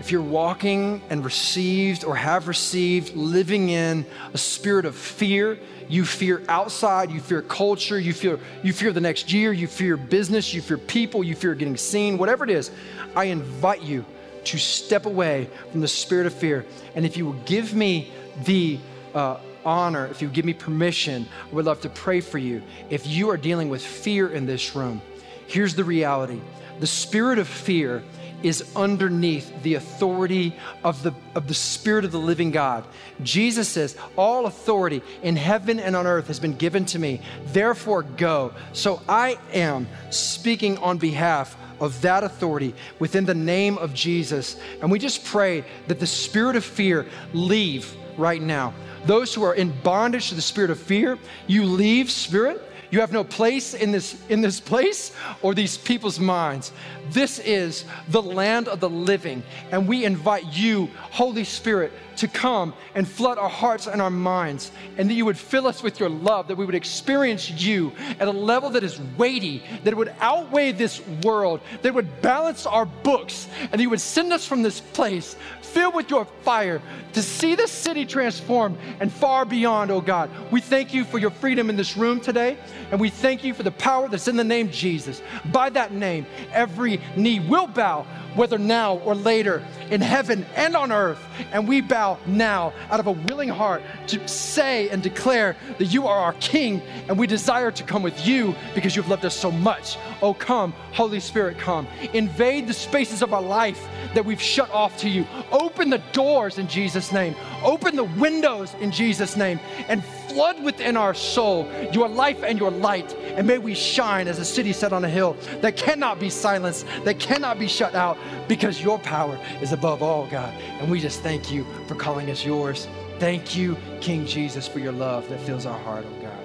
if 0.00 0.10
you're 0.10 0.22
walking 0.22 1.02
and 1.10 1.22
received 1.22 2.04
or 2.04 2.16
have 2.16 2.48
received, 2.48 3.14
living 3.14 3.68
in 3.68 4.06
a 4.32 4.38
spirit 4.38 4.86
of 4.86 4.96
fear, 4.96 5.58
you 5.90 6.06
fear 6.06 6.42
outside, 6.48 7.10
you 7.10 7.20
fear 7.20 7.42
culture, 7.42 7.98
you 7.98 8.14
fear, 8.14 8.38
you 8.62 8.72
fear 8.72 8.92
the 8.92 9.00
next 9.00 9.30
year, 9.30 9.52
you 9.52 9.66
fear 9.66 9.98
business, 9.98 10.54
you 10.54 10.62
fear 10.62 10.78
people, 10.78 11.22
you 11.22 11.34
fear 11.34 11.54
getting 11.54 11.76
seen, 11.76 12.16
whatever 12.16 12.44
it 12.44 12.50
is, 12.50 12.70
I 13.14 13.24
invite 13.24 13.82
you 13.82 14.06
to 14.44 14.56
step 14.56 15.04
away 15.04 15.50
from 15.70 15.82
the 15.82 15.88
spirit 15.88 16.26
of 16.26 16.32
fear. 16.32 16.64
And 16.94 17.04
if 17.04 17.18
you 17.18 17.26
will 17.26 17.40
give 17.44 17.74
me 17.74 18.10
the 18.44 18.78
uh, 19.14 19.36
honor, 19.66 20.06
if 20.06 20.22
you 20.22 20.28
give 20.28 20.46
me 20.46 20.54
permission, 20.54 21.28
I 21.50 21.54
would 21.54 21.66
love 21.66 21.82
to 21.82 21.90
pray 21.90 22.22
for 22.22 22.38
you. 22.38 22.62
If 22.88 23.06
you 23.06 23.28
are 23.28 23.36
dealing 23.36 23.68
with 23.68 23.84
fear 23.84 24.30
in 24.30 24.46
this 24.46 24.74
room, 24.74 25.02
here's 25.46 25.74
the 25.74 25.84
reality 25.84 26.40
the 26.78 26.86
spirit 26.86 27.38
of 27.38 27.46
fear 27.46 28.02
is 28.42 28.64
underneath 28.74 29.62
the 29.62 29.74
authority 29.74 30.56
of 30.84 31.02
the, 31.02 31.14
of 31.34 31.48
the 31.48 31.54
Spirit 31.54 32.04
of 32.04 32.12
the 32.12 32.18
living 32.18 32.50
God. 32.50 32.84
Jesus 33.22 33.68
says, 33.68 33.96
All 34.16 34.46
authority 34.46 35.02
in 35.22 35.36
heaven 35.36 35.80
and 35.80 35.94
on 35.96 36.06
earth 36.06 36.26
has 36.28 36.40
been 36.40 36.54
given 36.54 36.84
to 36.86 36.98
me. 36.98 37.20
Therefore, 37.46 38.02
go. 38.02 38.52
So 38.72 39.02
I 39.08 39.38
am 39.52 39.86
speaking 40.10 40.78
on 40.78 40.98
behalf 40.98 41.56
of 41.80 42.00
that 42.02 42.24
authority 42.24 42.74
within 42.98 43.24
the 43.24 43.34
name 43.34 43.78
of 43.78 43.94
Jesus. 43.94 44.56
And 44.80 44.90
we 44.90 44.98
just 44.98 45.24
pray 45.24 45.64
that 45.88 45.98
the 45.98 46.06
spirit 46.06 46.56
of 46.56 46.64
fear 46.64 47.06
leave 47.32 47.94
right 48.16 48.40
now. 48.40 48.74
Those 49.06 49.34
who 49.34 49.42
are 49.42 49.54
in 49.54 49.72
bondage 49.82 50.28
to 50.28 50.34
the 50.34 50.42
spirit 50.42 50.70
of 50.70 50.78
fear, 50.78 51.18
you 51.46 51.64
leave, 51.64 52.10
spirit. 52.10 52.62
You 52.90 53.00
have 53.00 53.12
no 53.12 53.22
place 53.22 53.72
in 53.72 53.92
this, 53.92 54.20
in 54.28 54.40
this 54.40 54.58
place 54.58 55.12
or 55.42 55.54
these 55.54 55.78
people's 55.78 56.18
minds. 56.18 56.72
This 57.12 57.38
is 57.38 57.84
the 58.08 58.22
land 58.22 58.68
of 58.68 58.80
the 58.80 58.90
living, 58.90 59.42
and 59.70 59.88
we 59.88 60.04
invite 60.04 60.44
you, 60.46 60.88
Holy 61.10 61.44
Spirit, 61.44 61.92
to 62.16 62.28
come 62.28 62.74
and 62.94 63.08
flood 63.08 63.38
our 63.38 63.48
hearts 63.48 63.86
and 63.86 64.02
our 64.02 64.10
minds, 64.10 64.70
and 64.98 65.08
that 65.08 65.14
you 65.14 65.24
would 65.24 65.38
fill 65.38 65.66
us 65.66 65.82
with 65.82 65.98
your 65.98 66.10
love, 66.10 66.48
that 66.48 66.56
we 66.56 66.66
would 66.66 66.74
experience 66.74 67.50
you 67.50 67.92
at 68.18 68.28
a 68.28 68.30
level 68.30 68.70
that 68.70 68.84
is 68.84 69.00
weighty, 69.16 69.62
that 69.84 69.96
would 69.96 70.12
outweigh 70.20 70.72
this 70.72 71.00
world, 71.22 71.60
that 71.82 71.94
would 71.94 72.20
balance 72.20 72.66
our 72.66 72.84
books, 72.84 73.48
and 73.62 73.72
that 73.72 73.80
you 73.80 73.90
would 73.90 74.00
send 74.00 74.32
us 74.32 74.46
from 74.46 74.62
this 74.62 74.80
place 74.80 75.36
filled 75.62 75.94
with 75.94 76.10
your 76.10 76.24
fire 76.42 76.82
to 77.12 77.22
see 77.22 77.54
the 77.54 77.66
city 77.66 78.04
transformed 78.04 78.76
and 79.00 79.12
far 79.12 79.44
beyond, 79.44 79.90
oh 79.90 80.00
God. 80.00 80.30
We 80.50 80.60
thank 80.60 80.92
you 80.92 81.04
for 81.04 81.18
your 81.18 81.30
freedom 81.30 81.70
in 81.70 81.76
this 81.76 81.96
room 81.96 82.20
today, 82.20 82.58
and 82.90 83.00
we 83.00 83.08
thank 83.08 83.44
you 83.44 83.54
for 83.54 83.62
the 83.62 83.70
power 83.70 84.08
that's 84.08 84.28
in 84.28 84.36
the 84.36 84.44
name 84.44 84.70
Jesus. 84.70 85.22
By 85.52 85.70
that 85.70 85.92
name, 85.92 86.26
every 86.52 86.99
knee 87.16 87.40
will 87.40 87.66
bow 87.66 88.06
whether 88.34 88.58
now 88.58 88.98
or 88.98 89.14
later, 89.14 89.64
in 89.90 90.00
heaven 90.00 90.46
and 90.54 90.76
on 90.76 90.92
earth. 90.92 91.20
And 91.52 91.66
we 91.66 91.80
bow 91.80 92.18
now 92.26 92.72
out 92.90 93.00
of 93.00 93.06
a 93.06 93.12
willing 93.12 93.48
heart 93.48 93.82
to 94.08 94.26
say 94.28 94.88
and 94.90 95.02
declare 95.02 95.56
that 95.78 95.86
you 95.86 96.06
are 96.06 96.18
our 96.18 96.32
King, 96.34 96.80
and 97.08 97.18
we 97.18 97.26
desire 97.26 97.70
to 97.70 97.82
come 97.82 98.02
with 98.02 98.26
you 98.26 98.54
because 98.74 98.94
you've 98.94 99.08
loved 99.08 99.24
us 99.24 99.34
so 99.34 99.50
much. 99.50 99.96
Oh, 100.22 100.34
come, 100.34 100.72
Holy 100.92 101.20
Spirit, 101.20 101.58
come. 101.58 101.86
Invade 102.12 102.66
the 102.66 102.74
spaces 102.74 103.22
of 103.22 103.34
our 103.34 103.42
life 103.42 103.86
that 104.14 104.24
we've 104.24 104.40
shut 104.40 104.70
off 104.70 104.96
to 104.98 105.08
you. 105.08 105.26
Open 105.50 105.90
the 105.90 106.02
doors 106.12 106.58
in 106.58 106.68
Jesus' 106.68 107.12
name. 107.12 107.34
Open 107.62 107.96
the 107.96 108.04
windows 108.04 108.74
in 108.80 108.90
Jesus' 108.90 109.36
name 109.36 109.60
and 109.88 110.04
flood 110.30 110.62
within 110.62 110.96
our 110.96 111.14
soul 111.14 111.70
your 111.92 112.08
life 112.08 112.42
and 112.42 112.58
your 112.58 112.70
light. 112.70 113.12
And 113.36 113.46
may 113.46 113.58
we 113.58 113.74
shine 113.74 114.28
as 114.28 114.38
a 114.38 114.44
city 114.44 114.72
set 114.72 114.92
on 114.92 115.04
a 115.04 115.08
hill 115.08 115.36
that 115.60 115.76
cannot 115.76 116.20
be 116.20 116.30
silenced, 116.30 116.86
that 117.04 117.18
cannot 117.18 117.58
be 117.58 117.66
shut 117.68 117.94
out, 117.94 118.16
because 118.48 118.82
your 118.82 118.98
power 118.98 119.38
is 119.60 119.72
above 119.72 120.02
all, 120.02 120.26
God. 120.26 120.52
And 120.80 120.90
we 120.90 121.00
just 121.00 121.20
thank 121.22 121.50
you 121.50 121.66
for 121.86 121.94
calling 121.94 122.30
us 122.30 122.44
yours. 122.44 122.88
Thank 123.18 123.56
you, 123.56 123.76
King 124.00 124.26
Jesus, 124.26 124.66
for 124.66 124.78
your 124.78 124.92
love 124.92 125.28
that 125.28 125.40
fills 125.40 125.66
our 125.66 125.78
heart, 125.80 126.06
oh 126.08 126.22
God. 126.22 126.38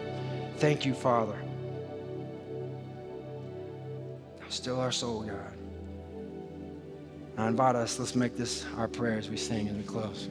Thank 0.58 0.86
you, 0.86 0.94
Father. 0.94 1.38
Still 4.50 4.80
our 4.80 4.92
soul, 4.92 5.24
God. 5.24 5.54
I 7.38 7.48
invite 7.48 7.76
us, 7.76 8.00
let's 8.00 8.16
make 8.16 8.38
this 8.38 8.66
our 8.78 8.88
prayer 8.88 9.18
as 9.18 9.30
we 9.30 9.36
sing 9.36 9.68
and 9.68 9.78
we 9.78 9.84
close. 9.84 10.30